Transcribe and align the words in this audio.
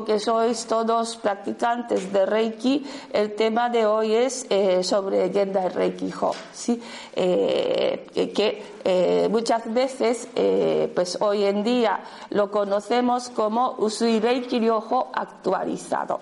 Que 0.00 0.16
sois 0.16 0.64
todos 0.64 1.20
practicantes 1.20 2.08
de 2.08 2.24
Reiki, 2.24 2.80
el 3.12 3.36
tema 3.36 3.68
de 3.68 3.84
hoy 3.84 4.14
es 4.16 4.46
eh, 4.48 4.82
sobre 4.82 5.28
Genda 5.28 5.68
Reiki 5.68 6.08
Ho, 6.18 6.32
¿sí? 6.50 6.80
Eh, 7.14 8.08
que 8.32 8.62
eh, 8.82 9.28
muchas 9.30 9.68
veces, 9.72 10.28
pues 10.94 11.18
hoy 11.20 11.44
en 11.44 11.62
día 11.62 12.00
lo 12.30 12.50
conocemos 12.50 13.28
como 13.28 13.76
Usui 13.78 14.18
Reiki 14.18 14.58
Ryoho 14.58 15.08
actualizado. 15.12 16.20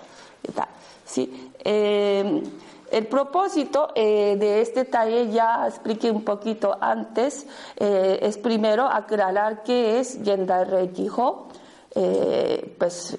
¿sí? 1.05 1.51
El 1.63 3.07
propósito 3.07 3.87
de 3.95 4.61
este 4.61 4.83
taller, 4.83 5.31
ya 5.31 5.65
expliqué 5.65 6.11
un 6.11 6.23
poquito 6.23 6.77
antes, 6.79 7.47
es 7.77 8.37
primero 8.37 8.85
aclarar 8.85 9.63
qué 9.63 9.99
es 9.99 10.19
Genda 10.23 10.65
Reiki 10.65 11.07
Ho, 11.15 11.47
eh, 11.95 12.75
pues 12.77 13.17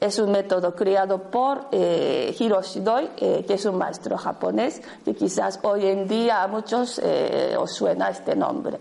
es 0.00 0.18
un 0.18 0.30
método 0.30 0.74
creado 0.74 1.18
por 1.18 1.66
eh, 1.72 2.34
Doi, 2.76 3.10
eh, 3.16 3.44
que 3.46 3.54
es 3.54 3.64
un 3.64 3.76
maestro 3.76 4.16
japonés, 4.16 4.80
que 5.04 5.14
quizás 5.14 5.58
hoy 5.62 5.86
en 5.86 6.06
día 6.06 6.42
a 6.42 6.48
muchos 6.48 7.00
eh, 7.02 7.56
os 7.58 7.72
suena 7.72 8.10
este 8.10 8.36
nombre. 8.36 8.78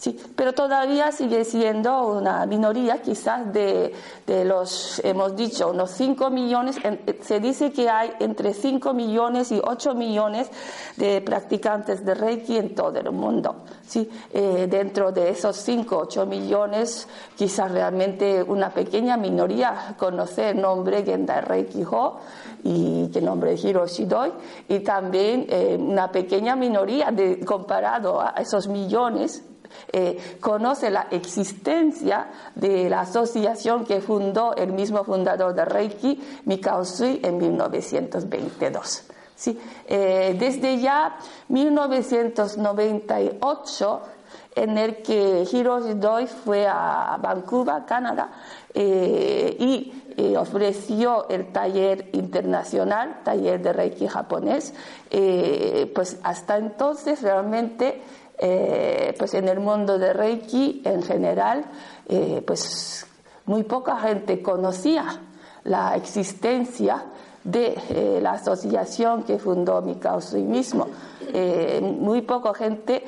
Sí, 0.00 0.18
pero 0.34 0.54
todavía 0.54 1.12
sigue 1.12 1.44
siendo 1.44 2.06
una 2.06 2.46
minoría 2.46 3.02
quizás 3.02 3.52
de, 3.52 3.92
de 4.26 4.46
los, 4.46 4.98
hemos 5.04 5.36
dicho, 5.36 5.68
unos 5.68 5.90
5 5.90 6.30
millones, 6.30 6.76
se 7.20 7.38
dice 7.38 7.70
que 7.70 7.90
hay 7.90 8.10
entre 8.18 8.54
5 8.54 8.94
millones 8.94 9.52
y 9.52 9.60
8 9.62 9.94
millones 9.94 10.50
de 10.96 11.20
practicantes 11.20 12.02
de 12.02 12.14
Reiki 12.14 12.56
en 12.56 12.74
todo 12.74 12.98
el 12.98 13.12
mundo. 13.12 13.56
¿sí? 13.86 14.08
Eh, 14.32 14.68
dentro 14.70 15.12
de 15.12 15.28
esos 15.28 15.54
5 15.56 15.98
8 15.98 16.24
millones, 16.24 17.06
quizás 17.36 17.70
realmente 17.70 18.42
una 18.42 18.70
pequeña 18.70 19.18
minoría 19.18 19.96
conoce 19.98 20.48
el 20.48 20.62
nombre 20.62 21.04
Genda 21.04 21.42
Reiki 21.42 21.84
Ho 21.84 22.20
y 22.64 23.10
el 23.14 23.22
nombre 23.26 23.52
Hiroshi 23.52 24.06
Doi, 24.06 24.32
y 24.66 24.80
también 24.80 25.44
eh, 25.50 25.76
una 25.78 26.10
pequeña 26.10 26.56
minoría 26.56 27.10
de, 27.10 27.44
comparado 27.44 28.18
a 28.22 28.30
esos 28.38 28.66
millones 28.66 29.44
eh, 29.92 30.38
conoce 30.40 30.90
la 30.90 31.08
existencia 31.10 32.28
de 32.54 32.88
la 32.88 33.00
asociación 33.00 33.84
que 33.84 34.00
fundó 34.00 34.54
el 34.54 34.72
mismo 34.72 35.02
fundador 35.04 35.52
de 35.54 35.64
Reiki, 35.64 36.22
Mikao 36.44 36.84
Sui, 36.84 37.18
en 37.22 37.38
1922. 37.38 39.02
Sí, 39.34 39.58
eh, 39.86 40.36
desde 40.38 40.78
ya 40.78 41.16
1998, 41.48 44.00
en 44.54 44.78
el 44.78 45.02
que 45.02 45.44
Hiroshi 45.50 45.94
Doi 45.94 46.26
fue 46.26 46.68
a 46.68 47.18
Vancouver, 47.20 47.84
Canadá, 47.86 48.30
eh, 48.74 49.56
y 49.58 49.92
ofreció 50.36 51.26
el 51.30 51.50
taller 51.50 52.10
internacional, 52.12 53.22
taller 53.24 53.62
de 53.62 53.72
Reiki 53.72 54.06
japonés, 54.06 54.74
pues 55.94 56.18
hasta 56.22 56.58
entonces 56.58 57.22
realmente 57.22 58.02
eh, 58.42 59.14
pues 59.18 59.34
en 59.34 59.48
el 59.48 59.60
mundo 59.60 59.98
de 59.98 60.14
Reiki 60.14 60.80
en 60.86 61.02
general, 61.02 61.62
eh, 62.08 62.42
pues 62.46 63.06
muy 63.44 63.64
poca 63.64 63.98
gente 63.98 64.40
conocía 64.40 65.20
la 65.64 65.94
existencia 65.94 67.04
de 67.44 67.76
eh, 67.90 68.18
la 68.22 68.32
asociación 68.32 69.24
que 69.24 69.38
fundó 69.38 69.82
Mikao 69.82 70.20
mismo. 70.36 70.86
muy 71.82 72.22
poca 72.22 72.54
gente 72.54 73.04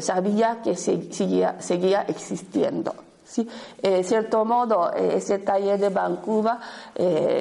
sabía 0.00 0.60
que 0.62 0.76
seguía 0.76 2.04
existiendo. 2.06 2.94
¿Sí? 3.24 3.48
En 3.82 4.04
cierto 4.04 4.44
modo, 4.44 4.92
ese 4.92 5.38
taller 5.38 5.78
de 5.78 5.88
Vancouver 5.88 6.56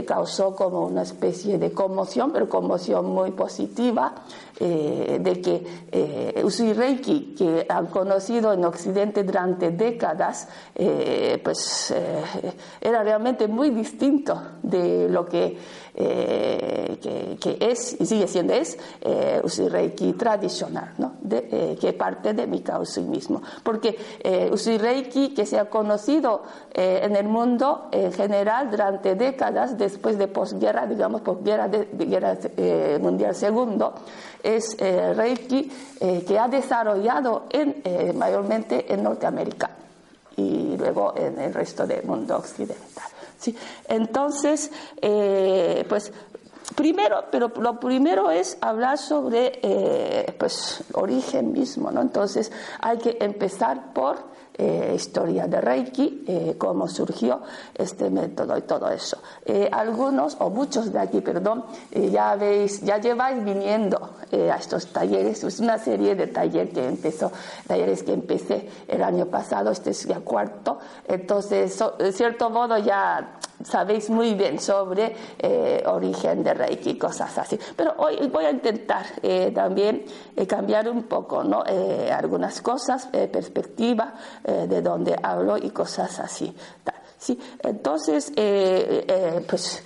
causó 0.05 0.55
como 0.55 0.85
una 0.85 1.03
especie 1.03 1.57
de 1.57 1.71
conmoción, 1.71 2.31
pero 2.31 2.49
conmoción 2.49 3.05
muy 3.05 3.31
positiva, 3.31 4.13
eh, 4.59 5.17
de 5.19 5.41
que 5.41 5.63
eh, 5.91 6.41
Usui 6.44 6.73
Reiki, 6.73 7.35
que 7.38 7.66
han 7.67 7.88
conocido 7.88 8.53
en 8.53 8.63
Occidente 8.66 9.23
durante 9.23 9.71
décadas, 9.71 10.47
eh, 10.75 11.39
pues 11.44 11.91
eh, 11.91 12.53
era 12.79 13.03
realmente 13.03 13.47
muy 13.47 13.71
distinto 13.71 14.39
de 14.61 15.09
lo 15.09 15.25
que, 15.25 15.57
que, 15.96 17.58
es 17.59 17.96
y 18.00 18.06
sigue 18.06 18.28
siendo 18.28 18.54
es 18.54 18.78
Usui 19.44 19.70
Reiki 19.70 20.14
tradicional, 20.14 20.94
¿no? 20.98 21.14
de, 21.22 21.78
que 21.80 21.94
parte 21.94 22.34
de 22.34 22.48
Mikao 22.48 22.81
Usui 22.81 23.04
mismo. 23.04 23.42
Porque 23.64 23.98
Usui 24.52 24.78
Reiki, 24.78 25.34
que 25.34 25.46
se 25.46 25.59
ha 25.59 25.70
conocido 25.70 26.44
en 26.74 27.16
el 27.16 27.28
mundo 27.28 27.90
en 27.92 28.12
general 28.12 28.72
durante 28.72 29.16
décadas, 29.16 29.78
después 29.78 30.18
de 30.18 30.28
posguerra, 30.28 30.88
digamos, 30.88 31.22
posguerra 31.22 31.68
de, 31.68 31.88
guerra 32.06 32.38
mundial 33.00 33.36
segundo, 33.36 33.94
es 34.44 34.75
eh, 34.80 35.14
Reiki 35.14 35.72
eh, 36.02 36.24
que 36.28 36.38
ha 36.38 36.48
desarrollado 36.48 37.46
en, 37.50 37.81
eh, 37.84 38.14
mayormente 38.14 38.94
en 38.94 39.04
Norteamérica 39.04 39.70
y 40.36 40.75
luego 40.78 41.14
en 41.16 41.40
el 41.40 41.54
resto 41.54 41.88
del 41.88 42.04
mundo 42.04 42.38
occidental. 42.38 43.12
¿Sí? 43.44 43.56
Entonces, 43.88 44.72
pues 45.90 46.12
primero, 46.76 47.26
pero 47.30 47.52
lo 47.59 47.80
primero 47.80 48.31
es 48.31 48.58
hablar 48.62 48.98
sobre 48.98 50.34
pues 50.40 50.84
origen 50.94 51.52
mismo, 51.52 51.92
¿no? 51.92 52.02
Entonces 52.02 52.52
hay 52.80 52.98
que 52.98 53.18
empezar 53.20 53.94
por 53.94 54.34
eh, 54.56 54.94
historia 54.96 55.47
de 55.47 55.59
Reiki, 55.59 56.25
eh, 56.28 56.56
cómo 56.59 56.88
surgió 56.88 57.41
este 57.74 58.12
método 58.12 58.56
y 58.56 58.62
todo 58.62 58.88
eso. 58.90 59.18
Eh, 59.44 59.68
algunos, 59.72 60.38
o 60.40 60.52
muchos 60.52 60.94
de 60.94 61.00
aquí, 61.00 61.22
perdón, 61.22 61.66
ya 61.91 62.36
veis, 62.36 62.81
ya 62.81 63.00
lleváis 63.00 63.44
viniendo 63.44 64.12
a 64.31 64.56
estos 64.56 64.94
talleres. 64.94 65.44
Es 65.44 65.60
una 65.60 65.80
serie 65.80 66.13
de 66.13 66.27
talleres 66.27 66.72
que 66.72 66.86
empezó, 66.86 67.31
talleres 67.66 68.04
que 68.04 68.13
empecé 68.13 68.69
el 68.88 69.01
año 69.01 69.25
pasado, 69.25 69.72
este 69.72 69.89
es 69.89 70.06
ya 70.06 70.19
cuarto. 70.19 70.77
Entonces, 71.07 71.83
de 71.98 72.12
cierto 72.12 72.51
modo 72.51 72.77
ya 72.77 73.39
sabéis 73.63 74.10
muy 74.10 74.36
bien 74.36 74.60
sobre 74.60 75.16
origen 75.86 76.44
de 76.44 76.54
Reiki, 76.54 76.98
cosas 76.98 77.36
así. 77.38 77.60
Pero 77.75 77.94
hoy 77.98 78.27
voy 78.27 78.45
a 78.45 78.51
intentar 78.51 79.06
también 79.54 80.06
cambiar 80.48 80.89
un 80.89 81.04
poco, 81.04 81.44
¿no? 81.44 81.63
algunas 82.12 82.62
cosas, 82.62 83.07
perspectiva, 83.07 84.13
eh, 84.45 84.66
de 84.68 84.81
donde 84.81 85.16
hablo 85.22 85.57
y 85.57 85.69
cosas 85.69 86.19
así. 86.19 86.54
Sí, 87.24 87.40
entonces, 87.60 88.34
eh, 88.36 89.06
eh, 89.07 89.45
pues 89.48 89.81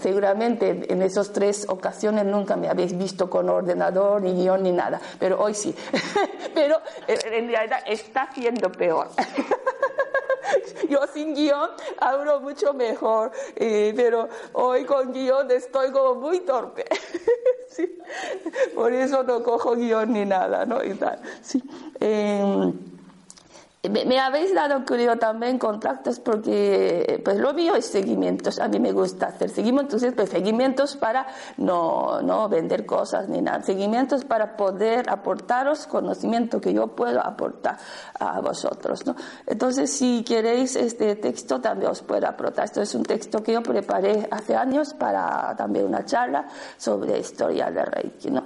seguramente 0.00 0.86
en 0.88 1.02
esas 1.02 1.32
tres 1.32 1.66
ocasiones 1.68 2.24
nunca 2.26 2.54
me 2.54 2.68
habéis 2.68 2.96
visto 2.96 3.28
con 3.28 3.48
ordenador, 3.48 4.22
ni 4.22 4.34
guion, 4.34 4.62
ni 4.62 4.70
nada, 4.70 5.00
pero 5.18 5.40
hoy 5.40 5.54
sí. 5.54 5.74
pero 6.54 6.80
en 7.08 7.48
realidad 7.48 7.80
está 7.84 8.30
siendo 8.32 8.70
peor. 8.70 9.08
Yo 10.88 11.00
sin 11.12 11.34
guion 11.34 11.70
hablo 11.98 12.38
mucho 12.40 12.72
mejor, 12.72 13.32
pero 13.56 14.28
hoy 14.52 14.84
con 14.84 15.12
guion 15.12 15.50
estoy 15.50 15.90
como 15.90 16.14
muy 16.14 16.40
torpe. 16.40 16.84
Por 18.76 18.92
eso 18.92 19.24
no 19.24 19.42
cojo 19.42 19.74
guion 19.74 20.12
ni 20.12 20.24
nada, 20.24 20.64
¿no? 20.64 20.84
Y 20.84 20.94
tal. 20.94 21.20
Sí. 21.42 21.60
Me, 23.84 24.18
habéis 24.18 24.52
dado, 24.52 24.84
creo, 24.84 25.18
también 25.18 25.56
contactos 25.56 26.18
porque 26.18 27.22
pues 27.24 27.38
lo 27.38 27.54
mío 27.54 27.76
es 27.76 27.86
seguimientos. 27.86 28.58
A 28.58 28.66
mí 28.66 28.80
me 28.80 28.90
gusta 28.90 29.26
hacer 29.26 29.50
seguimientos, 29.50 30.04
pues 30.16 30.30
seguimientos 30.30 30.96
para 30.96 31.28
no, 31.58 32.20
no 32.20 32.48
vender 32.48 32.84
cosas 32.84 33.28
ni 33.28 33.40
nada. 33.40 33.62
Seguimientos 33.62 34.24
para 34.24 34.56
poder 34.56 35.08
aportaros 35.08 35.86
conocimiento 35.86 36.60
que 36.60 36.72
yo 36.74 36.88
puedo 36.88 37.24
aportar 37.24 37.78
a 38.18 38.40
vosotros, 38.40 39.06
¿no? 39.06 39.14
Entonces, 39.46 39.92
si 39.92 40.24
queréis 40.24 40.74
este 40.74 41.14
texto, 41.14 41.60
también 41.60 41.92
os 41.92 42.02
puedo 42.02 42.26
aportar. 42.26 42.64
Esto 42.64 42.82
es 42.82 42.92
un 42.96 43.04
texto 43.04 43.44
que 43.44 43.52
yo 43.52 43.62
preparé 43.62 44.26
hace 44.28 44.56
años 44.56 44.92
para 44.92 45.54
también 45.56 45.86
una 45.86 46.04
charla 46.04 46.48
sobre 46.76 47.20
historia 47.20 47.70
de 47.70 47.84
Reiki, 47.84 48.30
¿no? 48.32 48.42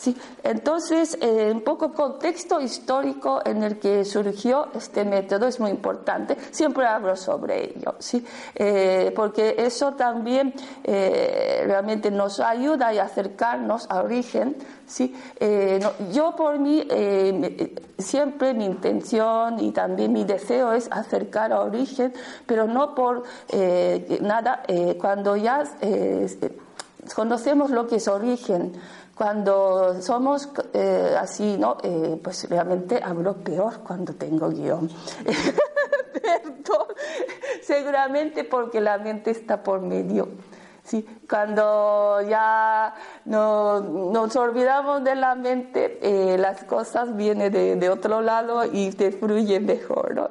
Sí, 0.00 0.16
entonces, 0.42 1.18
eh, 1.20 1.50
un 1.52 1.60
poco 1.60 1.92
contexto 1.92 2.58
histórico 2.58 3.42
en 3.44 3.62
el 3.62 3.78
que 3.78 4.06
surgió 4.06 4.68
este 4.74 5.04
método 5.04 5.46
es 5.46 5.60
muy 5.60 5.70
importante. 5.70 6.38
Siempre 6.52 6.86
hablo 6.86 7.14
sobre 7.16 7.64
ello, 7.64 7.96
¿sí? 7.98 8.24
Eh, 8.54 9.12
porque 9.14 9.56
eso 9.58 9.92
también 9.92 10.54
eh, 10.84 11.64
realmente 11.66 12.10
nos 12.10 12.40
ayuda 12.40 12.88
a 12.88 13.02
acercarnos 13.02 13.90
al 13.90 14.06
origen. 14.06 14.56
¿sí? 14.86 15.14
yo 16.10 16.34
por 16.34 16.58
mí, 16.58 16.84
siempre 17.96 18.54
mi 18.54 18.64
intención 18.64 19.60
y 19.60 19.70
también 19.70 20.12
mi 20.12 20.24
deseo 20.24 20.72
es 20.72 20.88
acercar 20.90 21.52
al 21.52 21.68
origen, 21.68 22.12
pero 22.44 22.66
no 22.66 22.92
por 22.96 23.22
nada, 24.20 24.64
cuando 24.98 25.36
ya 25.36 25.62
conocemos 27.14 27.70
lo 27.70 27.86
que 27.86 27.96
es 27.96 28.08
origen, 28.08 28.72
cuando 29.20 30.00
somos 30.00 30.48
eh, 30.72 31.14
así, 31.20 31.58
¿no? 31.58 31.76
Eh, 31.82 32.18
pues 32.24 32.48
realmente 32.48 33.02
hablo 33.04 33.34
peor 33.34 33.80
cuando 33.80 34.14
tengo 34.14 34.48
guion. 34.48 34.88
Perdón, 36.22 36.86
seguramente 37.60 38.44
porque 38.44 38.80
la 38.80 38.96
mente 38.96 39.30
está 39.30 39.62
por 39.62 39.82
medio. 39.82 40.26
Sí, 40.90 41.06
cuando 41.28 42.20
ya 42.28 42.92
nos 43.26 44.34
olvidamos 44.34 45.04
de 45.04 45.14
la 45.14 45.36
mente, 45.36 46.00
eh, 46.02 46.36
las 46.36 46.64
cosas 46.64 47.14
vienen 47.14 47.52
de, 47.52 47.88
otro 47.88 48.20
lado 48.20 48.64
y 48.64 48.90
te 48.90 49.12
fluyen 49.12 49.66
mejor, 49.66 50.16
¿no? 50.16 50.28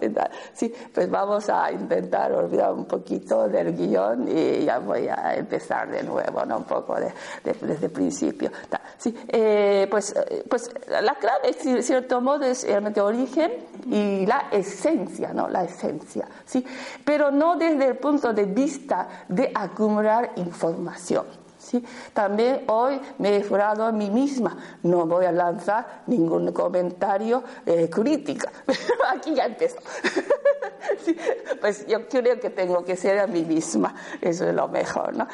Sí, 0.51 0.73
pues 0.93 1.09
vamos 1.09 1.49
a 1.49 1.71
intentar 1.71 2.33
olvidar 2.33 2.73
un 2.73 2.83
poquito 2.83 3.47
del 3.47 3.73
guion 3.73 4.27
y 4.27 4.65
ya 4.65 4.79
voy 4.79 5.07
a 5.07 5.33
empezar 5.35 5.89
de 5.89 6.03
nuevo, 6.03 6.43
¿no? 6.45 6.57
Un 6.57 6.65
poco 6.65 6.97
desde 7.41 7.85
el 7.85 7.91
principio. 7.91 8.51
Sí, 8.97 9.15
eh, 9.29 9.87
pues, 9.89 10.13
pues 10.49 10.69
la 10.89 11.15
clave, 11.15 11.55
en 11.63 11.81
cierto 11.83 12.19
modo, 12.19 12.43
es 12.43 12.65
realmente 12.65 12.99
origen 12.99 13.53
y 13.85 14.25
la 14.25 14.49
esencia, 14.51 15.31
¿no? 15.31 15.47
La 15.47 15.63
esencia, 15.63 16.27
¿sí? 16.43 16.65
Pero 17.05 17.31
no 17.31 17.55
desde 17.55 17.87
el 17.87 17.97
punto 17.97 18.33
de 18.33 18.43
vista 18.43 19.07
de 19.29 19.53
acumular 19.55 20.31
información. 20.49 21.25
¿sí? 21.59 21.83
También 22.13 22.63
hoy 22.67 22.99
me 23.19 23.37
he 23.37 23.43
jurado 23.43 23.85
a 23.85 23.91
mí 23.91 24.09
misma, 24.09 24.57
no 24.83 25.05
voy 25.05 25.25
a 25.25 25.31
lanzar 25.31 26.03
ningún 26.07 26.51
comentario 26.51 27.43
eh, 27.65 27.89
crítico, 27.89 28.47
pero 28.65 28.79
aquí 29.15 29.35
ya 29.35 29.45
empezó. 29.45 29.77
pues 31.61 31.85
yo 31.85 32.07
creo 32.07 32.39
que 32.39 32.49
tengo 32.49 32.83
que 32.83 32.95
ser 32.95 33.19
a 33.19 33.27
mí 33.27 33.43
misma, 33.43 33.93
eso 34.21 34.47
es 34.47 34.55
lo 34.55 34.67
mejor, 34.67 35.15
¿no? 35.15 35.27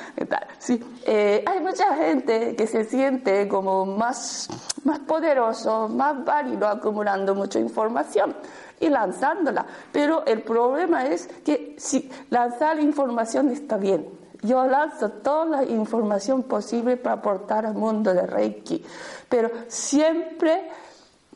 Sí, 0.60 0.84
eh, 1.06 1.44
hay 1.46 1.60
mucha 1.62 1.96
gente 1.96 2.56
que 2.56 2.68
se 2.68 2.84
siente 2.84 3.48
como 3.48 3.86
más, 3.86 4.50
más 4.84 5.00
poderoso, 5.00 5.88
más 5.88 6.24
válido 6.26 6.68
acumulando 6.68 7.36
mucha 7.36 7.60
información 7.60 8.36
y 8.80 8.90
lanzándola, 8.90 9.66
pero 9.92 10.26
el 10.26 10.42
problema 10.42 11.06
es 11.06 11.28
que 11.46 11.76
si 11.78 12.10
lanzar 12.30 12.80
información 12.80 13.50
está 13.52 13.78
bien, 13.78 14.25
yo 14.46 14.66
lanzo 14.66 15.10
toda 15.10 15.46
la 15.46 15.64
información 15.64 16.44
posible 16.44 16.98
para 16.98 17.16
aportar 17.16 17.66
al 17.66 17.76
mundo 17.76 18.14
de 18.14 18.26
Reiki, 18.26 18.84
pero 19.28 19.50
siempre 19.68 20.70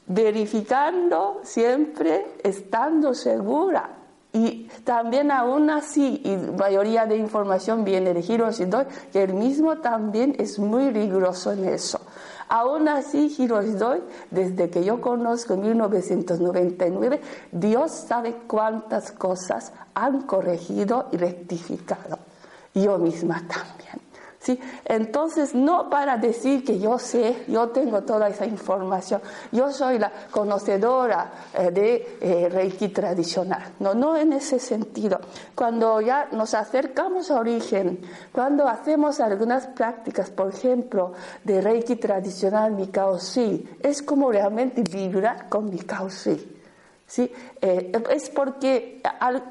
verificando, 0.08 1.42
siempre 1.44 2.36
estando 2.44 3.14
segura. 3.14 3.90
Y 4.32 4.70
también 4.84 5.32
aún 5.32 5.72
así, 5.72 6.22
y 6.24 6.38
mayoría 6.38 7.06
de 7.06 7.18
información 7.18 7.84
viene 7.84 8.14
de 8.14 8.20
Hiroshi 8.20 8.66
Doi, 8.66 8.86
que 9.12 9.24
él 9.24 9.34
mismo 9.34 9.78
también 9.80 10.36
es 10.38 10.60
muy 10.60 10.92
riguroso 10.92 11.52
en 11.52 11.66
eso. 11.66 12.00
Aún 12.48 12.88
así, 12.88 13.36
Hiroshi 13.38 13.72
Doi, 13.72 14.04
desde 14.30 14.70
que 14.70 14.84
yo 14.84 15.02
conozco 15.02 15.54
en 15.54 15.62
1999, 15.62 17.22
Dios 17.52 17.92
sabe 17.92 18.36
cuántas 18.48 19.12
cosas 19.12 19.74
han 19.96 20.22
corregido 20.22 21.08
y 21.12 21.18
rectificado 21.18 22.29
yo 22.74 22.98
misma 22.98 23.44
también. 23.48 24.00
¿Sí? 24.40 24.58
Entonces, 24.86 25.54
no 25.54 25.90
para 25.90 26.16
decir 26.16 26.64
que 26.64 26.80
yo 26.80 26.98
sé, 26.98 27.44
yo 27.50 27.68
tengo 27.70 28.04
toda 28.04 28.30
esa 28.30 28.46
información, 28.46 29.22
yo 29.52 29.70
soy 29.70 30.00
la 30.00 30.10
conocedora 30.32 31.30
eh, 31.54 31.72
de 31.72 32.18
eh, 32.22 32.48
Reiki 32.50 32.88
tradicional, 32.88 33.74
no, 33.80 33.94
no 33.94 34.16
en 34.16 34.32
ese 34.32 34.58
sentido. 34.58 35.20
Cuando 35.54 36.00
ya 36.00 36.30
nos 36.32 36.54
acercamos 36.54 37.30
a 37.32 37.36
origen, 37.42 38.00
cuando 38.32 38.66
hacemos 38.66 39.20
algunas 39.20 39.68
prácticas, 39.68 40.30
por 40.30 40.54
ejemplo, 40.54 41.12
de 41.44 41.60
Reiki 41.60 41.98
tradicional 41.98 42.72
Mikao 42.72 43.18
es 43.82 44.02
como 44.02 44.32
realmente 44.32 44.84
vibrar 44.84 45.50
con 45.50 45.70
Mikao 45.70 46.08
¿sí? 47.10 47.30
Eh, 47.60 47.92
es 48.12 48.30
porque 48.30 49.02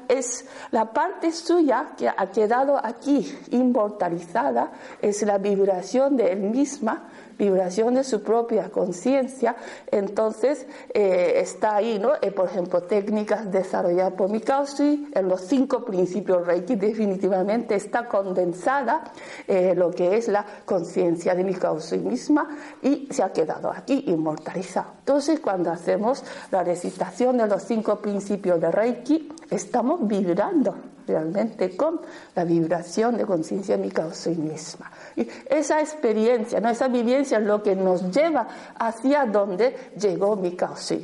es 0.07 0.45
la 0.71 0.91
parte 0.91 1.31
suya 1.31 1.91
que 1.97 2.07
ha 2.07 2.31
quedado 2.31 2.79
aquí 2.83 3.37
inmortalizada, 3.51 4.71
es 5.01 5.21
la 5.23 5.37
vibración 5.37 6.15
de 6.17 6.31
él 6.31 6.39
misma, 6.39 7.09
vibración 7.39 7.95
de 7.95 8.03
su 8.03 8.21
propia 8.21 8.69
conciencia, 8.69 9.55
entonces 9.89 10.67
eh, 10.93 11.33
está 11.37 11.77
ahí, 11.77 11.97
¿no? 11.97 12.11
Eh, 12.21 12.31
por 12.31 12.49
ejemplo, 12.49 12.83
técnicas 12.83 13.49
desarrolladas 13.49 14.13
por 14.13 14.29
Mikaushi, 14.29 15.09
en 15.13 15.29
los 15.29 15.41
cinco 15.41 15.85
principios 15.85 16.45
Reiki 16.45 16.75
definitivamente 16.75 17.75
está 17.75 18.07
condensada 18.07 19.05
eh, 19.47 19.73
lo 19.75 19.89
que 19.89 20.17
es 20.17 20.27
la 20.27 20.45
conciencia 20.65 21.33
de 21.33 21.45
Mikaushi 21.45 21.97
misma 21.99 22.49
y 22.81 23.07
se 23.09 23.23
ha 23.23 23.31
quedado 23.31 23.71
aquí 23.71 24.03
inmortalizado. 24.07 24.91
Entonces, 24.99 25.39
cuando 25.39 25.71
hacemos 25.71 26.23
la 26.51 26.63
recitación 26.63 27.37
de 27.37 27.47
los 27.47 27.63
cinco 27.63 27.95
principios 27.99 28.59
de 28.59 28.69
Reiki, 28.69 29.29
estamos 29.49 30.05
vibrando 30.05 30.75
realmente 31.07 31.75
con 31.75 32.01
la 32.35 32.43
vibración 32.43 33.17
de 33.17 33.25
conciencia 33.25 33.77
de 33.77 33.83
Mikaushi 33.83 34.31
misma. 34.31 34.91
Esa 35.49 35.79
experiencia, 35.81 36.59
¿no? 36.59 36.69
esa 36.69 36.87
vivencia 36.87 37.37
es 37.37 37.43
lo 37.45 37.61
que 37.63 37.75
nos 37.75 38.11
lleva 38.11 38.47
hacia 38.77 39.25
donde 39.25 39.91
llegó 39.99 40.35
mi 40.35 40.55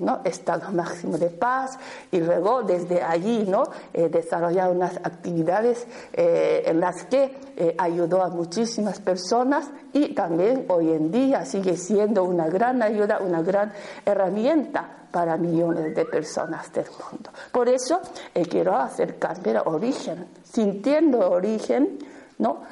¿no? 0.02 0.22
estado 0.24 0.72
máximo 0.72 1.18
de 1.18 1.30
paz, 1.30 1.78
y 2.12 2.20
luego 2.20 2.64
desde 2.64 3.02
allí 3.02 3.46
¿no? 3.48 3.64
Eh, 3.94 4.10
desarrollar 4.10 4.72
unas 4.72 4.98
actividades 4.98 5.88
eh, 6.14 6.64
en 6.66 6.80
las 6.80 7.06
que 7.06 7.38
eh, 7.56 7.76
ayudó 7.78 8.22
a 8.24 8.30
muchísimas 8.30 9.00
personas 9.00 9.70
y 9.94 10.14
también 10.14 10.66
hoy 10.70 10.92
en 10.92 11.12
día 11.12 11.46
sigue 11.46 11.78
siendo 11.78 12.24
una 12.24 12.48
gran 12.48 12.82
ayuda, 12.82 13.20
una 13.20 13.42
gran 13.42 13.72
herramienta 14.06 15.08
para 15.12 15.38
millones 15.38 15.96
de 15.96 16.06
personas 16.06 16.72
del 16.74 16.86
mundo. 16.86 17.30
Por 17.52 17.70
eso 17.70 18.02
quiero 18.50 18.76
acercarme 18.76 19.52
al 19.52 19.64
origen, 19.66 20.28
sintiendo 20.44 21.32
origen, 21.32 22.00
¿no? 22.38 22.64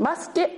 más 0.00 0.28
que 0.30 0.57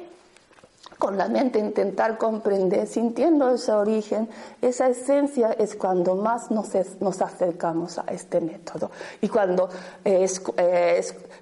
con 1.00 1.16
la 1.16 1.28
mente 1.28 1.58
intentar 1.58 2.18
comprender, 2.18 2.86
sintiendo 2.86 3.48
ese 3.48 3.72
origen, 3.72 4.28
esa 4.60 4.86
esencia 4.86 5.50
es 5.52 5.74
cuando 5.74 6.14
más 6.14 6.50
nos, 6.50 6.68
nos 7.00 7.22
acercamos 7.22 7.98
a 7.98 8.04
este 8.08 8.38
método 8.40 8.90
y 9.22 9.28
cuando 9.28 9.70
es, 10.04 10.42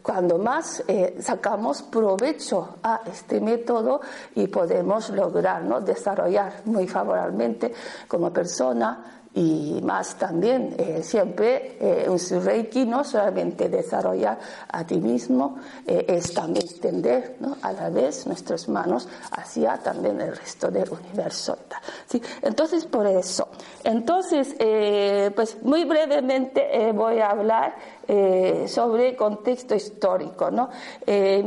cuando 0.00 0.38
más 0.38 0.84
eh, 0.86 1.16
sacamos 1.20 1.82
provecho 1.82 2.76
a 2.84 3.00
este 3.04 3.40
método 3.40 4.00
y 4.36 4.46
podemos 4.46 5.10
lograr 5.10 5.64
¿no? 5.64 5.80
desarrollar 5.80 6.62
muy 6.66 6.86
favorablemente 6.86 7.74
como 8.06 8.32
persona 8.32 9.18
y 9.38 9.80
más 9.82 10.16
también 10.16 10.74
eh, 10.78 11.00
siempre 11.04 11.76
eh, 11.80 12.08
un 12.08 12.44
Reiki 12.44 12.84
no 12.84 13.04
solamente 13.04 13.68
desarrollar 13.68 14.36
a 14.68 14.84
ti 14.84 14.96
mismo, 14.96 15.58
eh, 15.86 16.06
es 16.08 16.34
también 16.34 16.66
extender 16.66 17.36
a 17.62 17.72
la 17.72 17.88
vez 17.88 18.26
nuestras 18.26 18.68
manos 18.68 19.08
hacia 19.30 19.76
también 19.78 20.20
el 20.20 20.36
resto 20.36 20.72
del 20.72 20.90
universo. 20.90 21.56
¿sí? 22.06 22.20
Entonces, 22.42 22.84
por 22.86 23.06
eso. 23.06 23.46
Entonces, 23.84 24.56
pues 25.34 25.62
muy 25.62 25.84
brevemente 25.84 26.90
voy 26.92 27.20
a 27.20 27.30
hablar 27.30 27.76
eh, 28.10 28.64
sobre 28.66 29.14
contexto 29.14 29.74
histórico. 29.74 30.50
¿no? 30.50 30.70
Eh, 31.06 31.44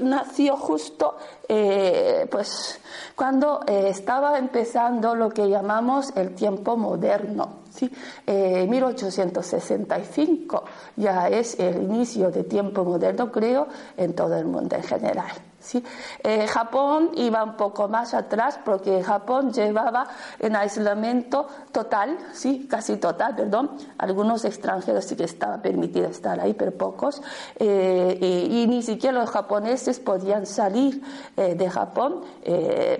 nació 0.00 0.56
justo 0.56 1.16
eh, 1.48 2.26
pues, 2.28 2.80
cuando 3.14 3.60
estaba 3.64 4.36
empezando 4.38 5.14
lo 5.14 5.30
que 5.30 5.48
llamamos 5.48 6.12
el 6.16 6.34
tiempo 6.34 6.76
moderno. 6.76 7.60
¿sí? 7.70 7.88
1865 8.26 10.64
ya 10.96 11.28
es 11.28 11.60
el 11.60 11.84
inicio 11.84 12.32
de 12.32 12.42
tiempo 12.42 12.84
moderno, 12.84 13.30
creo, 13.30 13.68
en 13.96 14.14
todo 14.14 14.36
el 14.36 14.46
mundo 14.46 14.74
en 14.74 14.82
general. 14.82 15.30
¿Sí? 15.68 15.84
Eh, 16.24 16.46
Japón 16.46 17.10
iba 17.16 17.44
un 17.44 17.56
poco 17.56 17.88
más 17.88 18.14
atrás 18.14 18.58
porque 18.64 19.02
Japón 19.02 19.52
llevaba 19.52 20.06
en 20.38 20.56
aislamiento 20.56 21.46
total, 21.72 22.16
sí, 22.32 22.66
casi 22.68 22.96
total, 22.96 23.36
perdón. 23.36 23.72
Algunos 23.98 24.46
extranjeros 24.46 25.04
sí 25.04 25.14
que 25.14 25.24
estaba 25.24 25.60
permitido 25.60 26.08
estar 26.08 26.40
ahí, 26.40 26.54
pero 26.54 26.72
pocos. 26.72 27.20
Eh, 27.56 28.18
y, 28.50 28.66
ni 28.66 28.82
siquiera 28.82 29.20
los 29.20 29.30
japoneses 29.30 30.00
podían 30.00 30.46
salir 30.46 31.02
eh, 31.36 31.54
de 31.54 31.70
Japón, 31.70 32.22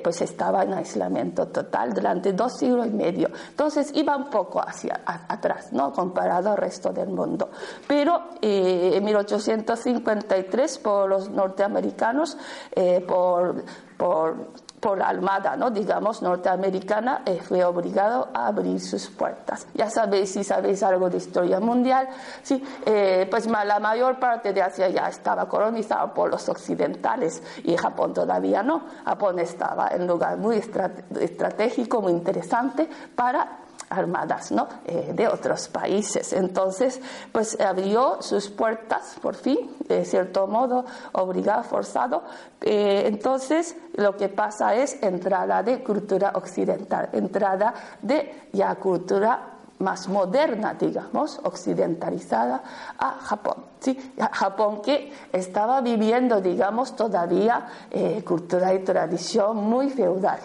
pues 0.02 0.20
estaba 0.20 0.62
en 0.62 0.75
aislamiento 0.75 1.48
total 1.48 1.94
durante 1.94 2.32
dos 2.32 2.58
siglos 2.58 2.87
y 2.87 2.90
medio. 2.90 3.30
Entonces 3.48 3.90
iba 3.94 4.16
un 4.16 4.28
poco 4.28 4.60
hacia 4.60 5.00
atrás, 5.06 5.72
¿no? 5.72 5.92
Comparado 5.92 6.50
al 6.50 6.56
resto 6.58 6.92
del 6.92 7.08
mundo. 7.08 7.50
Pero 7.87 8.30
en 8.40 9.02
1853 9.04 10.78
por 10.78 11.08
los 11.08 11.30
norteamericanos 11.30 12.37
eh, 12.72 13.04
por, 13.06 13.64
por, 13.96 14.96
la 14.96 15.08
Armada, 15.08 15.56
¿no? 15.56 15.70
digamos, 15.70 16.22
norteamericana, 16.22 17.22
eh, 17.26 17.40
fue 17.42 17.64
obligado 17.64 18.28
a 18.32 18.46
abrir 18.46 18.80
sus 18.80 19.08
puertas. 19.08 19.66
Ya 19.74 19.90
sabéis, 19.90 20.32
si 20.32 20.44
sabéis 20.44 20.82
algo 20.82 21.10
de 21.10 21.18
historia 21.18 21.60
mundial, 21.60 22.08
sí, 22.42 22.62
eh, 22.86 23.26
pues 23.28 23.46
la 23.46 23.80
mayor 23.80 24.18
parte 24.18 24.52
de 24.52 24.62
Asia 24.62 24.88
ya 24.88 25.08
estaba 25.08 25.48
colonizada 25.48 26.14
por 26.14 26.30
los 26.30 26.48
occidentales 26.48 27.42
y 27.64 27.76
Japón 27.76 28.14
todavía 28.14 28.62
no. 28.62 28.82
Japón 29.04 29.40
estaba 29.40 29.88
en 29.88 30.06
lugar 30.06 30.38
muy 30.38 30.56
estratégico, 30.56 32.00
muy 32.00 32.12
interesante 32.12 32.88
para 33.14 33.67
armadas 33.90 34.52
¿no? 34.52 34.68
Eh, 34.85 35.12
de 35.14 35.28
otros 35.28 35.68
países. 35.68 36.33
Entonces, 36.33 37.00
pues 37.33 37.59
abrió 37.61 38.21
sus 38.21 38.49
puertas, 38.49 39.16
por 39.21 39.35
fin, 39.35 39.76
de 39.87 40.04
cierto 40.04 40.47
modo, 40.47 40.85
obligado, 41.12 41.62
forzado. 41.62 42.23
Eh, 42.61 43.04
entonces, 43.07 43.76
lo 43.95 44.16
que 44.16 44.28
pasa 44.28 44.75
es 44.75 45.02
entrada 45.02 45.62
de 45.62 45.83
cultura 45.83 46.33
occidental, 46.35 47.09
entrada 47.12 47.75
de 48.02 48.49
ya 48.52 48.75
cultura 48.76 49.59
más 49.78 50.09
moderna, 50.09 50.75
digamos, 50.75 51.40
occidentalizada 51.45 52.62
a 52.99 53.18
Japón. 53.21 53.64
¿sí? 53.80 53.97
Japón 54.33 54.83
que 54.83 55.12
estaba 55.33 55.80
viviendo, 55.80 56.40
digamos, 56.40 56.97
todavía 56.97 57.66
eh, 57.90 58.23
cultura 58.25 58.75
y 58.75 58.80
tradición 58.80 59.57
muy 59.57 59.90
feudal. 59.90 60.40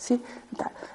¿Sí? 0.00 0.22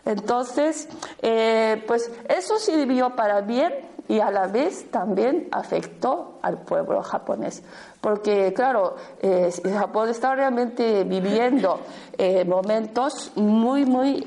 Entonces, 0.03 0.89
eh, 1.21 1.83
pues 1.85 2.11
eso 2.27 2.57
sirvió 2.57 3.15
para 3.15 3.41
bien 3.41 3.71
y 4.07 4.19
a 4.19 4.31
la 4.31 4.47
vez 4.47 4.89
también 4.89 5.47
afectó 5.51 6.39
al 6.41 6.57
pueblo 6.57 7.03
japonés. 7.03 7.61
Porque, 8.01 8.51
claro, 8.53 8.95
eh, 9.21 9.51
Japón 9.77 10.09
está 10.09 10.33
realmente 10.33 11.03
viviendo 11.03 11.81
eh, 12.17 12.45
momentos 12.45 13.31
muy, 13.35 13.85
muy 13.85 14.23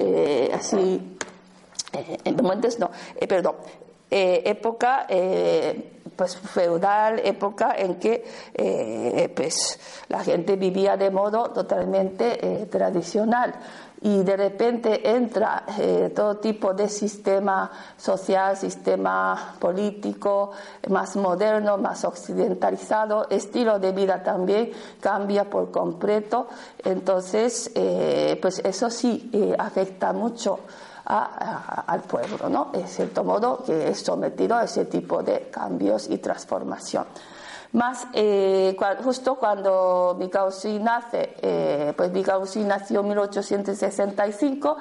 así, 0.53 1.19
momentos 2.41 2.79
no, 2.79 2.91
perdón, 3.29 3.57
época 4.11 5.07
pues 6.17 6.37
feudal, 6.37 7.21
época 7.25 7.75
en 7.77 7.97
que 7.97 9.31
pues, 9.35 9.79
la 10.09 10.25
gente 10.25 10.57
vivía 10.57 10.97
de 10.97 11.11
modo 11.11 11.51
totalmente 11.51 12.67
tradicional 12.71 13.55
y 14.01 14.23
de 14.23 14.37
repente 14.37 15.11
entra 15.11 15.65
eh, 15.79 16.13
todo 16.15 16.37
tipo 16.37 16.73
de 16.73 16.89
sistema 16.89 17.71
social, 17.97 18.57
sistema 18.57 19.57
político 19.59 20.53
más 20.89 21.17
moderno, 21.17 21.79
más 21.79 22.05
occidentalizado, 22.05 23.27
estilo 23.29 23.79
de 23.79 23.93
vida 23.93 24.23
también 24.23 24.71
cambia 25.01 25.51
por 25.51 25.71
completo. 25.71 26.47
Entonces, 26.85 27.71
eh, 27.75 28.39
pues 28.41 28.61
eso 28.61 28.89
sí 28.91 29.31
eh, 29.33 29.55
afecta 29.59 30.13
mucho 30.13 30.61
al 31.11 32.03
pueblo, 32.03 32.51
¿no? 32.51 32.69
En 32.75 32.87
cierto 32.87 33.25
modo 33.25 33.63
que 33.65 33.89
es 33.89 34.01
sometido 34.01 34.57
a 34.57 34.65
ese 34.65 34.85
tipo 34.85 35.23
de 35.23 35.49
cambios 35.51 36.11
y 36.11 36.19
transformación. 36.19 37.07
Más 37.73 38.07
eh, 38.15 38.75
justo 39.05 39.35
cuando 39.35 40.17
Mikaushi 40.19 40.79
nace, 40.79 41.35
eh, 41.43 41.93
pues 41.95 42.11
Mikaushi 42.13 42.61
nació 42.61 43.01
en 43.01 43.09
1865 43.09 44.77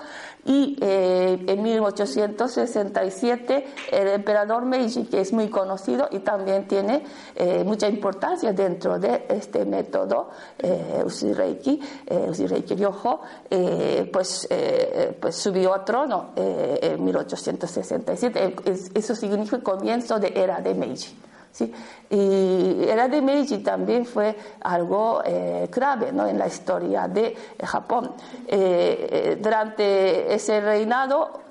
y 0.46 0.77
eh, 0.79 1.38
en 1.48 1.63
1867 1.63 3.67
el 3.91 4.08
emperador 4.08 4.63
Meiji, 4.63 5.03
que 5.03 5.20
es 5.20 5.34
muy 5.34 5.50
conocido 5.50 6.08
y 6.12 6.20
también 6.20 6.65
tiene 6.67 7.03
mucha 7.65 7.89
importancia 7.89 8.53
dentro 8.53 8.98
de 8.98 9.25
este 9.29 9.65
método 9.65 10.29
Usireiki, 11.06 11.82
Usireiki 12.29 12.75
Ryoho, 12.75 13.20
pues, 14.12 14.48
pues 15.20 15.36
subió 15.36 15.74
a 15.74 15.84
trono 15.84 16.29
en 16.36 17.03
1867. 17.03 18.56
Eso 18.96 19.15
significa 19.15 19.58
el 19.58 19.63
comienzo 19.63 20.20
de 20.20 20.32
era 20.36 20.62
de 20.62 20.74
Meiji. 20.74 21.27
¿Sí? 21.57 21.73
Y 22.09 22.87
era 22.87 23.07
de 23.07 23.21
Meiji 23.21 23.59
también 23.59 24.05
fue 24.05 24.35
algo 24.61 25.21
eh, 25.25 25.67
clave 25.71 26.11
¿no? 26.11 26.27
en 26.27 26.37
la 26.37 26.47
historia 26.47 27.07
de 27.07 27.35
Japón. 27.63 28.11
Eh, 28.47 29.07
eh, 29.11 29.37
durante 29.41 30.33
ese 30.33 30.61
reinado, 30.61 31.47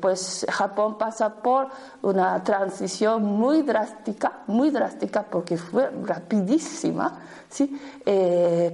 pues 0.00 0.46
Japón 0.48 0.96
pasa 0.96 1.34
por 1.34 1.68
una 2.02 2.42
transición 2.42 3.24
muy 3.24 3.62
drástica, 3.62 4.40
muy 4.46 4.70
drástica 4.70 5.22
porque 5.22 5.56
fue 5.58 5.90
rapidísima, 6.04 7.20
¿sí? 7.50 7.78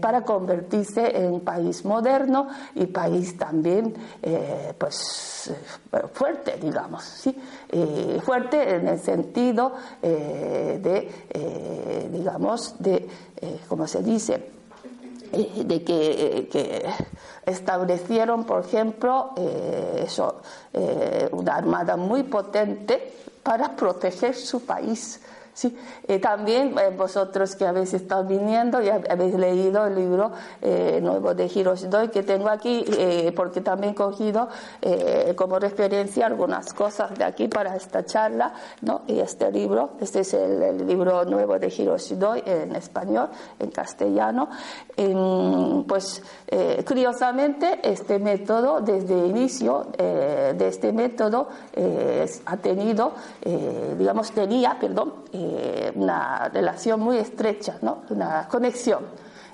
para 0.01 0.23
convertirse 0.23 1.17
en 1.17 1.33
un 1.33 1.41
país 1.41 1.85
moderno 1.85 2.49
y 2.75 2.87
país 2.87 3.37
también 3.37 3.95
pues 4.79 5.51
fuerte, 6.13 6.59
digamos. 6.61 7.03
¿sí? 7.05 7.35
Eh, 7.69 8.21
fuerte 8.25 8.77
en 8.77 8.89
el 8.89 8.99
sentido 8.99 9.73
eh, 10.03 10.81
de, 10.83 11.11
eh, 11.31 12.09
digamos, 12.13 12.77
de, 12.79 13.09
como 13.69 13.87
se 13.87 14.03
dice, 14.03 14.51
de 15.33 15.85
que, 15.85 16.85
establecieron, 17.47 18.45
por 18.45 18.65
ejemplo, 18.65 19.33
eso, 19.37 20.43
una 21.33 21.57
armada 21.57 21.97
muy 21.97 22.23
potente 22.25 23.15
para 23.43 23.75
proteger 23.75 24.35
su 24.35 24.65
país 24.65 25.21
Sí. 25.53 25.77
Eh, 26.07 26.19
también 26.21 26.79
eh, 26.79 26.95
vosotros 26.97 27.57
que 27.57 27.67
habéis 27.67 27.93
estado 27.93 28.25
viniendo 28.25 28.81
y 28.81 28.89
habéis 28.89 29.35
leído 29.35 29.87
el 29.87 29.97
libro 29.97 30.31
eh, 30.63 31.01
nuevo 31.03 31.35
de 31.35 31.51
Hiroshi 31.53 31.89
Doi 31.89 32.09
que 32.09 32.23
tengo 32.23 32.49
aquí, 32.49 32.85
porque 33.35 33.61
también 33.61 33.93
he 33.93 33.95
cogido 33.95 34.49
como 35.37 35.59
referencia 35.59 36.27
algunas 36.27 36.73
cosas 36.73 37.17
de 37.17 37.25
aquí 37.25 37.49
para 37.49 37.77
esta 37.77 38.05
charla, 38.05 38.53
¿no? 38.83 39.03
Y 39.07 39.21
este 39.21 39.51
libro, 39.51 39.91
este 40.01 40.21
es 40.21 40.35
el, 40.35 40.87
libro 40.87 41.25
nuevo 41.25 41.59
de 41.59 41.69
Hiroshi 41.69 42.15
Doi 42.15 42.43
en 42.45 42.75
español, 42.77 43.29
en 43.59 43.71
castellano. 43.71 44.49
pues 45.87 46.23
curiosamente, 46.87 47.81
este 47.83 48.19
método, 48.19 48.81
desde 48.81 49.19
el 49.19 49.31
inicio 49.31 49.87
de 49.97 50.69
este 50.69 50.93
método, 50.93 51.49
ha 52.47 52.57
tenido, 52.59 53.13
digamos, 53.99 54.33
tenía, 54.33 54.79
perdón, 54.79 55.15
eh, 55.43 55.93
una 55.95 56.49
relación 56.49 57.01
muy 57.01 57.19
estrecha, 57.19 57.77
¿no? 57.83 58.03
una 58.11 58.47
conexión 58.49 59.07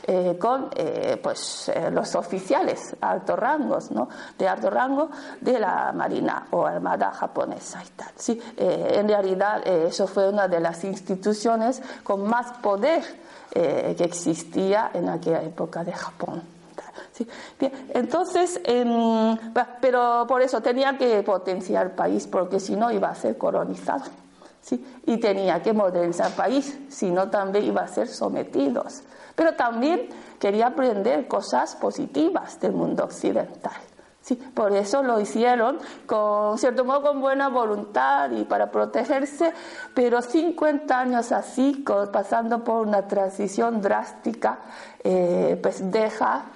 eh, 0.09 0.37
con 0.39 0.71
eh, 0.75 1.19
pues, 1.23 1.71
los 1.93 2.15
oficiales 2.15 2.97
alto 3.01 3.37
rangos, 3.37 3.91
¿no? 3.91 4.09
de 4.39 4.49
alto 4.49 4.71
rango 4.71 5.11
de 5.41 5.59
la 5.59 5.93
Marina 5.93 6.47
o 6.51 6.67
Armada 6.67 7.11
japonesa 7.13 7.83
y 7.85 7.91
tal. 7.91 8.11
¿sí? 8.17 8.41
en 8.57 9.09
realidad 9.09 9.67
eso 9.67 10.07
fue 10.07 10.29
una 10.29 10.49
de 10.49 10.61
las 10.61 10.85
instituciones 10.85 11.83
con 12.03 12.23
más 12.23 12.53
poder 12.59 13.03
que 13.53 14.05
existía 14.05 14.91
en 14.93 15.09
aquella 15.09 15.43
época 15.43 15.83
de 15.83 15.93
Japón. 15.93 16.43
¿Sí? 17.13 17.27
Bien, 17.59 17.73
entonces, 17.95 18.61
pero 19.81 20.27
por 20.29 20.43
eso 20.43 20.61
tenía 20.61 20.99
que 20.99 21.23
potenciar 21.23 21.87
el 21.87 21.93
país, 21.93 22.27
porque 22.27 22.61
si 22.61 22.77
no 22.77 22.91
iba 22.91 23.09
a 23.09 23.15
ser 23.15 23.39
colonizado. 23.39 24.26
Y 25.07 25.19
tenía 25.19 25.63
que 25.63 25.73
modernizar 25.73 26.29
el 26.29 26.33
país, 26.33 26.79
si 26.89 27.11
no 27.11 27.31
también 27.31 27.65
iba 27.67 27.83
a 27.83 27.89
ser 27.89 28.09
sometidos. 28.09 29.03
Pero 29.35 29.55
también 29.55 30.09
quería 30.39 30.69
aprender 30.69 31.29
cosas 31.29 31.77
positivas 31.77 32.59
del 32.61 32.73
mundo 32.73 33.05
occidental. 33.05 33.75
Sí, 34.27 34.35
por 34.35 34.73
eso 34.73 35.05
lo 35.05 35.21
hicieron 35.21 35.79
con 36.05 36.59
cierto 36.59 36.85
modo 36.85 37.01
con 37.01 37.21
buena 37.21 37.49
voluntad 37.49 38.29
y 38.33 38.43
para 38.43 38.73
protegerse, 38.73 39.53
pero 39.95 40.21
50 40.21 40.99
años 40.99 41.31
así, 41.31 41.85
pasando 42.13 42.65
por 42.65 42.85
una 42.85 43.07
transición 43.07 43.81
drástica, 43.81 44.59
eh, 45.05 45.57
pues 45.63 45.93
deja 45.93 46.47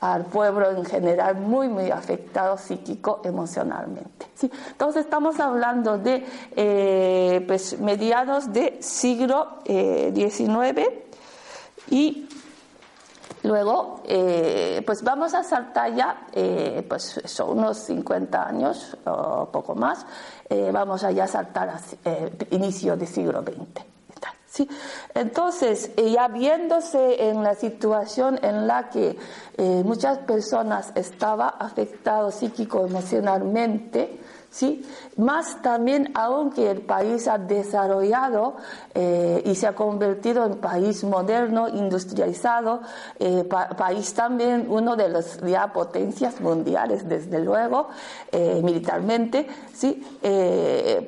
al 0.00 0.26
pueblo 0.26 0.70
en 0.70 0.84
general 0.84 1.36
muy, 1.36 1.68
muy 1.68 1.90
afectado 1.90 2.56
psíquico, 2.56 3.20
emocionalmente. 3.24 4.26
¿sí? 4.34 4.50
Entonces 4.70 5.04
estamos 5.04 5.40
hablando 5.40 5.98
de 5.98 6.24
eh, 6.54 7.44
pues, 7.46 7.78
mediados 7.80 8.52
del 8.52 8.82
siglo 8.82 9.58
XIX 9.64 10.78
eh, 10.78 11.06
y 11.90 12.24
Luego, 13.44 14.02
eh, 14.04 14.82
pues 14.84 15.02
vamos 15.02 15.32
a 15.32 15.44
saltar 15.44 15.94
ya, 15.94 16.26
eh, 16.32 16.84
pues 16.86 17.20
son 17.24 17.56
unos 17.58 17.78
50 17.78 18.46
años 18.46 18.96
o 19.06 19.46
poco 19.46 19.76
más, 19.76 20.04
vamos 20.72 21.04
a 21.04 21.26
saltar 21.28 21.68
a 21.68 21.80
inicio 22.50 22.96
del 22.96 23.06
siglo 23.06 23.40
XX. 23.42 23.97
¿Sí? 24.58 24.68
Entonces, 25.14 25.90
ya 25.96 26.28
viéndose 26.28 27.28
en 27.28 27.42
la 27.42 27.54
situación 27.54 28.38
en 28.42 28.66
la 28.66 28.90
que 28.90 29.16
muchas 29.84 30.18
personas 30.18 30.92
estaban 30.94 31.52
afectadas 31.58 32.36
psíquico-emocionalmente, 32.36 34.18
¿sí? 34.50 34.84
Más 35.16 35.62
también, 35.62 36.10
aunque 36.14 36.70
el 36.70 36.80
país 36.80 37.28
ha 37.28 37.38
desarrollado 37.38 38.56
eh, 38.94 39.42
y 39.44 39.54
se 39.54 39.66
ha 39.66 39.74
convertido 39.74 40.44
en 40.44 40.56
país 40.56 41.04
moderno, 41.04 41.68
industrializado, 41.68 42.80
eh, 43.18 43.44
país 43.76 44.14
también 44.14 44.66
uno 44.68 44.96
de 44.96 45.08
las 45.08 45.40
potencias 45.72 46.40
mundiales, 46.40 47.08
desde 47.08 47.40
luego, 47.40 47.88
eh, 48.32 48.60
militarmente, 48.62 49.46
¿sí? 49.74 50.04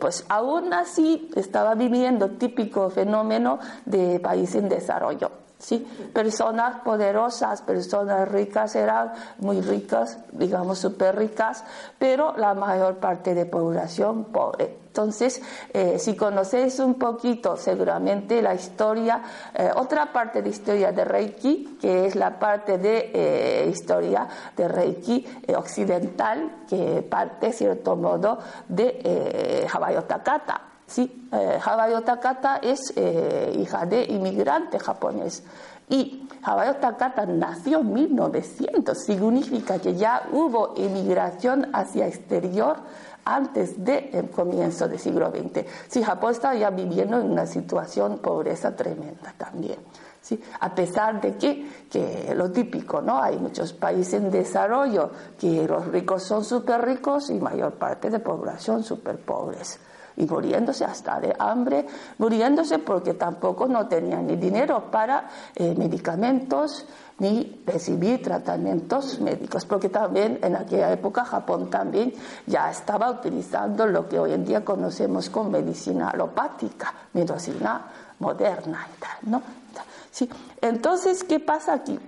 pues 0.00 0.24
aún 0.28 0.72
así 0.72 1.30
estaba 1.36 1.74
viviendo 1.74 2.30
típico 2.30 2.90
fenómeno 2.90 3.58
de 3.84 4.20
país 4.20 4.54
en 4.54 4.68
desarrollo. 4.68 5.39
¿Sí? 5.60 5.86
Personas 6.12 6.80
poderosas, 6.80 7.62
personas 7.62 8.28
ricas 8.28 8.74
eran 8.74 9.12
muy 9.38 9.60
ricas, 9.60 10.18
digamos 10.32 10.78
súper 10.78 11.16
ricas, 11.16 11.62
pero 11.98 12.34
la 12.36 12.54
mayor 12.54 12.96
parte 12.96 13.34
de 13.34 13.46
población 13.46 14.24
pobre. 14.24 14.80
Entonces, 14.90 15.40
eh, 15.72 16.00
si 16.00 16.16
conocéis 16.16 16.80
un 16.80 16.94
poquito 16.94 17.56
seguramente 17.56 18.42
la 18.42 18.54
historia, 18.54 19.22
eh, 19.54 19.70
otra 19.76 20.12
parte 20.12 20.42
de 20.42 20.50
historia 20.50 20.90
de 20.90 21.04
Reiki, 21.04 21.78
que 21.80 22.06
es 22.06 22.16
la 22.16 22.36
parte 22.40 22.76
de 22.76 23.10
eh, 23.14 23.68
historia 23.70 24.26
de 24.56 24.66
Reiki 24.66 25.24
occidental, 25.56 26.64
que 26.68 27.02
parte, 27.08 27.52
cierto 27.52 27.94
modo, 27.94 28.40
de 28.66 29.68
Hawaii 29.72 30.02
Takata. 30.08 30.69
Sí, 30.90 31.28
eh, 31.30 31.60
Takata 32.04 32.56
es 32.56 32.92
eh, 32.96 33.54
hija 33.56 33.86
de 33.86 34.06
inmigrante 34.06 34.76
japonés 34.80 35.44
y 35.88 36.28
Hawayo 36.42 36.76
Takata 36.76 37.26
nació 37.26 37.78
en 37.78 37.92
1900, 37.92 38.98
significa 38.98 39.78
que 39.78 39.94
ya 39.94 40.26
hubo 40.32 40.74
inmigración 40.76 41.68
hacia 41.72 42.08
exterior 42.08 42.78
antes 43.24 43.84
del 43.84 44.30
comienzo 44.30 44.88
del 44.88 44.98
siglo 44.98 45.30
XX. 45.30 45.64
Sí, 45.86 46.02
Japón 46.02 46.32
estaba 46.32 46.56
ya 46.56 46.70
viviendo 46.70 47.20
en 47.20 47.30
una 47.30 47.46
situación 47.46 48.16
de 48.16 48.18
pobreza 48.18 48.74
tremenda 48.74 49.32
también. 49.38 49.78
¿sí? 50.20 50.42
A 50.58 50.74
pesar 50.74 51.20
de 51.20 51.36
que, 51.36 51.70
que, 51.88 52.34
lo 52.34 52.50
típico, 52.50 53.00
¿no? 53.00 53.22
Hay 53.22 53.36
muchos 53.36 53.72
países 53.72 54.14
en 54.14 54.28
desarrollo 54.32 55.12
que 55.38 55.68
los 55.68 55.86
ricos 55.86 56.24
son 56.24 56.44
súper 56.44 56.84
ricos 56.84 57.30
y 57.30 57.34
mayor 57.34 57.74
parte 57.74 58.10
de 58.10 58.18
población 58.18 58.82
súper 58.82 59.18
pobres 59.18 59.78
y 60.20 60.26
muriéndose 60.26 60.84
hasta 60.84 61.18
de 61.18 61.34
hambre, 61.38 61.86
muriéndose 62.18 62.78
porque 62.78 63.14
tampoco 63.14 63.66
no 63.66 63.88
tenían 63.88 64.26
ni 64.26 64.36
dinero 64.36 64.90
para 64.90 65.28
eh, 65.54 65.74
medicamentos 65.76 66.86
ni 67.18 67.62
recibir 67.66 68.22
tratamientos 68.22 69.20
médicos, 69.20 69.64
porque 69.64 69.88
también 69.88 70.38
en 70.42 70.56
aquella 70.56 70.92
época 70.92 71.24
Japón 71.24 71.70
también 71.70 72.12
ya 72.46 72.70
estaba 72.70 73.10
utilizando 73.10 73.86
lo 73.86 74.08
que 74.08 74.18
hoy 74.18 74.32
en 74.32 74.44
día 74.44 74.64
conocemos 74.64 75.28
como 75.30 75.50
medicina 75.50 76.10
alopática, 76.10 76.94
medicina 77.12 77.86
moderna 78.18 78.86
y 78.94 79.00
tal, 79.00 79.30
¿no? 79.30 79.42
Sí. 80.10 80.28
Entonces, 80.60 81.24
¿qué 81.24 81.40
pasa 81.40 81.74
aquí? 81.74 81.98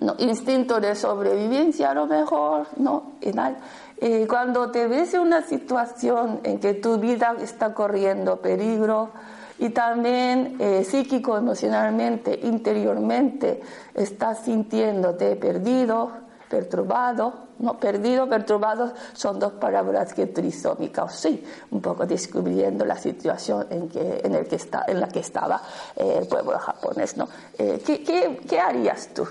No, 0.00 0.14
instinto 0.18 0.80
de 0.80 0.94
sobrevivencia 0.94 1.90
a 1.90 1.94
lo 1.94 2.06
mejor, 2.06 2.66
¿no? 2.76 3.12
Eh, 3.20 4.26
cuando 4.26 4.70
te 4.70 4.86
ves 4.86 5.12
en 5.12 5.20
una 5.20 5.42
situación 5.42 6.40
en 6.44 6.58
que 6.58 6.74
tu 6.74 6.98
vida 6.98 7.36
está 7.40 7.74
corriendo 7.74 8.38
peligro 8.38 9.10
y 9.58 9.68
también 9.70 10.56
eh, 10.58 10.84
psíquico, 10.84 11.36
emocionalmente, 11.36 12.40
interiormente, 12.44 13.60
estás 13.94 14.44
sintiéndote 14.44 15.36
perdido, 15.36 16.12
perturbado, 16.50 17.32
no 17.60 17.78
perdido, 17.78 18.28
perturbado 18.28 18.92
son 19.12 19.38
dos 19.38 19.52
palabras 19.52 20.12
que 20.12 20.24
utilizó 20.24 20.76
sí, 21.08 21.44
un 21.70 21.80
poco 21.80 22.04
descubriendo 22.04 22.84
la 22.84 22.96
situación 22.96 23.66
en, 23.70 23.88
que, 23.88 24.20
en, 24.24 24.34
el 24.34 24.46
que 24.48 24.56
está, 24.56 24.84
en 24.88 25.00
la 25.00 25.08
que 25.08 25.20
estaba 25.20 25.62
eh, 25.96 26.18
el 26.20 26.26
pueblo 26.26 26.58
japonés. 26.58 27.16
¿no? 27.16 27.28
¿qué, 27.56 28.02
qué, 28.02 28.40
qué 28.48 28.60
harías 28.60 29.08
tú? 29.14 29.26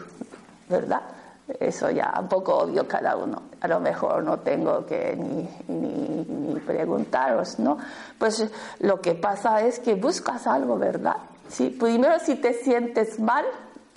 ¿Verdad? 0.70 1.02
Eso 1.60 1.90
ya 1.90 2.14
un 2.20 2.28
poco 2.28 2.60
obvio 2.60 2.88
cada 2.88 3.16
uno. 3.16 3.42
A 3.60 3.68
lo 3.68 3.80
mejor 3.80 4.24
no 4.24 4.40
tengo 4.40 4.86
que 4.86 5.16
ni, 5.16 5.50
ni, 5.68 6.60
preguntaros, 6.60 7.58
¿no? 7.58 7.78
Pues 8.18 8.46
lo 8.80 9.02
que 9.02 9.16
pasa 9.16 9.62
es 9.62 9.80
que 9.80 9.96
buscas 9.96 10.46
algo, 10.46 10.78
¿verdad? 10.78 11.16
¿Sí? 11.48 11.70
Primero, 11.70 12.20
si 12.20 12.36
te 12.36 12.54
sientes 12.54 13.20
mal, 13.20 13.46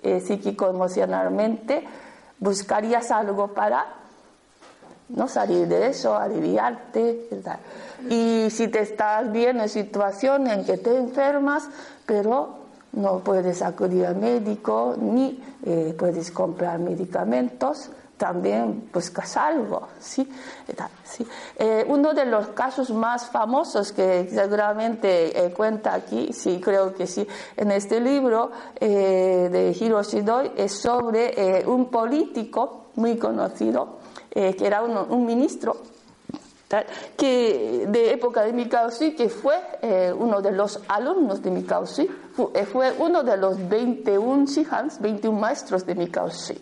eh, 0.02 0.20
psíquico-emocionalmente, 0.20 1.84
buscarías 2.42 3.12
algo 3.12 3.48
para 3.54 3.86
no 5.10 5.28
salir 5.28 5.68
de 5.68 5.88
eso, 5.88 6.16
aliviarte, 6.16 7.28
¿verdad? 7.30 7.60
Y 8.10 8.48
si 8.50 8.66
te 8.66 8.80
estás 8.80 9.30
bien 9.30 9.60
en 9.60 9.68
situación 9.68 10.48
en 10.48 10.64
que 10.64 10.76
te 10.76 10.96
enfermas, 10.96 11.68
pero 12.04 12.58
no 12.92 13.20
puedes 13.20 13.62
acudir 13.62 14.06
al 14.06 14.16
médico 14.16 14.96
ni 14.98 15.40
eh, 15.64 15.94
puedes 15.96 16.32
comprar 16.32 16.80
medicamentos, 16.80 17.90
también 18.22 18.88
buscas 18.92 19.36
algo. 19.36 19.88
¿sí? 19.98 20.30
¿sí? 21.02 21.26
Eh, 21.58 21.84
uno 21.88 22.14
de 22.14 22.24
los 22.24 22.50
casos 22.50 22.90
más 22.90 23.28
famosos 23.28 23.90
que 23.90 24.28
seguramente 24.30 25.46
eh, 25.46 25.52
cuenta 25.52 25.92
aquí, 25.92 26.32
sí, 26.32 26.60
creo 26.62 26.94
que 26.94 27.08
sí, 27.08 27.26
en 27.56 27.72
este 27.72 27.98
libro 27.98 28.52
de 28.78 29.76
Hiroshi 29.76 30.20
Doi 30.20 30.52
es 30.56 30.72
sobre 30.72 31.64
un 31.66 31.90
político 31.90 32.90
muy 32.94 33.16
conocido, 33.16 33.98
que 34.30 34.64
era 34.64 34.82
un 34.84 35.26
ministro 35.26 35.82
que 37.16 37.86
de 37.88 38.12
época 38.12 38.42
de 38.42 38.52
Mikaushi, 38.52 39.14
que 39.14 39.28
fue 39.28 39.56
eh, 39.82 40.12
uno 40.16 40.40
de 40.40 40.52
los 40.52 40.80
alumnos 40.88 41.42
de 41.42 41.50
Mikaushi, 41.50 42.08
eh, 42.54 42.64
fue, 42.64 42.92
uno 42.98 43.22
de 43.22 43.36
los 43.36 43.68
21 43.68 44.46
Shihans, 44.46 45.00
21 45.00 45.38
maestros 45.38 45.84
de 45.84 45.94
Mikaushi. 45.94 46.58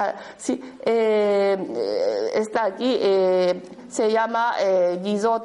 Ah, 0.00 0.14
sí, 0.36 0.62
eh, 0.86 2.30
está 2.32 2.66
aquí, 2.66 2.96
se 3.88 4.12
llama 4.12 4.54
Gizo 5.02 5.42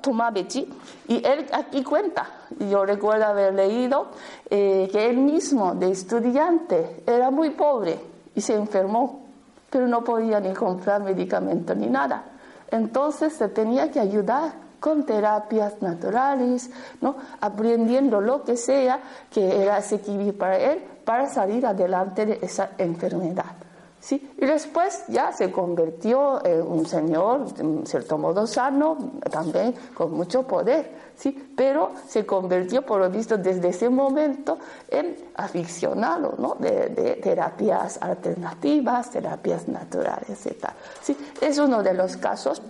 Tomabechi, 0.00 0.66
y 1.08 1.16
él 1.26 1.44
aquí 1.52 1.84
cuenta, 1.84 2.26
yo 2.70 2.86
recuerdo 2.86 3.26
haber 3.26 3.52
leído, 3.52 4.06
que 4.48 5.10
él 5.10 5.18
mismo, 5.18 5.74
de 5.74 5.90
estudiante, 5.90 7.02
era 7.06 7.30
muy 7.30 7.50
pobre 7.50 8.00
y 8.34 8.40
se 8.40 8.54
enfermó, 8.54 9.26
pero 9.68 9.86
no 9.86 10.02
podía 10.02 10.40
ni 10.40 10.54
comprar 10.54 11.02
medicamentos 11.02 11.76
ni 11.76 11.88
nada. 11.88 12.24
Entonces 12.70 13.34
se 13.34 13.48
tenía 13.48 13.90
que 13.90 14.00
ayudar 14.00 14.52
con 14.80 15.04
terapias 15.04 15.82
naturales, 15.82 16.70
¿no? 17.02 17.16
aprendiendo 17.40 18.20
lo 18.22 18.42
que 18.42 18.56
sea 18.56 19.00
que 19.30 19.62
era 19.62 19.76
asequible 19.76 20.32
para 20.32 20.58
él 20.58 20.82
para 21.10 21.26
salir 21.26 21.66
adelante 21.66 22.24
de 22.24 22.38
esa 22.40 22.70
enfermedad. 22.78 23.56
¿sí? 23.98 24.32
Y 24.38 24.46
después 24.46 25.02
ya 25.08 25.32
se 25.32 25.50
convirtió 25.50 26.40
en 26.46 26.62
un 26.62 26.86
señor, 26.86 27.46
en 27.58 27.84
cierto 27.84 28.16
modo 28.16 28.46
sano, 28.46 28.96
también 29.28 29.74
con 29.92 30.12
mucho 30.12 30.44
poder, 30.44 30.88
¿sí? 31.16 31.52
pero 31.56 31.90
se 32.06 32.24
convirtió, 32.24 32.82
por 32.82 33.00
lo 33.00 33.10
visto, 33.10 33.36
desde 33.36 33.70
ese 33.70 33.88
momento 33.88 34.56
en 34.88 35.16
aficionado 35.34 36.36
¿no? 36.38 36.54
de, 36.60 37.18
terapias 37.20 38.00
alternativas, 38.00 39.10
terapias 39.10 39.66
naturales 39.66 40.38
tal. 40.60 40.74
¿sí? 41.02 41.16
Es 41.40 41.58
uno 41.58 41.82
de 41.82 41.92
los 41.92 42.16
casos 42.18 42.62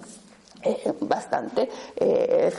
eh, 0.62 0.94
bastante 1.00 1.70
eh, 1.96 2.52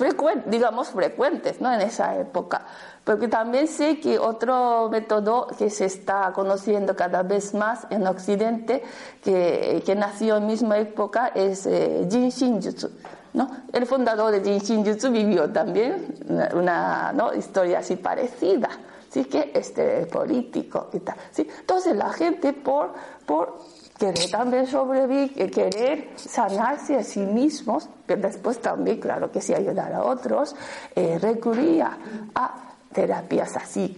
digamos, 0.48 0.90
frecuentes 0.90 1.62
¿no? 1.62 1.72
en 1.72 1.82
esa 1.82 2.18
época. 2.18 2.66
Porque 3.04 3.28
también 3.28 3.68
sé 3.68 4.00
que 4.00 4.18
otro 4.18 4.90
método 4.90 5.48
que 5.58 5.70
se 5.70 5.86
está 5.86 6.32
conociendo 6.34 6.96
cada 6.96 7.24
vez 7.24 7.54
más 7.54 7.86
en 7.90 8.08
Occidente, 8.08 8.84
que, 9.24 9.84
que 9.86 9.96
nació 9.96 10.38
en 10.38 10.48
misma 10.48 10.78
época, 10.80 11.32
es 11.36 11.66
eh, 11.66 12.08
Jin 12.10 12.30
Shinjutsu. 12.30 12.90
¿no? 13.34 13.50
El 13.72 13.86
fundador 13.86 14.32
de 14.32 14.42
Jin 14.42 14.60
Shinjutsu 14.60 15.12
vivió 15.12 15.52
también 15.52 16.16
una, 16.54 17.14
¿no? 17.14 17.34
historia 17.34 17.80
así 17.80 17.98
parecida. 17.98 18.70
¿sí? 19.10 19.26
que 19.26 19.52
este 19.54 20.06
político 20.08 20.90
y 20.94 21.00
tal. 21.00 21.18
¿sí? 21.32 21.48
Entonces 21.60 21.96
la 21.96 22.12
gente 22.14 22.54
por, 22.54 22.94
por 23.26 23.60
querer 24.02 24.32
también 24.32 24.66
sobrevivir, 24.66 25.52
querer 25.52 26.10
sanarse 26.16 26.96
a 26.96 27.04
sí 27.04 27.20
mismos, 27.20 27.88
pero 28.08 28.20
después 28.20 28.60
también, 28.60 29.00
claro 29.00 29.32
que 29.32 29.42
sí, 29.42 29.54
ayudar 29.54 29.94
a 29.94 30.04
otros, 30.04 30.56
eh, 30.96 31.20
recurría 31.22 32.00
a 32.34 32.74
terapias 32.92 33.56
así 33.58 33.96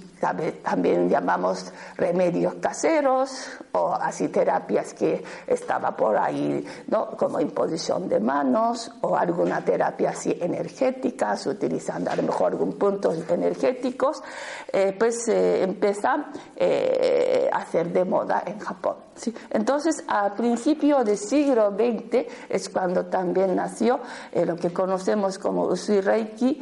también 0.62 1.10
llamamos 1.10 1.72
remedios 1.98 2.56
caseros 2.56 3.50
o 3.74 3.94
así 3.94 4.30
terapias 4.30 4.94
que 4.94 5.24
estaba 5.46 5.96
por 5.96 6.18
ahí, 6.18 6.66
¿no? 6.88 7.12
como 7.18 7.40
imposición 7.40 8.08
de 8.08 8.20
manos 8.20 8.92
o 9.02 9.16
alguna 9.16 9.64
terapia 9.66 10.12
así 10.12 10.38
energéticas, 10.40 11.46
utilizando 11.48 12.12
a 12.12 12.16
lo 12.16 12.24
mejor 12.24 12.54
algún 12.54 12.74
puntos 12.74 13.18
energéticos, 13.30 14.24
eh, 14.72 14.96
pues 14.98 15.28
eh, 15.28 15.64
empieza 15.64 16.28
eh, 16.56 17.50
a 17.52 17.66
ser 17.66 17.92
de 17.92 18.06
moda 18.06 18.44
en 18.46 18.60
Japón. 18.60 18.96
¿sí? 19.16 19.34
Entonces, 19.50 20.04
a 20.08 20.34
principio 20.34 21.04
del 21.04 21.18
siglo 21.18 21.72
XX 21.72 22.26
es 22.50 22.70
cuando 22.70 23.06
también 23.06 23.56
nació 23.56 24.00
lo 24.34 24.56
que 24.56 24.72
conocemos 24.72 25.38
como 25.38 25.64
Usui 25.64 26.02
Reiki, 26.02 26.62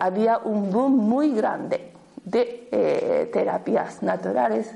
había 0.00 0.38
un 0.38 0.70
boom 0.70 0.96
muy 0.96 1.32
grande 1.32 1.97
de 2.24 2.68
eh, 2.70 3.30
terapias 3.32 4.02
naturales, 4.02 4.70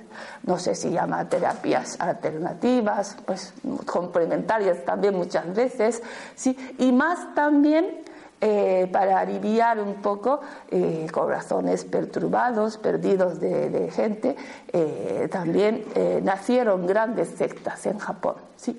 no 0.44 0.59
sé 0.59 0.74
si 0.74 0.90
llama 0.90 1.28
terapias 1.28 2.00
alternativas, 2.00 3.16
pues 3.24 3.55
complementarias 3.87 4.85
también 4.85 5.14
muchas 5.14 5.55
veces, 5.55 6.02
¿sí? 6.35 6.57
y 6.78 6.92
más 6.92 7.35
también 7.35 8.01
eh, 8.44 8.88
para 8.90 9.20
aliviar 9.20 9.78
un 9.78 10.02
poco 10.02 10.40
eh, 10.68 11.07
corazones 11.12 11.85
perturbados, 11.85 12.76
perdidos 12.76 13.38
de, 13.38 13.88
gente, 13.94 14.35
eh, 14.72 15.28
también 15.31 15.85
nacieron 16.24 16.85
grandes 16.85 17.28
sectas 17.28 17.87
en 17.87 17.98
Japón, 17.98 18.35
¿sí? 18.57 18.76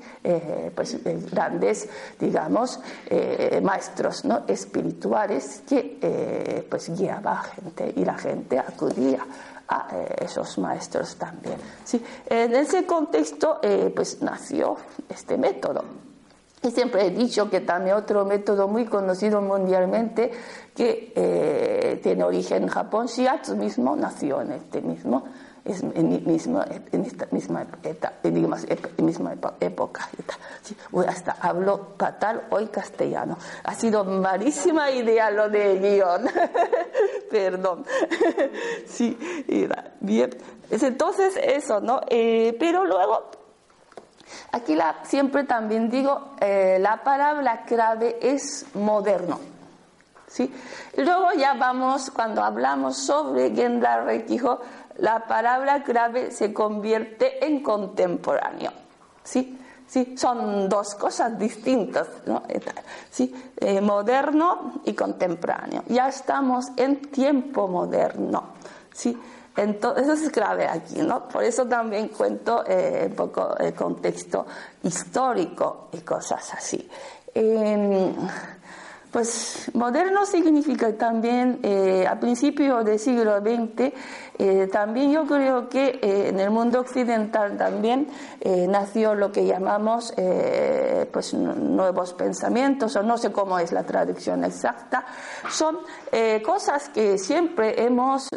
pues 0.76 0.97
grandes, 1.32 1.88
digamos, 2.19 2.82
maestros 3.62 4.26
¿no? 4.26 4.43
espirituales 4.47 5.63
que 5.67 6.65
pues 6.69 6.89
guiaban 6.97 7.38
a 7.38 7.43
gente 7.43 7.93
y 7.95 8.04
la 8.04 8.17
gente 8.17 8.60
acudía 8.60 9.26
a 9.69 9.88
esos 10.19 10.58
maestros 10.58 11.15
también. 11.15 11.58
¿sí? 11.86 12.04
En 12.26 12.54
ese 12.54 12.86
contexto 12.86 13.62
pues 13.95 14.21
nació 14.21 14.76
este 15.08 15.38
método. 15.38 16.12
Y 16.63 16.71
siempre 16.71 17.06
he 17.06 17.10
dicho 17.10 17.49
que 17.49 17.60
también 17.60 17.97
otro 17.97 18.23
método 18.23 18.69
muy 18.69 18.86
conocido 18.86 19.41
mundialmente 19.41 20.32
que 20.73 21.12
eh, 21.13 21.99
tiene 22.02 22.23
origen 22.23 22.63
en 22.63 22.69
Japón, 22.69 23.08
Shiatsu 23.08 23.58
mismo 23.58 23.97
nació 23.97 24.41
en 24.41 24.54
este 24.54 24.82
mismo, 24.82 25.26
en, 25.65 26.23
mismo, 26.26 26.63
en 26.91 27.04
esta 27.04 27.28
misma, 27.32 27.67
misma 28.97 29.34
época. 29.60 30.10
hasta 31.06 31.34
hablo 31.34 31.95
fatal 31.97 32.47
hoy 32.49 32.67
castellano. 32.67 33.38
Ha 33.65 33.76
sido 33.76 34.06
malísima 34.06 34.89
idea 34.89 35.32
lo 35.32 35.49
de 35.49 35.80
guion. 35.80 36.30
Perdón. 37.30 37.86
sí, 38.88 39.17
bien. 39.99 40.30
Entonces 40.71 41.38
eso, 41.43 41.82
¿no? 41.82 41.99
Eh, 42.10 42.56
pero 42.58 42.86
luego 42.86 43.42
Aquí 44.52 44.76
la, 44.76 44.98
siempre 45.04 45.43
también 45.43 45.89
digo, 45.89 46.36
eh, 46.39 46.78
la 46.80 47.04
palabra 47.04 47.63
clave 47.63 48.17
es 48.22 48.65
moderno. 48.74 49.39
¿sí? 50.28 50.54
Luego 50.98 51.32
ya 51.38 51.54
vamos, 51.54 52.12
cuando 52.12 52.43
hablamos 52.43 52.98
sobre 52.98 53.52
Gendra 53.56 54.04
Reikijo, 54.04 54.62
la 54.98 55.26
palabra 55.26 55.84
clave 55.84 56.32
se 56.32 56.54
convierte 56.54 57.46
en 57.46 57.63
contemporáneo. 57.63 58.72
¿sí? 59.24 59.60
¿sí? 59.88 60.15
Son 60.17 60.69
dos 60.69 60.96
cosas 60.96 61.38
distintas, 61.38 62.08
¿no? 62.26 62.43
¿sí? 63.10 63.34
Eh, 63.58 63.82
moderno 63.82 64.82
y 64.86 64.93
contemporáneo. 64.93 65.84
Ya 65.88 66.08
estamos 66.08 66.67
en 66.78 67.02
tiempo 67.12 67.67
moderno. 67.67 68.54
¿sí? 68.93 69.17
Entonces, 69.56 70.04
eso 70.04 70.13
es 70.13 70.30
clave 70.32 70.68
aquí, 70.68 71.02
¿no? 71.02 71.28
Por 71.28 71.44
eso 71.44 71.66
también 71.66 72.08
cuento 72.08 72.63
eh, 72.68 73.06
un 73.10 73.16
poco 73.16 73.56
el 73.58 73.74
contexto 73.74 74.46
histórico 74.82 75.89
y 75.92 76.00
cosas 76.00 76.54
así. 76.54 76.89
Em, 77.36 78.16
pues 79.13 79.69
moderno 79.76 80.26
significa 80.26 80.91
también, 80.97 81.60
eh, 81.62 82.08
a 82.10 82.19
principios 82.19 82.84
del 82.84 82.97
siglo 82.97 83.39
XX, 83.39 83.93
eh, 84.39 84.67
también 84.71 85.12
yo 85.12 85.28
creo 85.28 85.69
que 85.69 85.99
eh, 86.02 86.30
en 86.30 86.39
el 86.39 86.49
mundo 86.49 86.80
occidental 86.80 87.56
también 87.56 88.08
nació 88.67 89.13
lo 89.13 89.32
que 89.32 89.45
llamamos 89.45 90.13
pues 91.12 91.34
nuevos 91.34 92.13
pensamientos, 92.13 92.95
o 92.95 93.04
no 93.04 93.17
sé 93.17 93.32
cómo 93.32 93.60
es 93.60 93.71
la 93.71 93.84
traducción 93.84 94.43
exacta, 94.43 95.06
son 95.49 95.78
cosas 96.43 96.89
que 96.89 97.17
siempre 97.17 97.82
hemos 97.86 98.28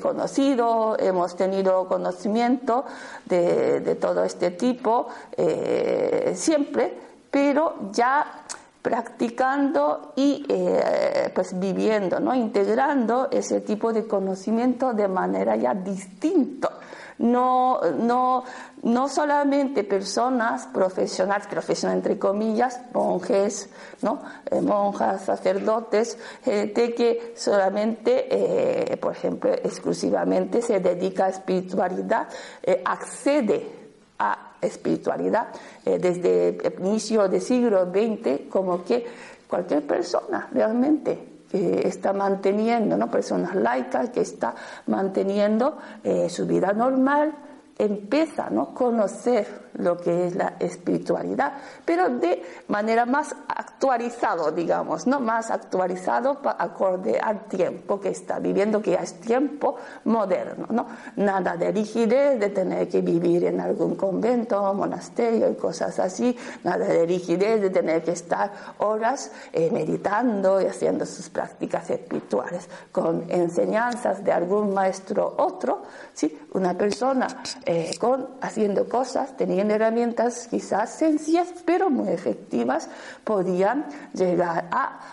conocido, 0.00 0.96
hemos 0.98 1.36
tenido 1.36 1.86
conocimiento 1.88 2.86
de, 3.26 3.80
de 3.80 3.94
todo 3.96 4.24
este 4.24 4.52
tipo, 4.52 5.08
siempre, 6.34 6.96
pero 7.30 7.90
ya 7.92 8.41
practicando 8.82 10.12
y 10.16 10.44
eh, 10.48 11.30
pues 11.32 11.58
viviendo, 11.58 12.18
¿no? 12.18 12.34
integrando 12.34 13.28
ese 13.30 13.60
tipo 13.60 13.92
de 13.92 14.06
conocimiento 14.08 14.92
de 14.92 15.06
manera 15.06 15.54
ya 15.54 15.72
distinta. 15.72 16.68
No, 17.18 17.80
no, 18.00 18.42
no 18.82 19.08
solamente 19.08 19.84
personas 19.84 20.66
profesionales, 20.66 21.46
profesionales 21.46 22.02
entre 22.02 22.18
comillas, 22.18 22.80
monjes, 22.92 23.68
¿no? 24.00 24.20
Eh, 24.50 24.60
monjas, 24.60 25.26
sacerdotes, 25.26 26.18
gente 26.42 26.92
que 26.94 27.34
solamente, 27.36 28.26
eh, 28.28 28.96
por 28.96 29.12
ejemplo, 29.12 29.52
exclusivamente 29.52 30.62
se 30.62 30.80
dedica 30.80 31.26
a 31.26 31.28
espiritualidad, 31.28 32.26
accede 32.84 33.70
a 34.18 34.51
espiritualidad 34.62 35.48
eh, 35.84 35.98
desde 35.98 36.48
el 36.48 36.74
inicio 36.80 37.28
del 37.28 37.42
siglo 37.42 37.90
XX, 37.90 38.48
como 38.48 38.84
que 38.84 39.04
cualquier 39.46 39.86
persona 39.86 40.48
realmente 40.52 41.32
que 41.50 41.86
está 41.86 42.14
manteniendo, 42.14 42.96
¿no? 42.96 43.10
personas 43.10 43.54
laicas 43.54 44.08
que 44.08 44.22
está 44.22 44.54
manteniendo 44.86 45.76
eh, 46.02 46.30
su 46.30 46.46
vida 46.46 46.72
normal, 46.72 47.34
empieza 47.76 48.48
¿no? 48.48 48.62
a 48.62 48.74
conocer 48.74 49.61
lo 49.74 49.96
que 49.96 50.26
es 50.26 50.34
la 50.34 50.54
espiritualidad, 50.58 51.54
pero 51.84 52.08
de 52.08 52.42
manera 52.68 53.06
más 53.06 53.34
actualizado, 53.48 54.50
digamos, 54.52 55.06
¿no? 55.06 55.20
más 55.20 55.50
actualizado 55.50 56.38
acorde 56.58 57.18
al 57.18 57.44
tiempo 57.46 58.00
que 58.00 58.10
está 58.10 58.38
viviendo, 58.38 58.82
que 58.82 58.92
ya 58.92 59.00
es 59.00 59.20
tiempo 59.20 59.76
moderno. 60.04 60.66
¿no? 60.70 60.86
Nada 61.16 61.56
de 61.56 61.72
rigidez, 61.72 62.38
de 62.38 62.50
tener 62.50 62.88
que 62.88 63.00
vivir 63.00 63.44
en 63.44 63.60
algún 63.60 63.96
convento, 63.96 64.72
monasterio 64.74 65.50
y 65.50 65.54
cosas 65.54 65.98
así, 65.98 66.36
nada 66.64 66.86
de 66.86 67.06
rigidez, 67.06 67.60
de 67.60 67.70
tener 67.70 68.02
que 68.02 68.12
estar 68.12 68.52
horas 68.78 69.32
eh, 69.52 69.70
meditando 69.72 70.60
y 70.60 70.66
haciendo 70.66 71.06
sus 71.06 71.30
prácticas 71.30 71.88
espirituales 71.90 72.68
con 72.90 73.24
enseñanzas 73.28 74.24
de 74.24 74.32
algún 74.32 74.74
maestro 74.74 75.34
otro, 75.38 75.82
¿sí? 76.14 76.38
una 76.54 76.76
persona 76.76 77.26
eh, 77.64 77.92
con, 77.98 78.28
haciendo 78.40 78.88
cosas, 78.88 79.36
teniendo 79.36 79.61
herramientas 79.70 80.48
quizás 80.48 80.94
sencillas, 80.94 81.48
pero 81.64 81.90
muy 81.90 82.08
efectivas, 82.08 82.88
podían 83.24 83.86
llegar 84.12 84.68
a, 84.70 85.08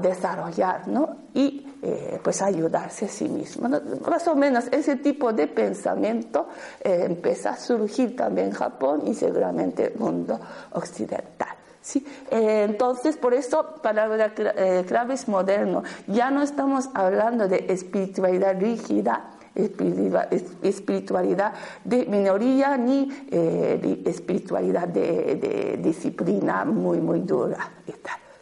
desarrollar 0.00 0.88
¿no? 0.88 1.16
y 1.34 1.66
eh, 1.82 2.18
pues 2.24 2.40
ayudarse 2.40 3.04
a 3.04 3.08
sí 3.08 3.28
mismo. 3.28 3.68
Más 4.08 4.26
o 4.26 4.34
menos 4.34 4.64
ese 4.70 4.96
tipo 4.96 5.34
de 5.34 5.48
pensamiento 5.48 6.48
eh, 6.82 7.04
empieza 7.06 7.50
a 7.50 7.56
surgir 7.56 8.16
también 8.16 8.48
en 8.48 8.52
Japón 8.54 9.02
y 9.06 9.14
seguramente 9.14 9.88
en 9.88 9.92
el 9.92 9.98
mundo 9.98 10.40
occidental. 10.72 11.56
¿sí? 11.82 12.06
entonces, 12.30 13.18
por 13.18 13.34
eso, 13.34 13.74
palabra 13.82 14.32
clave 14.32 15.14
es 15.14 15.28
moderno. 15.28 15.82
Ya 16.06 16.30
no 16.30 16.40
estamos 16.42 16.88
hablando 16.94 17.46
de 17.46 17.66
espiritualidad 17.68 18.58
rígida, 18.58 19.30
espiritualidad 19.54 21.52
de 21.84 22.06
minoría 22.06 22.76
ni 22.76 23.08
eh, 23.30 24.02
espiritualidad 24.04 24.88
de, 24.88 25.78
disciplina 25.82 26.64
muy, 26.64 27.00
muy 27.00 27.20
dura. 27.20 27.70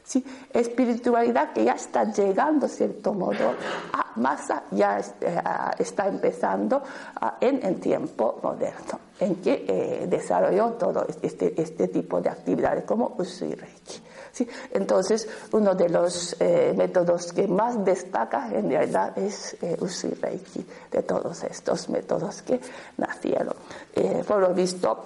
¿sí? 0.04 0.24
Espiritualidad 0.52 1.52
que 1.52 1.64
ya 1.64 1.72
está 1.72 2.04
llegando, 2.04 2.68
cierto 2.68 3.12
modo, 3.12 3.54
a 3.92 4.12
masa, 4.16 4.64
ya 4.70 4.98
eh, 4.98 5.40
está 5.78 6.08
empezando 6.08 6.82
en 7.40 7.64
el 7.64 7.80
tiempo 7.80 8.40
moderno, 8.42 9.00
en 9.20 9.36
que 9.36 9.64
eh, 9.68 10.06
desarrolló 10.08 10.72
todo 10.72 11.06
este, 11.22 11.60
este 11.60 11.88
tipo 11.88 12.20
de 12.20 12.30
actividades 12.30 12.84
como 12.84 13.14
Usui 13.18 13.54
Reiki. 13.54 14.07
Entonces, 14.72 15.28
uno 15.52 15.74
de 15.74 15.88
los 15.88 16.36
eh, 16.40 16.74
métodos 16.76 17.32
que 17.32 17.46
más 17.48 17.84
destaca 17.84 18.50
en 18.52 18.68
realidad 18.68 19.16
es 19.18 19.56
Usui 19.80 20.10
Reiki, 20.10 20.66
de 20.90 21.02
todos 21.02 21.44
estos 21.44 21.88
métodos 21.88 22.42
que 22.42 22.60
nacieron. 22.96 23.54
por 24.26 24.40
lo 24.40 24.54
visto, 24.54 25.04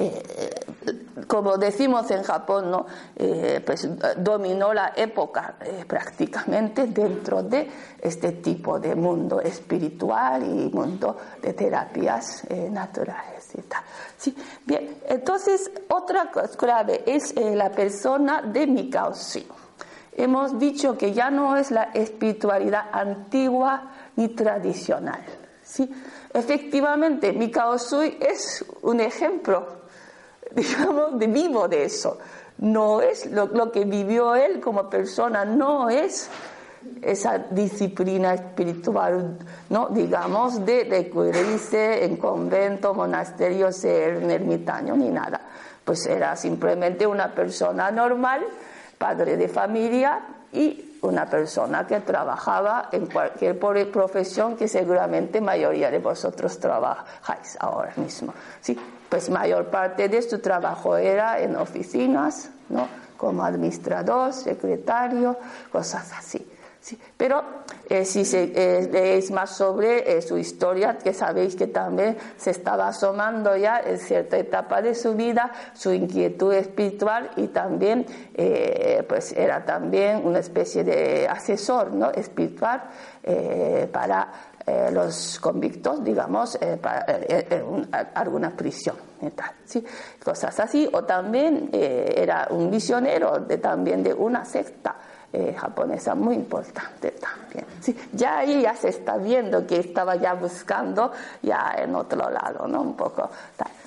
eh, 0.00 0.54
como 1.26 1.56
decimos 1.56 2.08
en 2.12 2.22
Japón, 2.22 2.70
¿no? 2.70 2.86
Eh, 3.16 3.60
pues 3.66 3.88
dominó 4.16 4.72
la 4.72 4.92
época 4.94 5.56
eh, 5.60 5.84
prácticamente 5.88 6.86
dentro 6.86 7.42
de 7.42 7.68
este 8.00 8.32
tipo 8.32 8.78
de 8.78 8.94
mundo 8.94 9.40
espiritual 9.40 10.44
y 10.44 10.70
mundo 10.72 11.16
de 11.42 11.52
terapias 11.52 12.44
naturales. 12.70 13.48
¿Sí? 14.16 14.36
Bien, 14.64 14.98
entonces 15.08 15.68
otra 15.88 16.30
clave 16.56 17.02
es 17.04 17.34
la 17.36 17.70
persona 17.70 18.42
de 18.42 18.68
Mikao-shi. 18.68 19.46
Hemos 20.12 20.58
dicho 20.58 20.96
que 20.96 21.12
ya 21.12 21.30
no 21.30 21.56
es 21.56 21.72
la 21.72 21.90
espiritualidad 21.94 22.86
antigua 22.92 23.90
ni 24.14 24.28
tradicional. 24.28 25.24
¿sí? 25.62 25.90
Efectivamente, 26.32 27.32
Mikao-sui 27.32 28.18
es 28.20 28.64
un 28.82 29.00
ejemplo 29.00 29.77
digamos, 30.54 31.18
de 31.18 31.26
vivo 31.26 31.68
de 31.68 31.84
eso. 31.84 32.18
No 32.58 33.00
es 33.00 33.26
lo, 33.30 33.70
que 33.70 33.84
vivió 33.84 34.34
él 34.34 34.60
como 34.60 34.90
persona, 34.90 35.44
no 35.44 35.88
es 35.88 36.28
esa 37.02 37.38
disciplina 37.38 38.34
espiritual, 38.34 39.38
¿no? 39.70 39.88
digamos, 39.88 40.64
de 40.64 40.84
recurrirse 40.84 42.04
en 42.04 42.16
convento, 42.16 42.94
monasterio, 42.94 43.70
ser 43.70 44.16
un 44.16 44.30
ermitaño, 44.30 44.96
ni 44.96 45.08
nada. 45.08 45.40
Pues 45.84 46.06
era 46.06 46.34
simplemente 46.34 47.06
una 47.06 47.32
persona 47.32 47.90
normal, 47.90 48.44
padre 48.98 49.36
de 49.36 49.48
familia 49.48 50.20
y 50.52 50.98
una 51.02 51.26
persona 51.26 51.86
que 51.86 52.00
trabajaba 52.00 52.88
en 52.90 53.06
cualquier 53.06 53.58
profesión 53.58 54.56
que 54.56 54.66
seguramente 54.66 55.40
mayoría 55.40 55.90
de 55.90 55.98
vosotros 55.98 56.58
trabajáis 56.58 57.56
ahora 57.60 57.92
mismo. 57.96 58.34
¿sí? 58.60 58.76
Pues 59.08 59.30
mayor 59.30 59.66
parte 59.66 60.08
de 60.08 60.22
su 60.22 60.38
trabajo 60.40 60.96
era 60.96 61.40
en 61.40 61.56
oficinas, 61.56 62.50
¿no? 62.68 62.88
como 63.16 63.44
administrador, 63.44 64.32
secretario, 64.32 65.36
cosas 65.70 66.12
así. 66.12 66.46
Sí. 66.80 66.98
Pero 67.16 67.42
eh, 67.90 68.04
si 68.04 68.24
se, 68.24 68.52
eh, 68.54 68.88
leéis 68.90 69.32
más 69.32 69.50
sobre 69.56 70.16
eh, 70.16 70.22
su 70.22 70.38
historia, 70.38 70.96
que 70.96 71.12
sabéis 71.12 71.56
que 71.56 71.66
también 71.66 72.16
se 72.36 72.50
estaba 72.50 72.86
asomando 72.88 73.56
ya 73.56 73.80
en 73.80 73.98
cierta 73.98 74.38
etapa 74.38 74.80
de 74.80 74.94
su 74.94 75.14
vida 75.14 75.50
su 75.74 75.92
inquietud 75.92 76.54
espiritual 76.54 77.30
y 77.36 77.48
también 77.48 78.06
pues 79.08 79.32
era 79.32 79.64
también 79.64 80.24
una 80.24 80.38
especie 80.38 80.84
de 80.84 81.26
asesor 81.28 81.92
¿no? 81.92 82.10
espiritual 82.12 82.84
para 83.92 84.28
eh, 84.68 84.90
los 84.92 85.40
convictos, 85.40 86.04
digamos, 86.04 86.58
eh, 86.60 86.76
para 86.76 87.04
eh, 87.08 87.62
alguna 88.14 88.50
prisión. 88.54 88.96
Cosas 90.22 90.60
así. 90.60 90.88
O 90.92 91.04
también 91.04 91.70
era 91.72 92.48
un 92.50 92.70
misionero 92.70 93.38
de, 93.40 93.58
también 93.58 94.02
de 94.02 94.12
una 94.12 94.44
secta. 94.44 94.94
japonesa 95.56 96.14
muy 96.14 96.34
importante 96.36 97.10
también. 97.12 97.66
Ya 98.12 98.38
ahí 98.38 98.62
ya 98.62 98.74
se 98.74 98.88
está 98.88 99.18
viendo 99.18 99.66
que 99.66 99.80
estaba 99.80 100.16
ya 100.16 100.34
buscando 100.34 101.12
ya 101.42 101.74
en 101.76 101.94
otro 101.94 102.30
lado, 102.30 102.66
¿no? 102.66 102.80
Un 102.80 102.96
poco. 102.96 103.28
Bien, 103.58 103.77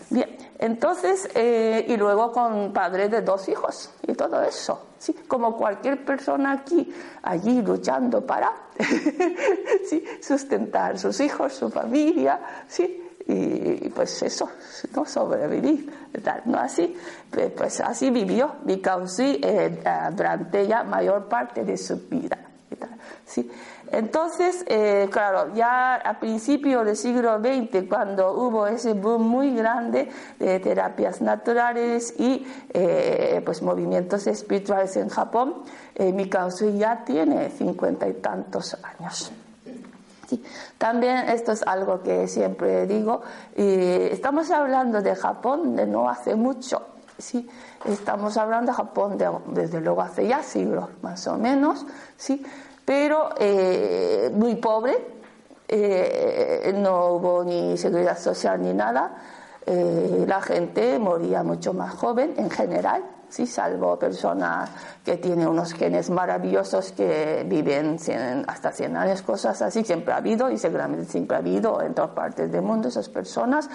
entonces, 0.61 1.29
y 1.35 1.97
luego 1.97 2.31
con 2.31 2.71
padre 2.71 3.09
de 3.09 3.21
dos 3.21 3.49
hijos 3.49 3.89
y 4.07 4.13
todo 4.13 4.41
eso. 4.41 4.91
¿sí? 5.01 5.13
como 5.27 5.57
cualquier 5.57 6.05
persona 6.05 6.51
aquí, 6.51 6.93
allí 7.23 7.61
luchando 7.63 8.25
para 8.25 8.51
sustentar 10.21 10.99
sus 10.99 11.19
hijos, 11.19 11.53
su 11.53 11.69
familia, 11.71 12.39
¿sí? 12.67 13.09
y, 13.27 13.89
pues 13.89 14.21
eso, 14.23 14.49
no 14.95 15.05
sobrevivir, 15.05 15.91
¿no? 16.45 16.59
Así, 16.59 16.95
pues 17.55 17.79
así 17.81 18.09
vivió 18.11 18.55
Mikausi 18.65 19.39
eh, 19.41 19.83
durante 20.15 20.67
ya 20.67 20.83
mayor 20.83 21.27
parte 21.27 21.63
de 21.63 21.77
su 21.77 21.97
vida. 22.09 22.37
¿Sí? 23.31 23.49
Entonces, 23.91 24.63
eh, 24.67 25.07
claro, 25.11 25.53
ya 25.53 25.95
a 25.95 26.19
principios 26.19 26.85
del 26.85 26.95
siglo 26.95 27.39
XX, 27.39 27.87
cuando 27.89 28.33
hubo 28.33 28.67
ese 28.67 28.93
boom 28.93 29.23
muy 29.23 29.55
grande 29.55 30.09
de 30.39 30.59
terapias 30.59 31.21
naturales 31.21 32.13
y 32.17 32.45
eh, 32.73 33.41
pues 33.45 33.61
movimientos 33.61 34.27
espirituales 34.27 34.95
en 34.97 35.09
Japón, 35.09 35.63
eh, 35.95 36.11
Mikao 36.11 36.49
ya 36.77 37.03
tiene 37.03 37.49
cincuenta 37.49 38.07
y 38.07 38.13
tantos 38.13 38.77
años. 38.83 39.31
También 40.77 41.27
esto 41.27 41.51
es 41.51 41.61
algo 41.63 42.01
que 42.01 42.25
siempre 42.29 42.87
digo, 42.87 43.21
estamos 43.53 44.49
hablando 44.49 45.01
de 45.01 45.13
Japón 45.13 45.75
de 45.75 45.85
no 45.85 46.09
hace 46.09 46.35
mucho, 46.35 46.83
¿sí? 47.17 47.49
estamos 47.83 48.37
hablando 48.37 48.71
de 48.71 48.77
Japón 48.77 49.17
desde 49.47 49.81
luego 49.81 50.01
hace 50.01 50.27
ya 50.27 50.41
siglos 50.41 50.87
más 51.01 51.27
o 51.27 51.37
menos, 51.37 51.85
¿sí? 52.15 52.45
Pero 52.91 53.29
eh, 53.39 54.29
muy 54.33 54.55
pobre, 54.55 54.97
eh, 55.65 56.73
no 56.75 57.11
hubo 57.13 57.41
ni 57.41 57.77
seguridad 57.77 58.19
social 58.19 58.61
ni 58.61 58.73
nada, 58.73 59.15
eh, 59.65 60.25
la 60.27 60.41
gente 60.41 60.99
moría 60.99 61.41
mucho 61.41 61.73
más 61.73 61.93
joven 61.93 62.33
en 62.35 62.49
general, 62.49 63.01
sí, 63.29 63.47
salvo 63.47 63.97
personas 63.97 64.71
que 65.05 65.15
tienen 65.15 65.47
unos 65.47 65.73
genes 65.73 66.09
maravillosos 66.09 66.91
que 66.91 67.45
viven 67.47 67.95
hasta 68.45 68.73
100 68.73 68.97
años, 68.97 69.21
cosas 69.21 69.61
así, 69.61 69.85
siempre 69.85 70.13
ha 70.13 70.17
habido 70.17 70.51
y 70.51 70.57
seguramente 70.57 71.05
siempre 71.05 71.37
ha 71.37 71.39
habido 71.39 71.81
en 71.81 71.93
todas 71.93 72.11
partes 72.11 72.51
del 72.51 72.61
mundo 72.61 72.89
esas 72.89 73.07
personas, 73.07 73.69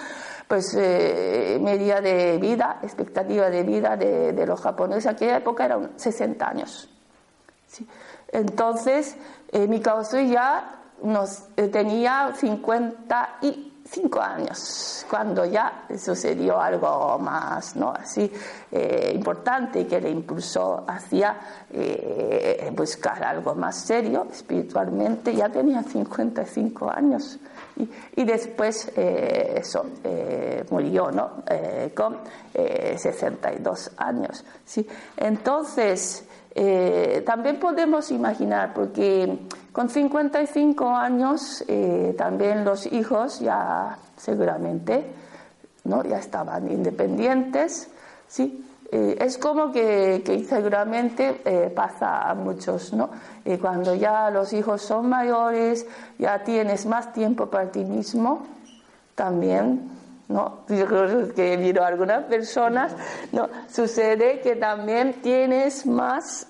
pues 0.47 0.75
media 0.75 2.01
de 2.01 2.37
vida, 2.37 2.81
expectativa 2.83 3.49
de 3.49 3.63
vida 3.63 3.97
de, 3.97 4.45
los 4.45 4.61
japoneses. 4.61 5.07
Aquella 5.07 5.37
época 5.37 5.65
eran 5.65 5.93
60 5.95 6.47
años. 6.47 6.87
Entonces, 8.31 9.15
eh, 9.51 9.67
Mikao 9.67 10.01
ya 10.03 10.77
nos, 11.03 11.43
eh, 11.55 11.67
tenía 11.67 12.33
55 12.35 14.21
años 14.21 15.05
cuando 15.09 15.45
ya 15.45 15.85
sucedió 15.97 16.59
algo 16.59 17.17
más 17.19 17.75
¿no? 17.75 17.91
así 17.91 18.31
eh, 18.71 19.11
importante 19.15 19.85
que 19.87 20.01
le 20.01 20.09
impulsó 20.09 20.83
hacia 20.87 21.37
eh, 21.71 22.69
buscar 22.75 23.23
algo 23.23 23.55
más 23.55 23.75
serio 23.77 24.27
espiritualmente 24.31 25.33
ya 25.33 25.49
tenía 25.49 25.83
55 25.83 26.91
años 26.91 27.39
y, 27.77 27.89
y 28.17 28.25
después 28.25 28.91
eso 28.95 29.85
murió 30.71 31.11
¿no? 31.11 31.43
con 31.95 32.17
62 32.53 33.91
años 33.97 34.43
¿sí? 34.65 34.85
entonces 35.15 36.26
eh, 36.59 37.21
también 37.23 37.59
podemos 37.59 38.09
imaginar, 38.09 38.73
porque 38.73 39.41
con 39.71 39.91
55 39.91 40.89
años 40.89 41.63
eh, 41.67 42.15
también 42.17 42.65
los 42.65 42.91
hijos 42.91 43.39
ya 43.41 43.99
seguramente 44.17 45.05
¿no? 45.83 46.03
ya 46.03 46.17
estaban 46.17 46.71
independientes, 46.71 47.89
¿sí? 48.27 48.65
Eh, 48.91 49.17
es 49.21 49.37
como 49.37 49.71
que, 49.71 50.23
que 50.25 50.43
seguramente 50.45 51.71
pasa 51.75 52.27
a 52.27 52.33
muchos, 52.33 52.91
¿no? 52.91 53.11
cuando 53.61 53.93
ya 53.93 54.31
los 54.31 54.51
hijos 54.53 54.81
son 54.81 55.09
mayores, 55.09 55.85
ya 56.17 56.43
tienes 56.43 56.87
más 56.87 57.13
tiempo 57.13 57.45
para 57.51 57.69
ti 57.69 57.85
mismo, 57.85 58.47
también 59.13 59.96
¿no? 60.27 60.65
que 61.35 61.57
miro 61.57 61.83
a 61.83 61.87
algunas 61.87 62.25
personas, 62.25 62.95
¿no? 63.31 63.49
Sucede 63.69 64.41
que 64.41 64.55
también 64.55 65.21
tienes 65.21 65.85
más 65.85 66.47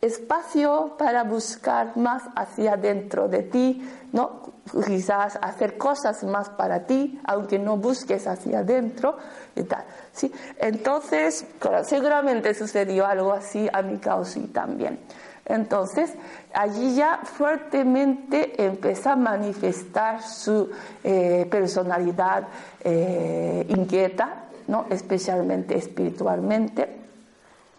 espacio 0.00 0.96
para 0.98 1.24
buscar 1.24 1.96
más 1.96 2.22
hacia 2.34 2.76
dentro 2.76 3.28
de 3.28 3.42
ti, 3.42 3.88
¿no? 4.12 4.40
Quizás 4.86 5.38
hacer 5.42 5.76
cosas 5.76 6.22
más 6.24 6.48
para 6.48 6.86
ti, 6.86 7.20
aunque 7.24 7.58
no 7.58 7.76
busques 7.76 8.26
hacia 8.26 8.60
adentro 8.60 9.16
y 9.54 9.64
tal, 9.64 9.84
¿sí? 10.12 10.32
Entonces, 10.58 11.44
seguramente 11.84 12.54
sucedió 12.54 13.06
algo 13.06 13.32
así 13.32 13.68
a 13.72 13.82
mi 13.82 13.98
causa 13.98 14.40
también. 14.52 15.00
Entonces, 15.44 16.12
allí 16.54 16.94
ya 16.94 17.20
fuertemente 17.24 18.62
empezó 18.64 19.10
a 19.10 19.16
manifestar 19.16 20.22
su 20.22 20.70
eh, 21.02 21.46
personalidad 21.50 22.44
eh, 22.84 23.66
inquieta, 23.68 24.44
¿no? 24.68 24.86
especialmente 24.90 25.76
espiritualmente. 25.76 26.82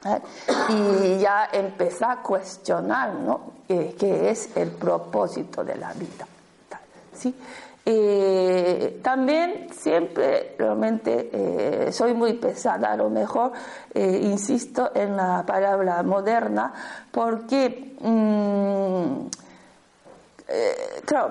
¿eh? 0.06 0.21
Y 0.69 1.19
ya 1.19 1.50
empezó 1.52 2.06
a 2.08 2.21
cuestionar 2.21 3.13
¿no? 3.13 3.52
qué 3.67 4.30
es 4.30 4.56
el 4.58 4.69
propósito 4.71 5.63
de 5.63 5.76
la 5.76 5.93
vida. 5.93 6.28
¿sí? 7.13 7.34
Eh, 7.84 9.00
también 9.02 9.67
siempre 9.74 10.56
realmente 10.58 11.30
eh, 11.34 11.91
soy 11.91 12.13
muy 12.13 12.34
pesada, 12.34 12.91
a 12.91 12.96
lo 12.96 13.10
mejor 13.10 13.54
eh, 13.94 14.20
insisto 14.24 14.91
en 14.94 15.17
la 15.17 15.44
palabra 15.48 16.04
moderna, 16.04 16.74
porque, 17.12 17.96
mm, 18.00 19.30
claro, 21.06 21.30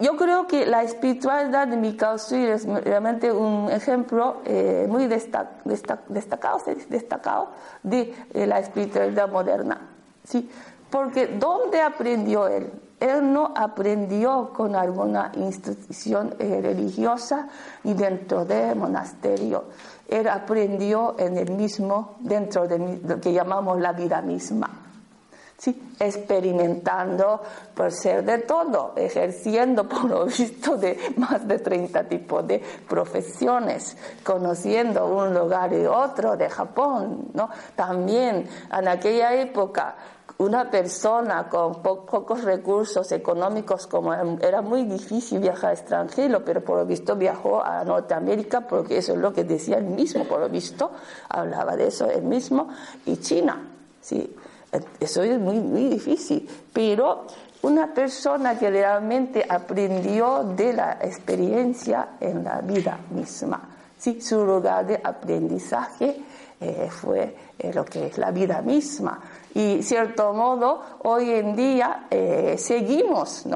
yo 0.00 0.16
creo 0.16 0.46
que 0.46 0.66
la 0.66 0.82
espiritualidad 0.82 1.68
de 1.68 1.76
Mikao 1.76 2.16
es 2.16 2.66
realmente 2.66 3.32
un 3.32 3.70
ejemplo 3.70 4.42
muy 4.88 5.06
destacado, 5.06 6.60
destacado 6.88 7.48
de 7.82 8.14
la 8.34 8.58
espiritualidad 8.58 9.30
moderna. 9.30 9.80
¿sí? 10.24 10.50
Porque 10.90 11.28
¿dónde 11.28 11.80
aprendió 11.80 12.48
él? 12.48 12.70
Él 13.00 13.32
no 13.32 13.54
aprendió 13.56 14.52
con 14.52 14.76
alguna 14.76 15.32
institución 15.34 16.34
eh, 16.38 16.60
religiosa 16.62 17.48
ni 17.82 17.94
dentro 17.94 18.44
del 18.44 18.76
monasterio. 18.76 19.64
Él 20.06 20.28
aprendió 20.28 21.14
en 21.18 21.38
el 21.38 21.50
mismo, 21.50 22.16
dentro 22.20 22.68
de 22.68 23.00
lo 23.02 23.18
que 23.18 23.32
llamamos 23.32 23.80
la 23.80 23.92
vida 23.92 24.20
misma. 24.20 24.68
Sí, 25.56 25.94
experimentando 25.98 27.42
por 27.74 27.92
ser 27.92 28.24
de 28.24 28.38
todo, 28.38 28.94
ejerciendo 28.96 29.86
por 29.86 30.04
lo 30.04 30.24
visto 30.24 30.76
de 30.76 30.98
más 31.16 31.46
de 31.46 31.58
30 31.58 32.04
tipos 32.04 32.46
de 32.46 32.62
profesiones, 32.88 33.96
conociendo 34.24 35.06
un 35.06 35.34
lugar 35.34 35.72
y 35.74 35.84
otro 35.84 36.34
de 36.36 36.48
Japón, 36.48 37.28
¿no? 37.34 37.50
También 37.76 38.48
en 38.72 38.88
aquella 38.88 39.34
época 39.34 39.96
una 40.40 40.70
persona 40.70 41.50
con 41.50 41.82
pocos 41.82 42.42
recursos 42.44 43.12
económicos, 43.12 43.86
como 43.86 44.14
era 44.14 44.62
muy 44.62 44.84
difícil 44.84 45.38
viajar 45.38 45.72
extranjero, 45.72 46.42
pero 46.42 46.64
por 46.64 46.78
lo 46.78 46.86
visto 46.86 47.14
viajó 47.14 47.62
a 47.62 47.84
Norteamérica 47.84 48.62
porque 48.62 48.96
eso 48.96 49.12
es 49.12 49.18
lo 49.18 49.34
que 49.34 49.44
decía 49.44 49.76
él 49.76 49.84
mismo, 49.84 50.24
por 50.24 50.40
lo 50.40 50.48
visto 50.48 50.92
hablaba 51.28 51.76
de 51.76 51.88
eso 51.88 52.08
él 52.08 52.22
mismo, 52.22 52.68
y 53.04 53.18
China. 53.18 53.68
Sí, 54.00 54.34
eso 54.98 55.22
es 55.22 55.38
muy, 55.38 55.58
muy 55.60 55.90
difícil, 55.90 56.48
pero 56.72 57.26
una 57.60 57.92
persona 57.92 58.58
que 58.58 58.70
realmente 58.70 59.44
aprendió 59.46 60.42
de 60.56 60.72
la 60.72 60.92
experiencia 61.02 62.12
en 62.18 62.44
la 62.44 62.62
vida 62.62 62.98
misma. 63.10 63.60
Sí, 63.98 64.22
su 64.22 64.42
lugar 64.46 64.86
de 64.86 64.98
aprendizaje 65.04 66.16
eh, 66.58 66.88
fue 66.90 67.36
eh, 67.58 67.72
lo 67.74 67.84
que 67.84 68.06
es 68.06 68.16
la 68.16 68.30
vida 68.30 68.62
misma. 68.62 69.20
Y 69.54 69.82
cierto 69.82 70.32
modo, 70.32 70.82
hoy 71.02 71.30
en 71.30 71.56
día 71.56 72.06
eh, 72.10 72.56
seguimos 72.58 73.46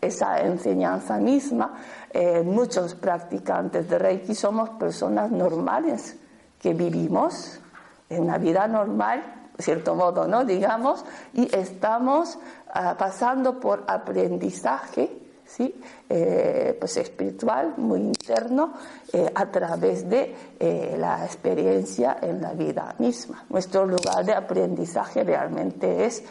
esa 0.00 0.40
enseñanza 0.40 1.18
misma. 1.18 1.74
Eh, 2.10 2.42
muchos 2.42 2.94
practicantes 2.94 3.88
de 3.88 3.98
Reiki 3.98 4.34
somos 4.34 4.70
personas 4.70 5.30
normales 5.30 6.16
que 6.60 6.74
vivimos 6.74 7.60
en 8.08 8.26
la 8.26 8.38
vida 8.38 8.66
normal, 8.66 9.50
cierto 9.58 9.94
modo, 9.94 10.26
¿no? 10.26 10.44
Digamos, 10.44 11.04
y 11.32 11.54
estamos 11.54 12.38
ah, 12.72 12.96
pasando 12.98 13.60
por 13.60 13.84
aprendizaje 13.86 15.23
¿sí? 15.56 15.74
Eh, 16.08 16.76
pues 16.78 16.96
espiritual, 16.96 17.74
muy 17.76 18.00
interno, 18.00 18.74
eh, 19.12 19.30
a 19.34 19.46
través 19.46 20.08
de 20.08 20.34
eh, 20.58 20.96
la 20.98 21.24
experiencia 21.24 22.18
en 22.20 22.42
la 22.42 22.52
vida 22.52 22.94
misma. 22.98 23.44
Nuestro 23.50 23.86
lugar 23.86 24.24
de 24.24 24.34
aprendizaje 24.34 25.22
realmente 25.22 26.04
es 26.04 26.22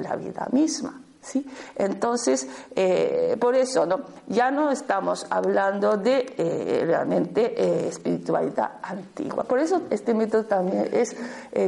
la 0.00 0.16
vida 0.16 0.48
misma. 0.52 1.02
¿Sí? 1.20 1.44
Entonces, 1.74 2.46
por 3.40 3.56
eso 3.56 3.84
¿no? 3.84 4.02
ya 4.28 4.52
no 4.52 4.70
estamos 4.70 5.26
hablando 5.28 5.96
de 5.96 6.84
realmente 6.86 7.88
espiritualidad 7.88 8.74
antigua. 8.80 9.42
Por 9.42 9.58
eso 9.58 9.82
este 9.90 10.14
método 10.14 10.44
también 10.44 10.88
es 10.92 11.16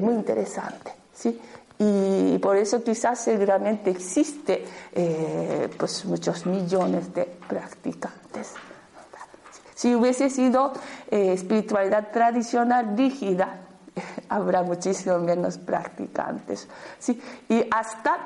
muy 0.00 0.14
interesante. 0.14 0.92
¿sí? 1.12 1.40
Y 1.78 2.38
por 2.38 2.56
eso 2.56 2.82
quizás 2.82 3.20
seguramente 3.20 3.90
existe 3.90 4.64
eh, 4.92 5.68
pues 5.78 6.04
muchos 6.04 6.44
millones 6.44 7.14
de 7.14 7.24
practicantes. 7.24 8.54
Si 9.74 9.94
hubiese 9.94 10.28
sido 10.28 10.72
eh, 11.08 11.34
espiritualidad 11.34 12.10
tradicional 12.10 12.96
rígida, 12.96 13.60
habrá 14.28 14.64
muchísimo 14.64 15.18
menos 15.18 15.58
practicantes. 15.58 16.66
¿sí? 16.98 17.20
Y 17.48 17.64
hasta 17.70 18.18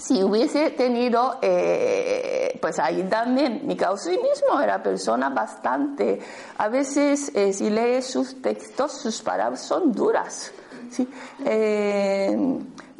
si 0.00 0.20
hubiese 0.24 0.70
tenido, 0.70 1.38
eh, 1.42 2.58
pues 2.60 2.80
ahí 2.80 3.04
también, 3.04 3.60
mi 3.64 3.76
causa 3.76 4.10
mismo 4.10 4.60
era 4.60 4.82
persona 4.82 5.30
bastante, 5.30 6.18
a 6.58 6.68
veces 6.68 7.30
si 7.52 7.70
lees 7.70 8.06
sus 8.06 8.42
textos, 8.42 8.98
sus 8.98 9.22
palabras 9.22 9.60
son 9.60 9.92
duras 9.92 10.50
¿sí? 10.92 11.08
Eh, 11.44 12.36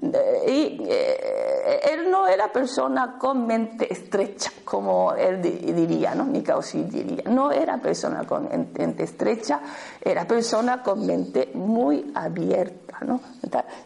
y 0.03 0.83
eh, 0.85 1.81
él 1.93 2.11
no 2.11 2.27
era 2.27 2.51
persona 2.51 3.17
con 3.17 3.47
mente 3.47 3.93
estrecha, 3.93 4.51
como 4.65 5.13
él 5.13 5.41
diría, 5.41 6.13
¿no? 6.17 6.25
Diría. 6.25 7.23
No 7.31 7.53
era 7.53 7.79
persona 7.79 8.25
con 8.27 8.49
mente 8.49 9.05
estrecha, 9.05 9.61
era 10.01 10.27
persona 10.27 10.83
con 10.83 11.07
mente 11.07 11.53
muy 11.55 12.11
abierta, 12.17 12.99
¿no? 13.03 13.21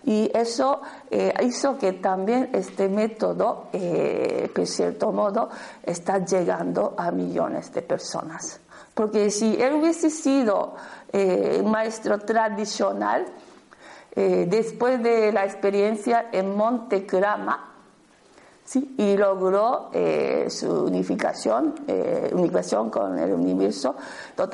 Y 0.05 0.31
eso 0.33 0.81
eh, 1.11 1.35
hizo 1.42 1.77
que 1.77 1.92
también 1.95 2.49
este 2.55 2.88
método, 2.88 3.66
eh, 3.75 4.51
cierto 4.64 5.12
modo, 5.12 5.51
está 5.83 6.25
llegando 6.25 6.95
a 6.97 7.11
millones 7.11 7.71
de 7.75 7.83
personas. 7.83 8.59
Porque 8.95 9.31
si 9.31 9.61
él 9.61 9.75
hubiese 9.75 10.09
sido 10.09 10.75
un 11.12 11.71
maestro 11.71 12.19
tradicional, 12.19 13.27
eh, 14.16 14.46
después 14.48 15.02
de 15.02 15.31
la 15.33 15.44
experiencia 15.44 16.29
en 16.33 16.57
Monte 16.57 17.07
Crama, 17.07 17.76
¿sí? 18.66 18.94
y 18.98 19.16
logró 19.16 19.88
eh, 19.92 20.46
su 20.50 20.85
unificación, 20.85 21.74
eh, 21.87 22.31
unificación 22.35 22.90
con 22.90 23.18
el 23.18 23.33
universo, 23.33 23.96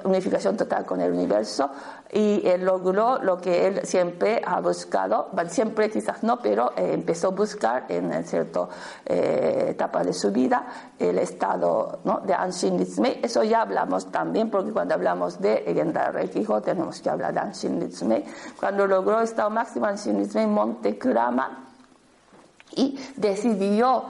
unificación 0.05 0.57
total 0.57 0.87
con 0.87 1.01
el 1.01 1.13
universo, 1.13 1.71
y 2.13 2.45
logró 2.59 3.19
lo 3.23 3.39
que 3.39 3.67
él 3.67 3.81
siempre 3.85 4.43
ha 4.45 4.61
buscado, 4.61 5.31
siempre 5.49 5.91
quizás 5.91 6.23
no, 6.23 6.39
pero 6.41 6.73
empezó 6.77 7.29
a 7.29 7.31
buscar 7.31 7.87
en 7.89 8.23
cierta 8.25 8.69
etapa 9.07 10.05
de 10.05 10.13
su 10.13 10.31
vida 10.31 10.93
el 10.99 11.19
estado 11.19 12.01
¿no? 12.05 12.21
de 12.21 12.35
Anshin 12.35 12.77
Nitsumei. 12.77 13.21
Eso 13.23 13.43
ya 13.45 13.63
hablamos 13.63 14.13
también, 14.13 14.51
porque 14.51 14.73
cuando 14.73 14.93
hablamos 14.93 15.41
de 15.41 15.65
Gendar 15.75 16.13
Reikijo 16.13 16.61
tenemos 16.61 17.01
que 17.01 17.09
hablar 17.09 17.33
de 17.33 17.41
Anshin 17.41 17.79
Nitsumei. 17.79 18.25
Cuando 18.61 18.87
logró 18.87 19.23
estado 19.23 19.49
máximo 19.49 19.87
Anshin 19.87 20.19
Nitsumei 20.19 20.47
Monte 20.47 20.99
y 22.77 22.99
decidió 23.17 24.05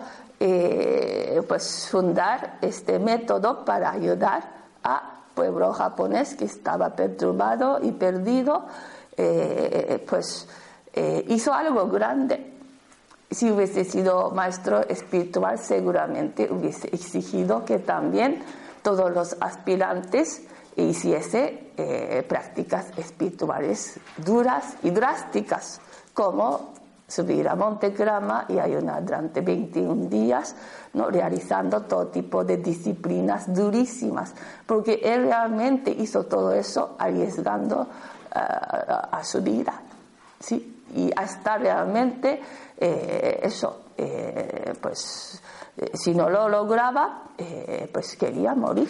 eh, 0.45 1.41
pues 1.47 1.87
fundar 1.89 2.59
este 2.63 2.99
método 2.99 3.65
para 3.65 3.93
ayudar 3.93 4.43
a 4.83 5.21
pueblo 5.37 5.73
japonés 5.73 6.35
que 6.35 6.47
estaba 6.47 6.97
perturbado 6.97 7.79
y 7.81 7.93
perdido, 7.93 8.65
eh, 9.17 10.05
pues 10.09 10.49
eh, 10.95 11.25
hizo 11.29 11.55
algo 11.55 11.87
grande. 11.87 12.55
Si 13.31 13.53
hubiese 13.53 13.85
sido 13.85 14.33
maestro 14.33 14.81
espiritual, 14.81 15.61
seguramente 15.61 16.49
hubiese 16.51 16.89
exigido 16.89 17.65
que 17.65 17.79
también 17.79 18.43
todos 18.83 19.13
los 19.13 19.37
aspirantes 19.41 20.43
hiciese 20.75 22.25
prácticas 22.29 22.87
espirituales 22.99 24.01
duras 24.17 24.75
y 24.83 24.91
drásticas, 24.91 25.81
como 26.13 26.73
subir 27.13 27.47
a 27.47 27.55
Monte 27.55 27.91
Grama 27.91 28.47
y 28.49 28.59
ayunar 28.59 29.05
durante 29.05 29.43
21 29.43 30.09
días, 30.09 30.57
¿no? 30.95 31.11
realizando 31.11 31.83
todo 31.83 32.07
tipo 32.07 32.43
de 32.43 32.57
disciplinas 32.57 33.53
durísimas, 33.53 34.33
porque 34.67 35.01
él 35.03 35.25
realmente 35.25 35.91
hizo 35.91 36.25
todo 36.25 36.53
eso 36.53 36.97
arriesgando 36.99 37.87
eh, 38.35 38.39
a 38.39 39.21
su 39.25 39.43
vida. 39.43 39.75
¿sí? 40.41 40.85
Y 40.95 41.11
hasta 41.15 41.59
realmente 41.59 42.41
eh, 42.79 43.41
eso, 43.43 43.89
eh, 43.99 44.73
pues 44.81 45.43
si 45.93 46.15
no 46.15 46.31
lo 46.31 46.49
lograba, 46.49 47.25
pues 47.93 48.17
quería 48.17 48.55
morir. 48.55 48.89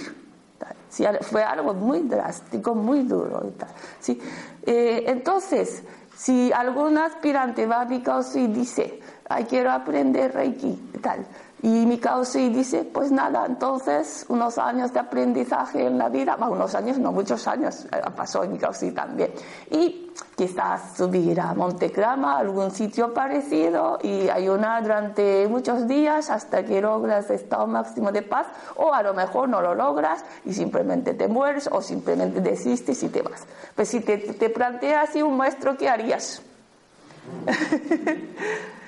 fue 1.22 1.42
algo 1.42 1.74
muy 1.74 2.01
drástico, 2.01 2.74
muy 2.74 3.03
duro. 3.03 3.53
¿sí? 4.01 4.20
entonces, 4.64 5.82
Si 6.22 6.52
algún 6.52 6.98
aspirante 6.98 7.66
va 7.66 7.80
a 7.80 7.84
mi 7.84 8.00
y 8.36 8.46
dice, 8.46 9.00
ay, 9.28 9.44
quiero 9.44 9.72
aprender 9.72 10.32
Reiki, 10.32 10.92
tal, 11.02 11.26
y 11.62 11.86
mi 11.86 12.00
y 12.34 12.48
dice, 12.48 12.82
pues 12.82 13.12
nada, 13.12 13.46
entonces 13.46 14.26
unos 14.28 14.58
años 14.58 14.92
de 14.92 14.98
aprendizaje 14.98 15.86
en 15.86 15.96
la 15.96 16.08
vida, 16.08 16.34
bueno, 16.34 16.54
unos 16.54 16.74
años, 16.74 16.98
no 16.98 17.12
muchos 17.12 17.46
años, 17.46 17.86
eh, 17.92 18.02
pasó 18.16 18.42
en 18.42 18.52
mi 18.52 18.58
y 18.58 18.90
también. 18.90 19.30
Y 19.70 20.12
quizás 20.34 20.96
subir 20.96 21.40
a 21.40 21.54
Montecrama, 21.54 22.36
algún 22.36 22.72
sitio 22.72 23.14
parecido, 23.14 24.00
y 24.02 24.28
ayunar 24.28 24.82
durante 24.82 25.46
muchos 25.46 25.86
días 25.86 26.30
hasta 26.30 26.64
que 26.64 26.80
logras 26.80 27.30
estado 27.30 27.68
máximo 27.68 28.10
de 28.10 28.22
paz, 28.22 28.48
o 28.74 28.92
a 28.92 29.04
lo 29.04 29.14
mejor 29.14 29.48
no 29.48 29.62
lo 29.62 29.76
logras 29.76 30.24
y 30.44 30.52
simplemente 30.54 31.14
te 31.14 31.28
mueres, 31.28 31.68
o 31.70 31.80
simplemente 31.80 32.40
desistes 32.40 33.00
y 33.04 33.08
te 33.08 33.22
vas. 33.22 33.46
Pues 33.76 33.88
si 33.88 34.00
te, 34.00 34.18
te 34.18 34.50
planteas 34.50 35.10
así 35.10 35.22
un 35.22 35.36
maestro, 35.36 35.76
¿qué 35.76 35.88
harías? 35.88 36.42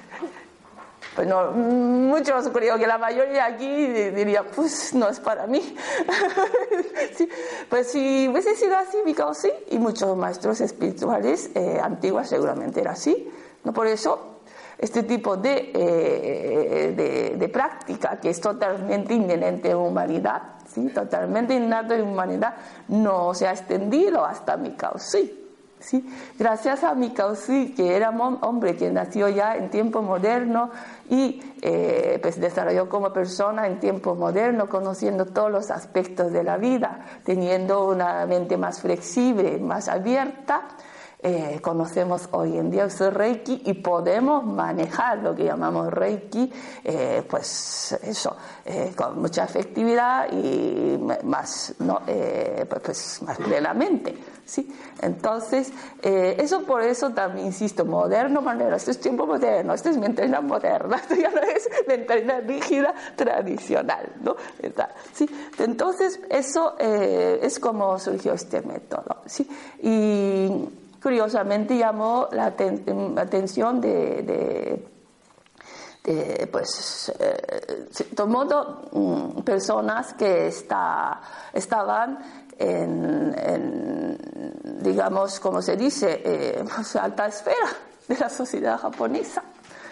Pues 1.14 1.28
no, 1.28 1.52
muchos 1.52 2.48
creo 2.48 2.76
que 2.76 2.86
la 2.86 2.98
mayoría 2.98 3.46
aquí 3.46 3.86
diría, 4.10 4.42
pues 4.42 4.94
no 4.94 5.08
es 5.08 5.20
para 5.20 5.46
mí. 5.46 5.76
pues 7.70 7.92
si 7.92 8.28
hubiese 8.28 8.56
sido 8.56 8.76
así, 8.76 8.98
mi 9.04 9.14
sí, 9.34 9.50
y 9.70 9.78
muchos 9.78 10.16
maestros 10.16 10.60
espirituales 10.60 11.50
eh, 11.54 11.78
antiguos 11.80 12.28
seguramente 12.28 12.80
era 12.80 12.92
así. 12.92 13.30
¿no? 13.62 13.72
Por 13.72 13.86
eso, 13.86 14.40
este 14.76 15.04
tipo 15.04 15.36
de, 15.36 15.70
eh, 15.72 17.34
de, 17.38 17.48
práctica, 17.48 18.18
que 18.18 18.30
es 18.30 18.40
totalmente 18.40 19.14
inherente 19.14 19.70
en 19.70 19.76
humanidad, 19.76 20.42
¿sí? 20.66 20.88
totalmente 20.88 21.54
innato 21.54 21.94
en 21.94 22.08
humanidad, 22.08 22.56
no 22.88 23.34
se 23.34 23.46
ha 23.46 23.52
extendido 23.52 24.24
hasta 24.24 24.56
mi 24.56 24.74
sí. 24.98 25.43
¿Sí? 25.84 26.04
Gracias 26.38 26.82
a 26.82 26.94
Mikausi, 26.94 27.74
que 27.74 27.94
era 27.94 28.10
un 28.10 28.38
hombre 28.40 28.76
que 28.76 28.90
nació 28.90 29.28
ya 29.28 29.56
en 29.56 29.70
tiempo 29.70 30.02
moderno 30.02 30.70
y 31.10 31.42
eh, 31.62 32.18
pues 32.22 32.40
desarrolló 32.40 32.88
como 32.88 33.12
persona 33.12 33.66
en 33.66 33.78
tiempo 33.78 34.14
moderno, 34.14 34.68
conociendo 34.68 35.26
todos 35.26 35.50
los 35.50 35.70
aspectos 35.70 36.32
de 36.32 36.42
la 36.42 36.56
vida, 36.56 37.04
teniendo 37.24 37.86
una 37.88 38.26
mente 38.26 38.56
más 38.56 38.80
flexible, 38.80 39.58
más 39.58 39.88
abierta, 39.88 40.62
eh, 41.26 41.58
conocemos 41.62 42.28
hoy 42.32 42.58
en 42.58 42.70
día 42.70 42.84
el 42.84 43.14
Reiki 43.14 43.62
y 43.64 43.72
podemos 43.72 44.44
manejar 44.44 45.20
lo 45.20 45.34
que 45.34 45.44
llamamos 45.44 45.90
Reiki, 45.90 46.52
eh, 46.84 47.24
pues 47.26 47.98
eso, 48.02 48.36
eh, 48.62 48.92
con 48.94 49.22
mucha 49.22 49.44
efectividad 49.44 50.30
y 50.30 50.98
más, 51.22 51.76
¿no? 51.78 52.02
Pues, 52.04 52.82
pues, 52.84 53.22
más 53.22 53.38
plenamente. 53.38 54.14
¿sí? 54.44 54.70
Entonces, 55.00 55.72
eso 56.02 56.62
por 56.64 56.82
eso 56.82 57.08
también 57.14 57.46
insisto, 57.46 57.86
moderno, 57.86 58.42
manera, 58.42 58.76
esto 58.76 58.90
es 58.90 59.00
tiempo 59.00 59.26
moderno, 59.26 59.72
esto 59.72 59.88
es 59.88 59.96
mentalidad 59.96 60.42
moderna, 60.42 60.96
esto 61.08 61.14
ya 61.14 61.30
no 61.30 61.40
es 61.40 61.70
mentalidad 61.88 62.42
rígida 62.46 62.92
tradicional. 63.16 64.12
¿no? 64.20 64.36
¿Sí? 65.14 65.26
Entonces, 65.58 66.20
eso 66.28 66.76
es 66.78 67.58
como 67.58 67.98
surgió 67.98 68.34
este 68.34 68.60
método. 68.60 69.22
¿sí? 69.24 69.48
Y 69.82 70.83
curiosamente 71.04 71.76
llamó 71.76 72.28
la, 72.32 72.46
atención 72.46 73.78
de, 73.78 74.88
pues, 76.50 77.12
eh, 77.18 77.76
mm, 78.90 79.42
personas 79.42 80.14
que 80.14 80.46
está, 80.46 81.20
estaban 81.52 82.18
en, 82.58 84.16
digamos, 84.80 85.40
como 85.40 85.60
se 85.60 85.76
dice, 85.76 86.22
eh, 86.24 86.64
pues, 86.74 86.96
alta 86.96 87.26
esfera 87.26 87.68
de 88.08 88.16
la 88.16 88.30
sociedad 88.30 88.78
japonesa. 88.78 89.42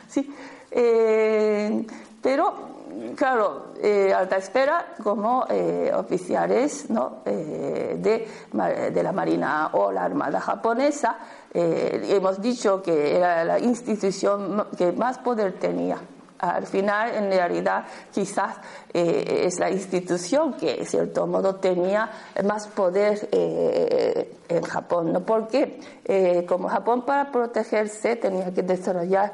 ¿sí? 0.09 0.35
Eh, 0.71 1.87
pero 2.23 2.72
claro, 3.17 3.73
eh, 3.83 4.13
alta 4.13 4.37
espera 4.37 4.95
como 5.03 5.47
eh, 5.49 5.91
oficiales 5.95 6.87
eh, 7.25 7.97
de, 7.99 9.03
la 9.03 9.13
Marina 9.13 9.71
o 9.73 9.93
la 9.93 10.05
Armada 10.05 10.41
japonesa. 10.41 11.19
hemos 11.53 12.41
dicho 12.41 12.83
que 12.83 13.17
era 13.17 13.45
la 13.45 13.59
institución 13.59 14.67
que 14.77 14.93
más 14.93 15.19
poder 15.19 15.59
tenía 15.59 15.99
al 16.43 16.67
final, 16.67 17.15
en 17.15 17.31
realidad, 17.31 17.85
quizás 18.11 18.57
eh, 18.93 19.45
es 19.47 19.61
la 19.61 19.71
institución 19.71 20.55
que, 20.55 20.75
de 20.75 20.85
cierto 20.85 21.25
modo, 21.25 21.55
tenía 21.55 22.11
más 22.45 22.67
poder 22.67 23.29
eh, 23.31 24.39
en 24.49 24.63
Japón, 24.63 25.13
¿no? 25.13 25.21
Porque, 25.21 25.79
eh, 26.05 26.45
como 26.49 26.69
Japón 26.69 27.03
para 27.03 27.31
protegerse 27.31 28.17
tenía 28.17 28.53
que 28.53 28.63
desarrollar, 28.63 29.33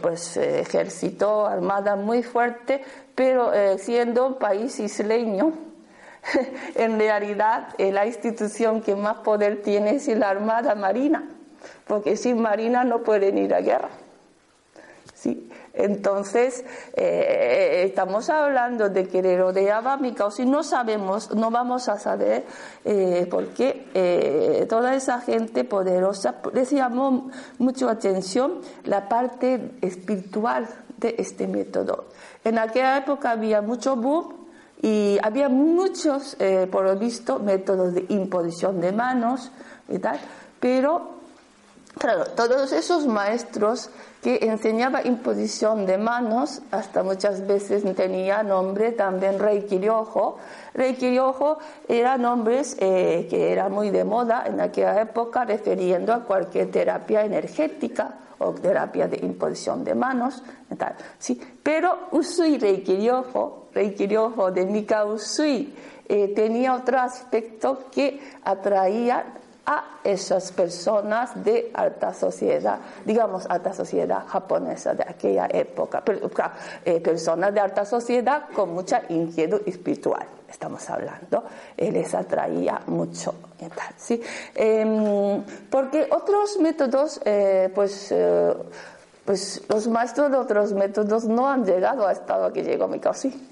pues, 0.00 0.36
ejército, 0.36 1.46
armada 1.46 1.96
muy 1.96 2.22
fuerte, 2.22 2.80
pero 3.16 3.50
siendo 3.78 4.28
un 4.28 4.34
país 4.34 4.78
isleño, 4.78 5.52
en 6.76 6.96
realidad 6.96 7.70
la 7.76 8.06
institución 8.06 8.82
que 8.82 8.94
más 8.94 9.16
poder 9.16 9.62
tiene 9.62 9.96
es 9.96 10.06
la 10.06 10.30
Armada 10.30 10.76
Marina, 10.76 11.28
porque 11.88 12.16
sin 12.16 12.40
Marina 12.40 12.84
no 12.84 13.02
pueden 13.02 13.36
ir 13.36 13.52
a 13.52 13.60
guerra. 13.60 14.03
Entonces, 15.74 16.64
eh, 16.94 17.82
estamos 17.84 18.30
hablando 18.30 18.88
de 18.88 19.08
que 19.08 19.20
le 19.20 19.36
rodeaba 19.36 19.94
a 19.94 19.98
y 20.38 20.46
no 20.46 20.62
sabemos, 20.62 21.34
no 21.34 21.50
vamos 21.50 21.88
a 21.88 21.98
saber 21.98 22.44
eh, 22.84 23.26
por 23.28 23.48
qué 23.48 23.88
eh, 23.92 24.66
toda 24.68 24.94
esa 24.94 25.20
gente 25.20 25.64
poderosa 25.64 26.36
les 26.52 26.70
llamó 26.70 27.30
mucho 27.58 27.88
atención 27.88 28.60
la 28.84 29.08
parte 29.08 29.72
espiritual 29.80 30.68
de 30.98 31.16
este 31.18 31.48
método. 31.48 32.04
En 32.44 32.58
aquella 32.58 32.98
época 32.98 33.32
había 33.32 33.60
mucho 33.60 33.96
boom 33.96 34.46
y 34.80 35.18
había 35.22 35.48
muchos, 35.48 36.36
por 36.70 36.84
lo 36.84 36.96
visto, 36.96 37.38
métodos 37.38 37.94
de 37.94 38.04
imposición 38.10 38.80
de 38.80 38.92
manos 38.92 39.50
y 39.88 39.98
tal, 39.98 40.20
pero 40.60 41.13
Claro, 41.98 42.26
todos 42.26 42.72
esos 42.72 43.06
maestros 43.06 43.88
que 44.20 44.38
enseñaban 44.42 45.06
imposición 45.06 45.86
de 45.86 45.96
manos, 45.96 46.60
hasta 46.70 47.02
muchas 47.02 47.46
veces 47.46 47.84
tenía 47.94 48.42
nombre 48.42 48.92
también 48.92 49.38
Reiki 49.38 49.78
Ryoho. 49.78 50.38
Reiki 50.74 51.10
Ryoho 51.10 51.58
eran 51.88 52.22
nombres 52.22 52.76
eh, 52.80 53.26
que 53.30 53.52
eran 53.52 53.70
muy 53.70 53.90
de 53.90 54.02
moda 54.02 54.44
en 54.46 54.60
aquella 54.60 55.00
época, 55.00 55.44
refiriendo 55.44 56.12
a 56.12 56.24
cualquier 56.24 56.70
terapia 56.70 57.24
energética 57.24 58.18
o 58.38 58.52
terapia 58.52 59.06
de 59.06 59.18
imposición 59.18 59.84
de 59.84 59.94
manos. 59.94 60.42
Tal, 60.76 60.96
¿sí? 61.18 61.40
Pero 61.62 62.08
Usui 62.10 62.58
Reiki 62.58 62.96
Ryoho 62.96 64.50
de 64.50 64.66
Mika 64.66 65.04
Usui, 65.04 65.74
eh, 66.06 66.32
tenía 66.34 66.74
otro 66.74 66.98
aspecto 66.98 67.84
que 67.90 68.20
atraía 68.42 69.24
a 69.66 70.00
esas 70.04 70.52
personas 70.52 71.42
de 71.42 71.70
alta 71.72 72.12
sociedad, 72.12 72.78
digamos 73.04 73.46
alta 73.48 73.72
sociedad 73.72 74.26
japonesa 74.26 74.94
de 74.94 75.04
aquella 75.04 75.48
época, 75.50 76.02
eh, 76.84 77.00
personas 77.00 77.54
de 77.54 77.60
alta 77.60 77.84
sociedad 77.84 78.44
con 78.54 78.74
mucha 78.74 79.02
inquietud 79.08 79.62
espiritual, 79.66 80.26
estamos 80.48 80.88
hablando, 80.90 81.44
eh, 81.76 81.90
les 81.90 82.14
atraía 82.14 82.80
mucho. 82.86 83.34
¿sí? 83.96 84.20
Em, 84.54 85.42
porque 85.70 86.08
otros 86.10 86.58
métodos, 86.58 87.20
eh, 87.24 87.70
pues, 87.74 88.14
pues 89.24 89.62
los 89.68 89.88
maestros 89.88 90.30
de 90.30 90.36
otros 90.36 90.74
métodos 90.74 91.24
no 91.24 91.48
han 91.48 91.64
llegado 91.64 92.06
al 92.06 92.12
estado 92.12 92.52
que 92.52 92.62
llegó 92.62 92.86
Mikausi. 92.86 93.50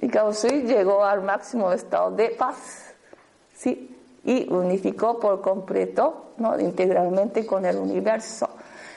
Mikausi 0.00 0.62
llegó 0.62 1.04
al 1.04 1.22
máximo 1.22 1.70
estado 1.72 2.10
de 2.12 2.30
paz. 2.30 2.94
¿sí? 3.54 3.93
Y 4.24 4.52
unificó 4.52 5.18
por 5.20 5.40
completo, 5.40 6.32
¿no? 6.38 6.58
integralmente 6.58 7.46
con 7.46 7.64
el 7.66 7.76
universo. 7.76 8.48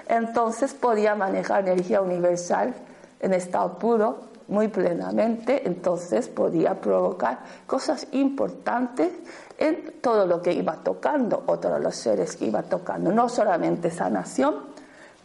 Entonces 0.07 0.73
podía 0.73 1.15
manejar 1.15 1.67
energía 1.67 2.01
universal 2.01 2.73
en 3.19 3.34
estado 3.34 3.78
puro 3.78 4.28
muy 4.47 4.69
plenamente, 4.69 5.67
entonces 5.67 6.30
podía 6.30 6.80
provocar 6.80 7.39
cosas 7.65 8.07
importantes 8.11 9.11
en 9.57 9.95
todo 10.01 10.25
lo 10.25 10.41
que 10.41 10.53
iba 10.53 10.75
tocando, 10.75 11.43
o 11.47 11.59
todos 11.59 11.82
los 11.82 11.95
seres 11.95 12.36
que 12.38 12.45
iba 12.45 12.63
tocando, 12.63 13.11
no 13.11 13.28
solamente 13.28 13.91
sanación, 13.91 14.76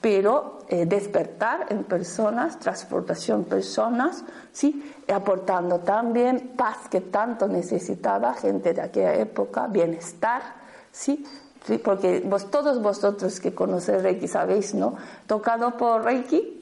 pero 0.02 0.58
eh, 0.68 0.84
despertar 0.84 1.66
en 1.70 1.84
personas, 1.84 2.58
transportación 2.58 3.40
en 3.40 3.44
personas, 3.44 4.24
¿sí? 4.52 4.92
aportando 5.08 5.78
también 5.78 6.54
paz 6.56 6.88
que 6.90 7.00
tanto 7.02 7.46
necesitaba 7.46 8.34
gente 8.34 8.74
de 8.74 8.82
aquella 8.82 9.14
época, 9.14 9.68
bienestar, 9.68 10.42
¿sí? 10.90 11.24
¿Sí? 11.64 11.78
porque 11.78 12.20
vos, 12.26 12.50
todos 12.50 12.82
vosotros 12.82 13.38
que 13.38 13.54
conocéis 13.54 14.02
Reiki 14.02 14.26
sabéis, 14.26 14.74
¿no? 14.74 14.96
Tocado 15.28 15.76
por 15.76 16.02
Reiki, 16.02 16.60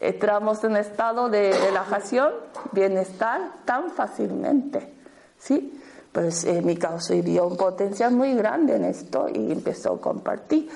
entramos 0.00 0.64
en 0.64 0.76
estado 0.76 1.28
de 1.28 1.52
relajación, 1.52 2.32
bienestar 2.72 3.52
tan 3.64 3.90
fácilmente, 3.90 4.92
¿sí? 5.38 5.80
pues 6.12 6.44
eh, 6.44 6.62
mi 6.62 6.74
Mikao 6.74 6.98
vio 7.22 7.46
un 7.46 7.56
potencial 7.56 8.12
muy 8.12 8.34
grande 8.34 8.76
en 8.76 8.84
esto 8.86 9.28
y 9.32 9.52
empezó 9.52 9.94
a 9.94 10.00
compartir. 10.00 10.68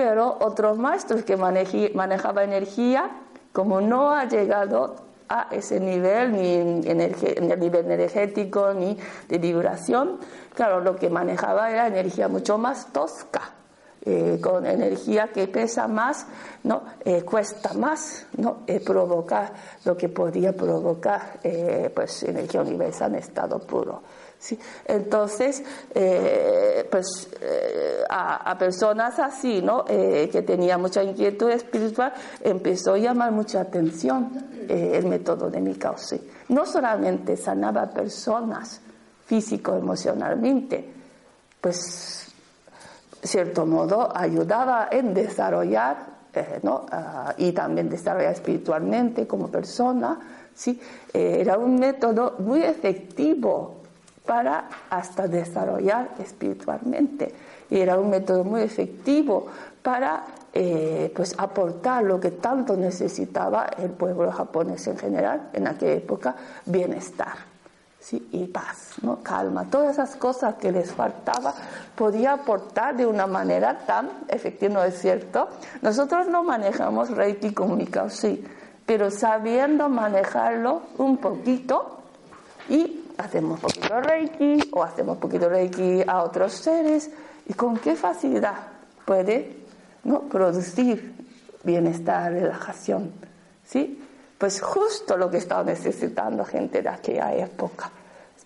Pero 0.00 0.38
otros 0.40 0.78
maestros 0.78 1.24
que 1.24 1.36
manejaban 1.36 2.44
energía, 2.44 3.10
como 3.52 3.82
no 3.82 4.12
ha 4.12 4.24
llegado 4.24 4.96
a 5.28 5.48
ese 5.50 5.78
nivel, 5.78 6.32
ni 6.32 6.54
en 6.54 7.00
el 7.02 7.60
nivel 7.60 7.84
energético, 7.84 8.72
ni 8.72 8.96
de 9.28 9.36
vibración, 9.36 10.16
claro, 10.54 10.80
lo 10.80 10.96
que 10.96 11.10
manejaba 11.10 11.70
era 11.70 11.86
energía 11.86 12.28
mucho 12.28 12.56
más 12.56 12.90
tosca. 12.94 13.52
Eh, 14.02 14.40
con 14.42 14.64
energía 14.64 15.28
que 15.28 15.46
pesa 15.46 15.86
más, 15.86 16.26
¿no? 16.64 16.84
Eh, 17.04 17.20
cuesta 17.20 17.74
más 17.74 18.26
¿no? 18.38 18.60
Eh, 18.66 18.80
provocar 18.80 19.52
lo 19.84 19.94
que 19.94 20.08
podía 20.08 20.56
provocar 20.56 21.38
pues, 21.94 22.22
energía 22.22 22.62
universal 22.62 23.12
en 23.12 23.18
estado 23.18 23.58
puro. 23.58 24.00
¿Sí? 24.40 24.58
Entonces, 24.86 25.62
pues 26.90 27.28
a, 28.08 28.56
personas 28.58 29.20
así, 29.20 29.62
¿no? 29.62 29.84
que 29.84 30.42
tenían 30.44 30.80
mucha 30.80 31.04
inquietud 31.04 31.50
espiritual, 31.50 32.12
empezó 32.42 32.94
a 32.94 32.98
llamar 32.98 33.30
mucha 33.30 33.60
atención 33.60 34.32
el 34.68 35.06
método 35.06 35.48
de 35.48 35.60
Mikausi. 35.60 36.20
No 36.48 36.66
solamente 36.66 37.36
sanaba 37.36 37.88
personas 37.90 38.80
físico-emocionalmente, 39.26 40.92
pues 41.60 42.26
cierto 43.22 43.66
modo 43.66 44.10
ayudaba 44.12 44.88
en 44.90 45.14
desarrollar 45.14 46.20
eh, 46.32 46.60
¿no? 46.62 46.86
Ah, 46.92 47.34
y 47.38 47.50
también 47.50 47.88
desarrollar 47.88 48.32
espiritualmente 48.32 49.26
como 49.26 49.48
persona, 49.48 50.18
¿sí? 50.54 50.80
Eh, 51.12 51.38
era 51.40 51.58
un 51.58 51.74
método 51.76 52.36
muy 52.38 52.62
efectivo 52.62 53.79
para 54.26 54.68
hasta 54.90 55.26
desarrollar 55.28 56.10
espiritualmente. 56.18 57.34
Y 57.70 57.78
era 57.80 57.98
un 57.98 58.10
método 58.10 58.44
muy 58.44 58.62
efectivo 58.62 59.46
para 59.82 60.24
eh, 60.52 61.12
pues 61.14 61.34
aportar 61.38 62.04
lo 62.04 62.20
que 62.20 62.32
tanto 62.32 62.76
necesitaba 62.76 63.66
el 63.78 63.90
pueblo 63.90 64.30
japonés 64.30 64.86
en 64.86 64.98
general 64.98 65.50
en 65.52 65.66
aquella 65.68 65.92
época, 65.92 66.34
bienestar. 66.66 67.50
¿sí? 68.00 68.28
y 68.32 68.46
paz, 68.46 68.94
¿no? 69.02 69.22
calma, 69.22 69.66
todas 69.70 69.92
esas 69.92 70.16
cosas 70.16 70.54
que 70.54 70.72
les 70.72 70.90
faltaba 70.90 71.54
podía 71.94 72.32
aportar 72.32 72.96
de 72.96 73.06
una 73.06 73.26
manera 73.26 73.80
tan 73.86 74.08
efectiva, 74.28 74.74
¿no 74.74 74.84
es 74.84 74.98
cierto? 74.98 75.48
Nosotros 75.82 76.26
no 76.26 76.42
manejamos 76.42 77.10
Reiki 77.10 77.52
comunicado, 77.52 78.08
sí, 78.08 78.42
pero 78.86 79.10
sabiendo 79.10 79.88
manejarlo 79.88 80.82
un 80.98 81.18
poquito 81.18 81.98
y 82.68 82.99
hacemos 83.20 83.60
poquito 83.60 84.00
Reiki 84.00 84.70
o 84.72 84.82
hacemos 84.82 85.18
poquito 85.18 85.48
Reiki 85.48 86.02
a 86.06 86.22
otros 86.22 86.52
seres 86.52 87.10
y 87.46 87.54
con 87.54 87.76
qué 87.78 87.94
facilidad 87.94 88.54
puede 89.04 89.56
¿no? 90.04 90.22
producir 90.22 91.14
bienestar, 91.62 92.32
relajación, 92.32 93.12
¿sí? 93.64 94.02
Pues 94.38 94.60
justo 94.62 95.16
lo 95.16 95.30
que 95.30 95.36
estaba 95.36 95.62
necesitando 95.64 96.44
gente 96.44 96.80
de 96.80 96.88
aquella 96.88 97.34
época. 97.34 97.90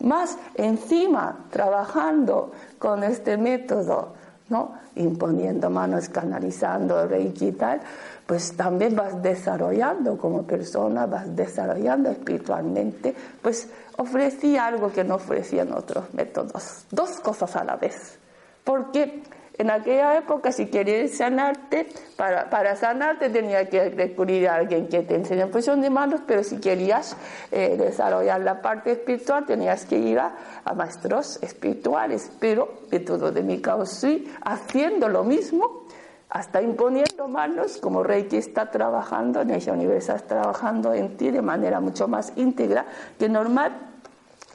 Más 0.00 0.36
encima, 0.56 1.46
trabajando 1.50 2.50
con 2.78 3.04
este 3.04 3.36
método, 3.36 4.14
¿no? 4.48 4.74
imponiendo 4.96 5.70
manos, 5.70 6.08
canalizando, 6.08 7.06
reiki 7.06 7.48
y 7.48 7.52
tal, 7.52 7.80
pues 8.26 8.56
también 8.56 8.94
vas 8.94 9.22
desarrollando 9.22 10.16
como 10.16 10.42
persona, 10.42 11.06
vas 11.06 11.34
desarrollando 11.34 12.10
espiritualmente, 12.10 13.14
pues 13.42 13.68
ofrecía 13.96 14.66
algo 14.66 14.92
que 14.92 15.04
no 15.04 15.16
ofrecían 15.16 15.72
otros 15.72 16.12
métodos, 16.14 16.84
dos 16.90 17.20
cosas 17.20 17.56
a 17.56 17.64
la 17.64 17.76
vez. 17.76 18.18
Porque 18.62 19.22
en 19.56 19.70
aquella 19.70 20.18
época, 20.18 20.50
si 20.50 20.66
querías 20.66 21.12
sanarte, 21.12 21.86
para, 22.16 22.50
para 22.50 22.74
sanarte 22.74 23.30
tenía 23.30 23.68
que 23.68 23.88
recurrir 23.90 24.48
a 24.48 24.56
alguien 24.56 24.88
que 24.88 25.02
te 25.02 25.14
enseñe 25.14 25.46
posición 25.46 25.80
de 25.80 25.90
manos, 25.90 26.22
pero 26.26 26.42
si 26.42 26.58
querías 26.58 27.16
eh, 27.52 27.76
desarrollar 27.78 28.40
la 28.40 28.60
parte 28.60 28.90
espiritual, 28.90 29.46
tenías 29.46 29.86
que 29.86 29.96
ir 29.96 30.18
a, 30.18 30.34
maestros 30.74 31.38
espirituales. 31.40 32.32
Pero 32.40 32.80
de 32.90 32.98
todo 32.98 33.30
de 33.30 33.42
mi 33.42 33.62
sí, 33.86 34.28
haciendo 34.42 35.08
lo 35.08 35.22
mismo, 35.22 35.84
hasta 36.30 36.60
imponiendo 36.60 37.28
manos, 37.28 37.76
como 37.76 38.02
Reiki 38.02 38.36
está 38.36 38.72
trabajando, 38.72 39.42
en 39.42 39.50
esa 39.50 39.72
universidad 39.72 40.16
está 40.16 40.40
trabajando 40.40 40.92
en 40.92 41.16
ti 41.16 41.30
de 41.30 41.42
manera 41.42 41.78
mucho 41.78 42.08
más 42.08 42.32
íntegra 42.34 42.86
que 43.20 43.28
normal 43.28 43.93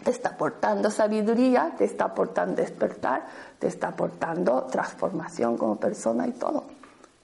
te 0.03 0.11
está 0.11 0.29
aportando 0.29 0.89
sabiduría, 0.89 1.73
te 1.77 1.85
está 1.85 2.05
aportando 2.05 2.55
despertar, 2.55 3.25
te 3.59 3.67
está 3.67 3.89
aportando 3.89 4.63
transformación 4.63 5.57
como 5.57 5.75
persona 5.77 6.27
y 6.27 6.31
todo. 6.31 6.65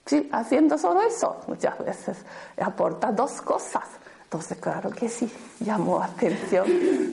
Sí, 0.04 0.28
haciendo 0.32 0.78
solo 0.78 1.02
eso, 1.02 1.40
muchas 1.48 1.78
veces 1.78 2.18
aporta 2.60 3.10
dos 3.10 3.42
cosas. 3.42 3.84
Entonces, 4.22 4.58
claro 4.58 4.90
que 4.90 5.08
sí, 5.08 5.32
llamó 5.60 6.02
atención 6.02 6.66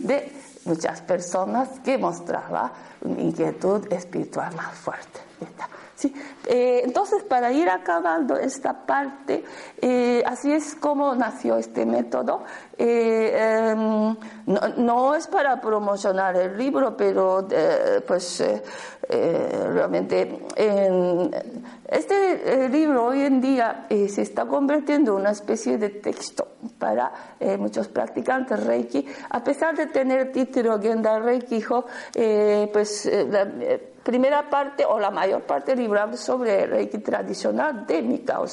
de 0.05 0.32
muchas 0.66 1.01
personas 1.01 1.70
que 1.84 1.97
mostraba 1.97 2.72
una 3.01 3.22
inquietud 3.22 3.91
espiritual 3.91 4.55
más 4.55 4.74
fuerte. 4.76 5.20
Eh, 6.45 6.82
entonces, 6.84 7.24
para 7.24 7.51
ir 7.51 7.70
acabando 7.70 8.36
esta 8.36 8.86
parte, 8.86 9.43
eh, 9.82 10.22
así 10.26 10.51
es 10.51 10.76
como 10.76 11.16
nació 11.16 11.58
este 11.58 11.86
método. 11.86 12.43
Eh, 12.78 13.64
em, 13.66 14.16
no, 14.78 15.16
es 15.16 15.28
para 15.28 15.62
promocionar 15.62 16.36
el 16.36 16.58
libro, 16.58 16.97
pero 16.97 17.47
pues 18.06 18.43
realmente 19.08 20.39
este 21.94 22.70
libro 22.70 23.06
hoy 23.06 23.22
en 23.22 23.39
día 23.39 23.86
se 23.89 24.22
está 24.22 24.46
convirtiendo 24.46 25.14
en 25.14 25.22
una 25.22 25.32
especie 25.32 25.78
de 25.78 25.89
texto 25.89 26.48
para 26.80 27.12
muchos 27.58 27.88
practicantes 27.88 28.64
Reiki, 28.66 29.06
a 29.30 29.44
pesar 29.44 29.76
de 29.76 29.88
tener 29.88 30.32
título 30.32 30.82
Genda 30.82 31.20
Reiki, 31.20 31.64
pues 32.74 33.12
primera 34.04 34.50
parte 34.50 34.86
o 34.86 35.00
la 35.00 35.12
mayor 35.12 35.44
parte 35.44 35.72
del 35.72 35.82
libro 35.82 36.02
habla 36.02 36.18
sobre 36.18 36.64
el 36.64 36.70
Reiki 36.72 36.98
tradicional 36.98 37.86
de 37.86 38.02
Mikao 38.02 38.48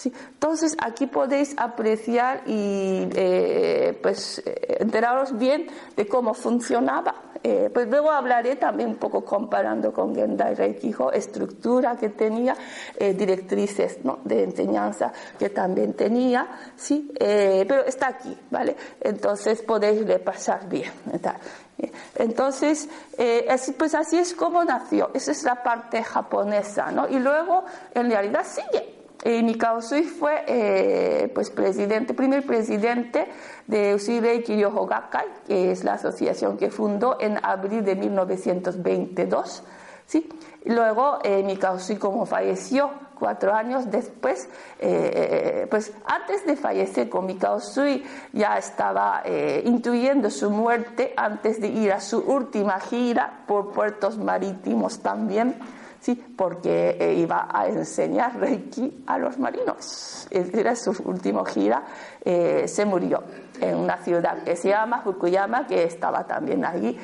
¿sí? 0.00 0.12
Entonces 0.32 0.76
aquí 0.82 1.06
podéis 1.06 1.54
apreciar 1.58 2.42
y 2.46 3.06
eh, 3.14 3.98
pues 4.02 4.42
eh, 4.44 4.78
enteraros 4.80 5.36
bien 5.36 5.66
de 5.94 6.06
cómo 6.06 6.32
funcionaba. 6.32 7.14
Eh, 7.42 7.70
pues 7.72 7.88
luego 7.88 8.10
hablaré 8.10 8.56
también 8.56 8.90
un 8.90 8.96
poco 8.96 9.24
comparando 9.24 9.92
con 9.92 10.14
Gendai 10.14 10.54
Reikijo, 10.54 11.10
estructura 11.10 11.96
que 11.96 12.10
tenía, 12.10 12.54
directrices 12.98 14.04
¿no? 14.04 14.18
de 14.24 14.44
enseñanza 14.44 15.10
que 15.38 15.48
también 15.48 15.94
tenía, 15.94 16.46
sí, 16.76 17.10
pero 17.18 17.86
está 17.86 18.08
aquí, 18.08 18.36
¿vale? 18.50 18.76
Entonces 19.00 19.62
podéis 19.62 20.06
repasar 20.06 20.68
bien. 20.68 20.92
Entonces, 22.16 22.88
eh, 23.16 23.48
pues 23.78 23.94
así 23.94 24.18
es 24.18 24.34
como 24.34 24.62
nació. 24.64 25.10
Esa 25.14 25.32
es 25.32 25.42
la 25.44 25.62
parte 25.62 26.02
japonesa, 26.02 26.90
¿no? 26.90 27.08
Y 27.08 27.18
luego, 27.18 27.64
en 27.94 28.10
realidad, 28.10 28.44
sigue. 28.44 28.99
Eh, 29.22 29.42
Mikao 29.42 29.82
Sui 29.82 30.04
fue, 30.04 30.44
eh, 30.46 31.30
pues, 31.34 31.50
presidente, 31.50 32.14
primer 32.14 32.46
presidente 32.46 33.26
de 33.66 33.94
Usirei 33.94 34.42
Kiryoho 34.42 34.86
Gakkai, 34.86 35.26
que 35.46 35.70
es 35.72 35.84
la 35.84 35.94
asociación 35.94 36.56
que 36.56 36.70
fundó 36.70 37.18
en 37.20 37.38
abril 37.44 37.84
de 37.84 37.96
1922, 37.96 39.62
¿sí? 40.06 40.26
Luego, 40.64 41.18
eh, 41.22 41.42
Mikao 41.42 41.78
Sui, 41.78 41.96
como 41.96 42.26
falleció 42.26 42.90
cuatro 43.18 43.54
años 43.54 43.90
después, 43.90 44.48
eh, 44.78 45.62
eh, 45.62 45.66
pues 45.70 45.92
antes 46.06 46.46
de 46.46 46.56
fallecer 46.56 47.08
con 47.08 47.26
Mikao 47.26 47.60
Sui 47.60 48.02
ya 48.32 48.56
estaba 48.58 49.22
intuyendo 49.64 50.30
su 50.30 50.50
muerte 50.50 51.12
antes 51.16 51.60
de 51.60 51.68
ir 51.68 51.92
a 51.92 52.00
su 52.00 52.18
última 52.18 52.80
gira 52.80 53.44
por 53.46 53.72
puertos 53.72 54.18
marítimos 54.18 55.00
también, 55.00 55.56
sí, 56.00 56.14
porque 56.36 57.14
iba 57.16 57.48
a 57.52 57.68
enseñar 57.68 58.38
Reiki 58.38 59.04
a 59.06 59.18
los 59.18 59.38
marinos. 59.38 60.26
Era 60.30 60.74
su 60.74 60.90
última 61.04 61.44
gira, 61.44 61.82
se 62.22 62.84
murió 62.84 63.22
en 63.60 63.76
una 63.76 63.96
ciudad 63.98 64.42
que 64.42 64.56
se 64.56 64.68
llama 64.68 65.02
Fukuyama, 65.02 65.66
que 65.66 65.84
estaba 65.84 66.26
también 66.26 66.64
allí, 66.64 66.98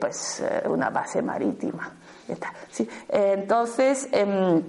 pues 0.00 0.42
una 0.66 0.90
base 0.90 1.22
marítima. 1.22 1.92
Entonces, 3.08 4.08
em, 4.12 4.62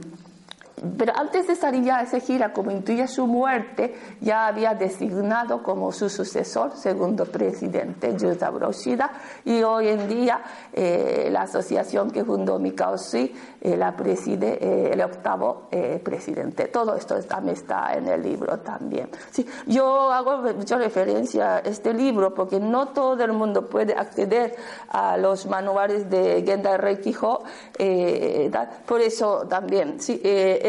pero 0.98 1.14
antes 1.16 1.48
de 1.48 1.54
esa 1.54 1.72
gira, 2.20 2.54
como 2.54 2.72
intuye 2.72 3.08
su 3.08 3.28
muerte, 3.28 3.96
ya 4.22 4.48
había 4.48 4.74
designado 4.74 5.62
como 5.62 5.92
su 5.92 6.10
sucesor, 6.10 6.76
segundo 6.76 7.26
presidente, 7.26 8.16
Joseph 8.20 8.56
Roshida, 8.58 9.12
y 9.46 9.62
hoy 9.64 9.90
en 9.90 10.08
día 10.08 10.42
eh, 10.72 11.30
la 11.32 11.42
asociación 11.42 12.12
que 12.12 12.24
fundó 12.24 12.60
Mikao 12.60 12.98
Sui 12.98 13.34
eh, 13.62 13.76
la 13.76 13.96
preside 13.96 14.58
eh, 14.62 14.94
el 14.94 15.02
octavo 15.02 15.68
presidente. 16.04 16.68
Todo 16.68 16.96
esto 16.96 17.22
también 17.24 17.56
está 17.56 17.94
en 17.94 18.08
el 18.08 18.22
libro 18.22 18.60
también. 18.60 19.10
Sí, 19.32 19.46
yo 19.68 20.12
hago 20.12 20.38
mucha 20.54 20.78
referencia 20.78 21.58
a 21.58 21.60
este 21.60 21.94
libro 21.94 22.34
porque 22.34 22.60
no 22.60 22.90
todo 22.90 23.24
el 23.24 23.34
mundo 23.34 23.68
puede 23.68 23.94
acceder 23.94 24.56
a 24.90 25.18
los 25.18 25.46
manuales 25.46 26.10
de 26.10 26.44
Gendai 26.46 26.78
Reikiho, 26.78 27.44
por 28.86 29.02
eso 29.02 29.46
también, 29.48 30.00
sí, 30.00 30.22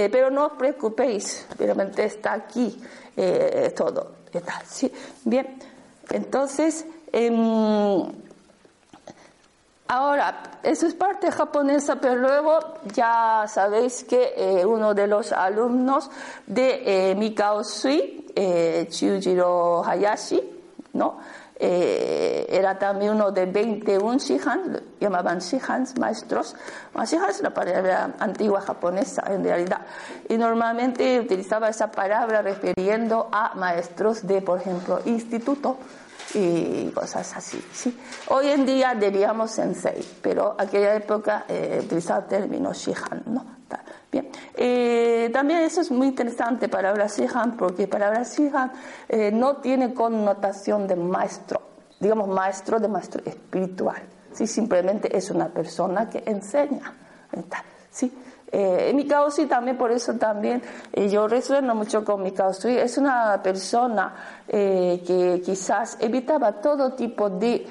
eh, 0.05 0.09
pero 0.11 0.30
no 0.30 0.46
os 0.46 0.53
preocupéis, 0.53 1.46
realmente 1.59 2.05
está 2.05 2.32
aquí 2.32 2.80
eh, 3.16 3.72
todo. 3.76 4.12
¿sí? 4.66 4.90
Bien, 5.24 5.59
entonces, 6.11 6.86
em, 7.12 8.11
ahora, 9.88 10.61
eso 10.62 10.86
es 10.86 10.94
parte 10.94 11.30
japonesa, 11.30 11.96
pero 11.96 12.16
luego 12.16 12.59
ya 12.94 13.44
sabéis 13.46 14.05
que 14.05 14.32
eh, 14.36 14.64
uno 14.64 14.94
de 14.94 15.07
los 15.07 15.32
alumnos 15.32 16.11
de 16.46 17.14
Mikao 17.18 17.62
Sui, 17.62 18.26
Chujiro 18.88 19.84
Hayashi, 19.84 20.40
¿no? 20.94 21.18
Eh, 21.62 22.46
era 22.48 22.78
también 22.78 23.12
uno 23.12 23.30
de 23.30 23.44
21 23.44 24.16
shihan, 24.18 24.80
llamaban 24.98 25.40
shihans, 25.40 25.98
maestros. 25.98 26.56
Shihan 27.04 27.28
es 27.28 27.40
una 27.40 27.52
palabra 27.52 28.14
antigua 28.18 28.62
japonesa 28.62 29.22
en 29.26 29.44
realidad. 29.44 29.82
Y 30.26 30.38
normalmente 30.38 31.20
utilizaba 31.20 31.68
esa 31.68 31.90
palabra 31.90 32.40
refiriendo 32.40 33.28
a 33.30 33.54
maestros 33.56 34.26
de, 34.26 34.40
por 34.40 34.58
ejemplo, 34.58 35.00
instituto 35.04 35.76
y 36.34 36.90
cosas 36.94 37.36
así. 37.36 37.62
¿sí? 37.72 37.98
Hoy 38.28 38.48
en 38.48 38.66
día 38.66 38.94
diríamos 38.94 39.50
sensei, 39.50 40.04
pero 40.22 40.54
aquella 40.58 40.94
época 40.94 41.44
eh, 41.48 41.80
utilizaba 41.82 42.20
el 42.20 42.26
término 42.26 42.72
shihan. 42.72 43.22
¿no? 43.26 43.60
Bien. 44.10 44.28
Eh, 44.54 45.30
también 45.32 45.60
eso 45.60 45.80
es 45.80 45.90
muy 45.90 46.08
interesante, 46.08 46.68
palabra 46.68 47.06
Shihan, 47.06 47.56
porque 47.56 47.86
palabra 47.86 48.24
Shihan 48.24 48.72
eh, 49.08 49.30
no 49.30 49.58
tiene 49.58 49.94
connotación 49.94 50.88
de 50.88 50.96
maestro, 50.96 51.60
digamos 52.00 52.28
maestro 52.28 52.80
de 52.80 52.88
maestro 52.88 53.22
espiritual. 53.24 54.02
¿sí? 54.32 54.46
Simplemente 54.46 55.16
es 55.16 55.30
una 55.30 55.48
persona 55.48 56.10
que 56.10 56.24
enseña. 56.26 56.92
¿sí? 57.90 58.12
Eh, 58.53 58.92
mi 58.94 59.07
causa 59.07 59.46
también 59.46 59.78
por 59.78 59.92
eso 59.92 60.14
también 60.14 60.61
eh, 60.92 61.09
yo 61.09 61.28
resueno 61.28 61.74
mucho 61.74 62.05
con 62.05 62.22
mi 62.22 62.32
causa. 62.32 62.68
Es 62.70 62.98
una 62.98 63.40
persona 63.42 64.14
que 64.48 65.40
quizás 65.44 65.96
evitaba 66.01 66.61
todo 66.61 66.94
tipo 66.94 67.30
de, 67.30 67.64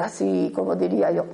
así 0.00 0.50
como 0.54 0.74
diría 0.74 1.10
yo, 1.10 1.26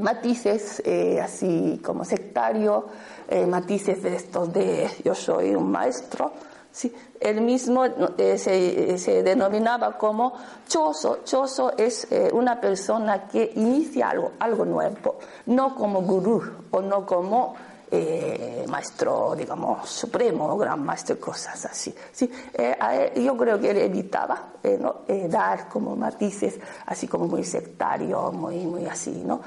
matices 0.00 0.82
eh, 0.84 1.20
así 1.20 1.80
como 1.84 2.04
sectario, 2.04 2.86
eh, 3.28 3.46
matices 3.46 4.02
de 4.02 4.16
estos 4.16 4.52
de 4.52 4.88
yo 5.04 5.14
soy 5.14 5.54
un 5.54 5.70
maestro. 5.70 6.32
¿Sí? 6.72 6.92
Él 7.20 7.40
mismo 7.42 7.84
eh, 8.18 8.38
se, 8.38 8.98
se, 8.98 9.22
denominaba 9.22 9.96
como 9.96 10.32
choso. 10.66 11.20
Choso 11.24 11.72
es 11.76 12.08
una 12.32 12.60
persona 12.60 13.28
que 13.28 13.52
inicia 13.54 14.10
algo, 14.10 14.32
algo 14.40 14.64
nuevo, 14.64 15.18
no 15.46 15.74
como 15.76 16.02
gurú 16.02 16.42
o 16.70 16.80
no 16.80 17.06
como 17.06 17.54
eh, 17.94 18.64
maestro, 18.70 19.34
digamos, 19.36 19.86
supremo, 19.86 20.56
gran 20.56 20.82
maestro, 20.82 21.20
cosas 21.20 21.62
así. 21.66 21.94
¿sí? 22.10 22.30
Eh, 22.54 23.22
yo 23.22 23.36
creo 23.36 23.60
que 23.60 23.70
él 23.70 23.76
evitaba 23.76 24.52
eh, 24.62 25.28
dar 25.28 25.68
como 25.68 25.94
matices, 25.94 26.58
así 26.86 27.06
como 27.06 27.26
muy 27.26 27.44
sectario, 27.44 28.32
muy, 28.32 28.64
muy 28.64 28.86
así, 28.86 29.22
¿no? 29.22 29.42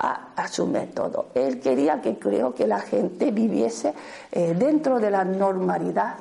a, 0.00 0.48
su 0.48 0.66
método. 0.66 1.26
Él 1.32 1.60
quería 1.60 2.00
que 2.00 2.18
creo 2.18 2.52
que 2.52 2.66
la 2.66 2.80
gente 2.80 3.30
viviese 3.30 3.94
dentro 4.32 4.98
de 4.98 5.10
la 5.10 5.24
normalidad, 5.24 6.16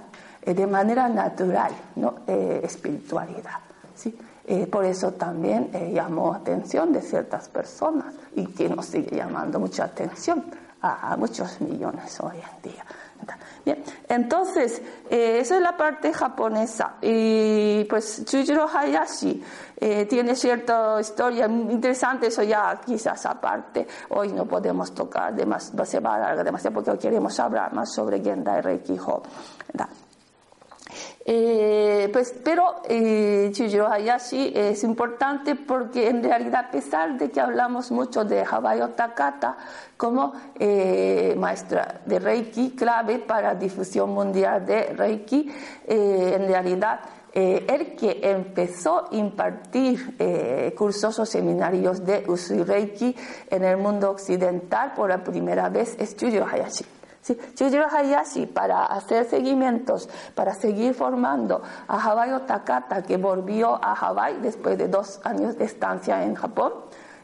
de 0.45 0.67
manera 0.67 1.09
natural, 1.09 1.71
¿no? 1.95 2.17
espiritualidad. 2.27 3.59
¿sí? 3.95 4.15
por 4.69 4.85
eso 4.85 5.13
también 5.13 5.71
llamó 5.93 6.33
atención 6.33 6.91
de 6.91 7.01
ciertas 7.01 7.49
personas 7.49 8.13
y 8.35 8.45
que 8.47 8.69
nos 8.69 8.85
sigue 8.85 9.15
llamando 9.15 9.59
mucha 9.59 9.85
atención 9.85 10.43
a, 10.85 11.15
muchos 11.17 11.59
millones 11.61 12.19
hoy 12.21 12.37
en 12.37 12.71
día. 12.71 12.85
Bien, 13.63 13.83
entonces, 14.07 14.79
eh, 15.09 15.39
esa 15.39 15.55
es 15.55 15.61
la 15.61 15.75
parte 15.75 16.13
japonesa. 16.13 16.97
Y 17.01 17.83
pues 17.85 18.23
Chujiro 18.25 18.67
Hayashi 18.67 19.43
eh, 19.77 20.05
tiene 20.05 20.35
cierta 20.35 20.99
historia 21.01 21.47
interesante, 21.47 22.27
eso 22.27 22.43
ya 22.43 22.79
quizás 22.85 23.25
aparte. 23.25 23.87
Hoy 24.09 24.31
no 24.33 24.45
podemos 24.45 24.93
tocar, 24.93 25.33
demasiado, 25.33 25.85
se 25.85 25.99
va 25.99 26.13
a 26.13 26.15
alargar 26.17 26.45
demasiado 26.45 26.75
porque 26.75 26.99
queremos 26.99 27.39
hablar 27.39 27.73
más 27.73 27.91
sobre 27.91 28.21
Gendai 28.21 28.61
Reikiho. 28.61 29.23
Eh, 31.27 32.07
pues, 32.13 32.35
pero 32.43 32.83
eh, 32.87 33.51
Hayashi 33.89 34.53
es 34.55 34.83
importante 34.83 35.55
porque 35.55 36.07
en 36.07 36.23
realidad, 36.23 36.65
a 36.67 36.71
pesar 36.71 37.17
de 37.17 37.31
que 37.31 37.41
hablamos 37.41 37.91
mucho 37.91 38.23
de 38.23 38.43
Hawaii 38.43 38.91
Takata 38.95 39.57
como 39.97 40.33
eh, 40.59 41.33
maestra 41.35 42.01
de 42.05 42.19
Reiki, 42.19 42.75
clave 42.75 43.17
para 43.17 43.55
difusión 43.55 44.11
mundial 44.11 44.67
de 44.67 44.93
Reiki, 44.93 45.51
eh, 45.87 46.33
en 46.35 46.47
realidad 46.47 46.99
el 47.33 47.97
que 47.97 48.21
empezó 48.23 48.99
a 48.99 49.07
impartir 49.11 50.15
cursos 50.73 51.19
o 51.19 51.25
seminarios 51.25 52.05
de 52.05 52.23
Usui 52.29 52.63
Reiki 52.63 53.13
en 53.49 53.65
el 53.65 53.75
mundo 53.75 54.11
occidental 54.11 54.93
por 54.93 55.09
la 55.09 55.21
primera 55.21 55.67
vez 55.67 55.97
es 55.99 56.15
Hayashi. 56.15 56.94
¿Sí? 57.25 57.37
Hayashi, 57.57 58.45
para 58.45 58.85
hacer 58.85 59.25
seguimientos, 59.25 60.07
para 60.35 60.53
seguir 60.53 60.93
formando 60.93 61.61
a 61.87 61.99
Hawaii 61.99 62.45
Takata, 62.45 63.01
que 63.01 63.17
volvió 63.17 63.83
a 63.83 63.93
Hawaii 63.93 64.37
después 64.41 64.77
de 64.77 64.87
dos 64.87 65.19
años 65.23 65.57
de 65.57 65.65
estancia 65.65 66.23
en 66.23 66.35
Japón, 66.35 66.73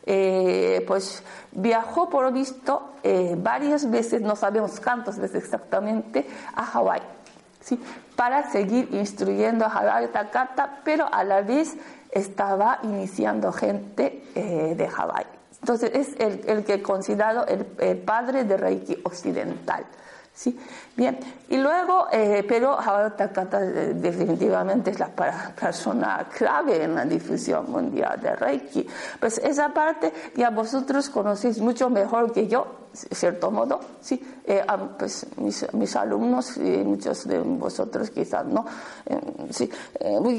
eh, 0.03 0.83
pues 0.87 1.23
viajó 1.51 2.09
por 2.09 2.33
visto 2.33 2.93
eh, 3.03 3.35
varias 3.37 3.89
veces, 3.89 4.21
no 4.21 4.35
sabemos 4.35 4.79
cuántas 4.79 5.19
veces 5.19 5.43
exactamente, 5.43 6.27
a 6.55 6.65
Hawái, 6.65 7.01
¿sí? 7.59 7.79
para 8.15 8.49
seguir 8.49 8.89
instruyendo 8.93 9.65
a 9.65 9.69
Hawaii 9.69 10.07
Takata, 10.07 10.79
pero 10.83 11.07
a 11.11 11.23
la 11.23 11.41
vez 11.41 11.77
estaba 12.09 12.79
iniciando 12.81 13.51
gente 13.51 14.23
eh, 14.33 14.73
de 14.75 14.87
Hawái. 14.87 15.40
Entonces 15.61 15.91
es 15.93 16.19
el, 16.19 16.41
el 16.47 16.63
que 16.63 16.81
considerado 16.81 17.45
el, 17.47 17.97
padre 17.99 18.43
de 18.43 18.57
Reiki 18.57 18.97
occidental. 19.03 19.85
¿sí? 20.33 20.59
Bien, 20.95 21.19
y 21.49 21.57
luego, 21.57 22.07
eh, 22.11 22.43
pero 22.47 22.79
ahora 22.79 23.15
Takata 23.15 23.63
eh, 23.63 23.93
definitivamente 23.93 24.89
es 24.89 24.99
la 24.99 25.09
persona 25.09 26.27
clave 26.35 26.83
en 26.83 26.95
la 26.95 27.05
difusión 27.05 27.71
mundial 27.71 28.19
de 28.19 28.35
Reiki. 28.35 28.87
Pues 29.19 29.37
esa 29.37 29.69
parte 29.69 30.11
ya 30.35 30.49
vosotros 30.49 31.09
conocéis 31.09 31.59
mucho 31.59 31.91
mejor 31.91 32.33
que 32.33 32.47
yo, 32.47 32.80
cierto 32.93 33.51
modo, 33.51 33.79
¿sí? 34.01 34.21
Eh, 34.45 34.63
pues 34.97 35.27
mis, 35.37 35.71
mis, 35.73 35.95
alumnos 35.95 36.57
y 36.57 36.83
muchos 36.83 37.27
de 37.27 37.39
vosotros 37.39 38.09
quizás 38.09 38.45
no, 38.45 38.65
sí, 39.49 39.69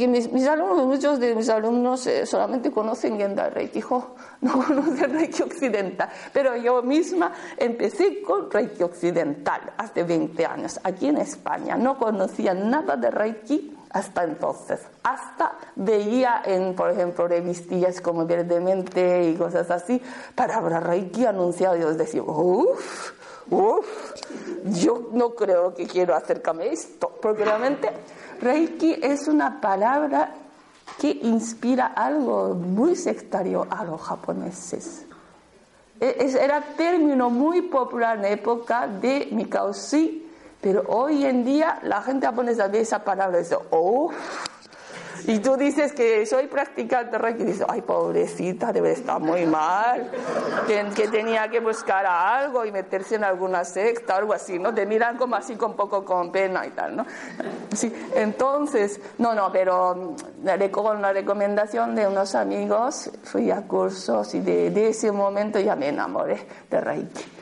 mis, 0.09 0.47
alumnos, 0.47 0.87
muchos 0.87 1.19
de 1.19 1.35
mis 1.35 1.49
alumnos 1.49 2.09
solamente 2.25 2.71
conocen 2.71 3.17
Gendai 3.17 3.51
Reiki 3.51 3.81
no 4.41 4.53
conocen 4.53 5.13
Reiki 5.13 5.43
Occidental, 5.43 6.09
pero 6.33 6.57
yo 6.57 6.83
misma 6.83 7.33
empecé 7.57 8.23
con 8.23 8.51
Reiki 8.51 8.83
Occidental 8.83 9.73
hace 9.77 10.03
20 10.03 10.47
años 10.47 10.81
aquí 10.83 11.09
en 11.09 11.19
España. 11.19 11.77
No 11.77 11.99
conocía 11.99 12.55
nada 12.55 12.97
de 12.97 13.11
Reiki 13.11 13.77
hasta 13.93 14.25
entonces. 14.25 14.81
Hasta 15.03 15.53
veía 15.77 16.43
en, 16.45 16.75
por 16.75 16.91
ejemplo, 16.91 17.29
revistillas 17.29 18.01
como 18.01 18.27
Verdemente 18.27 19.31
y 19.31 19.35
cosas 19.37 19.71
así, 19.71 20.01
palabra 20.35 20.81
Reiki 20.81 21.27
anunciado 21.27 21.77
yo 21.77 21.93
decía, 21.95 22.23
uff, 22.23 23.13
uff, 23.51 23.87
yo 24.65 25.09
no 25.13 25.31
creo 25.35 25.75
que 25.75 25.87
quiero 25.87 26.15
acercarme 26.15 26.65
a 26.65 26.73
esto, 26.73 27.13
porque 27.21 27.45
realmente 27.45 27.91
Reiki 28.41 28.99
es 29.03 29.29
una 29.29 29.61
palabra 29.61 30.35
que 30.99 31.11
inspira 31.23 31.87
algo 31.87 32.55
muy 32.55 32.97
sectario 32.97 33.67
a 33.71 33.85
los 33.85 34.01
japoneses. 34.01 35.07
E, 36.01 36.33
era 36.41 36.61
término 36.77 37.31
muy 37.31 37.63
popular 37.63 38.17
en 38.17 38.23
la 38.23 38.29
época 38.31 38.89
de 38.89 39.29
Mikao 39.31 39.73
pero 40.63 40.85
hoy 40.87 41.27
en 41.27 41.45
día 41.45 41.81
la 41.83 42.01
gente 42.03 42.25
japonesa 42.25 42.69
ve 42.69 42.81
esa 42.81 43.03
palabra 43.03 43.41
y 43.41 43.45
oh, 43.71 44.11
Y 45.27 45.41
tú 45.41 45.57
dices 45.57 45.93
que 45.93 46.25
soy 46.25 46.47
practicante 46.47 47.19
Reiki 47.19 47.43
y 47.43 47.47
dices, 47.47 47.67
ay, 47.69 47.83
pobrecita, 47.83 48.73
debe 48.73 48.93
estar 48.93 49.21
muy 49.21 49.45
mal, 49.45 50.09
que, 50.67 51.09
tenía 51.09 51.49
que 51.49 51.59
buscar 51.59 52.07
algo 52.07 52.65
y 52.65 52.71
meterse 52.71 53.17
en 53.17 53.25
alguna 53.25 53.65
secta, 53.65 54.17
algo 54.17 54.35
así, 54.35 54.61
¿no? 54.61 54.73
Te 54.73 54.87
miran 54.87 55.17
como 55.17 55.35
así 55.35 55.57
con 55.57 55.75
poco 55.75 56.05
con 56.05 56.31
pena 56.31 56.65
y 56.65 56.71
tal, 56.71 56.97
¿no? 56.97 57.07
Sí, 57.75 57.93
entonces, 58.15 59.01
no, 59.19 59.35
no, 59.35 59.51
pero 59.51 60.15
con 60.71 61.03
la 61.03 61.13
recomendación 61.13 61.97
de 61.97 62.07
unos 62.07 62.37
amigos 62.37 63.11
fui 63.25 63.51
a 63.51 63.63
cursos 63.63 64.33
y 64.35 64.41
de, 64.41 64.71
de 64.71 64.91
ese 64.91 65.11
momento 65.11 65.59
ya 65.59 65.75
me 65.75 65.89
enamoré 65.89 66.47
de 66.71 66.81
Reiki. 66.81 67.42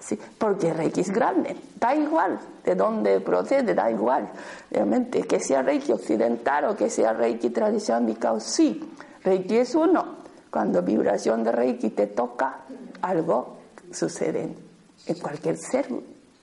¿Sí? 0.00 0.18
porque 0.38 0.72
Reiki 0.72 1.00
es 1.00 1.10
grande, 1.10 1.56
da 1.78 1.94
igual 1.94 2.38
de 2.64 2.74
dónde 2.74 3.20
procede, 3.20 3.74
da 3.74 3.90
igual, 3.90 4.30
realmente, 4.70 5.22
que 5.22 5.40
sea 5.40 5.62
Reiki 5.62 5.92
occidental 5.92 6.64
o 6.66 6.76
que 6.76 6.90
sea 6.90 7.12
Reiki 7.12 7.50
tradicional, 7.50 8.40
sí, 8.40 8.82
Reiki 9.22 9.58
es 9.58 9.74
uno, 9.74 10.16
cuando 10.50 10.82
vibración 10.82 11.44
de 11.44 11.52
Reiki 11.52 11.90
te 11.90 12.06
toca, 12.06 12.60
algo 13.02 13.56
sucede 13.90 14.54
en 15.06 15.14
cualquier 15.18 15.56
ser 15.56 15.88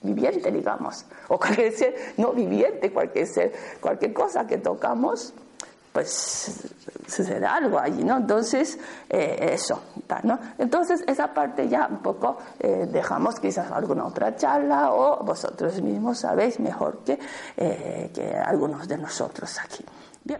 viviente, 0.02 0.52
digamos, 0.52 1.06
o 1.28 1.38
cualquier 1.38 1.74
ser 1.74 1.96
no 2.18 2.34
viviente, 2.34 2.92
cualquier 2.92 3.28
ser, 3.28 3.54
cualquier 3.80 4.14
cosa 4.14 4.48
que 4.48 4.58
tocamos, 4.58 5.34
pues 5.92 6.64
sucede 7.08 7.46
algo 7.46 7.80
allí, 7.80 8.04
¿no? 8.04 8.18
Entonces, 8.18 8.80
eh, 9.10 9.50
eso, 9.54 9.82
¿no? 10.24 10.40
Entonces, 10.58 11.04
esa 11.08 11.34
parte 11.34 11.68
ya 11.68 11.88
un 11.88 12.00
poco 12.00 12.38
eh, 12.60 12.88
dejamos 12.92 13.40
quizás 13.40 13.72
alguna 13.72 14.06
otra 14.06 14.36
charla 14.36 14.94
o 14.94 15.24
vosotros 15.24 15.82
mismos 15.82 16.20
sabéis 16.20 16.60
mejor 16.60 17.04
que, 17.04 17.20
eh, 17.58 18.12
que 18.14 18.36
algunos 18.38 18.88
de 18.88 18.98
nosotros 18.98 19.60
aquí. 19.60 19.86
Bien. 20.24 20.40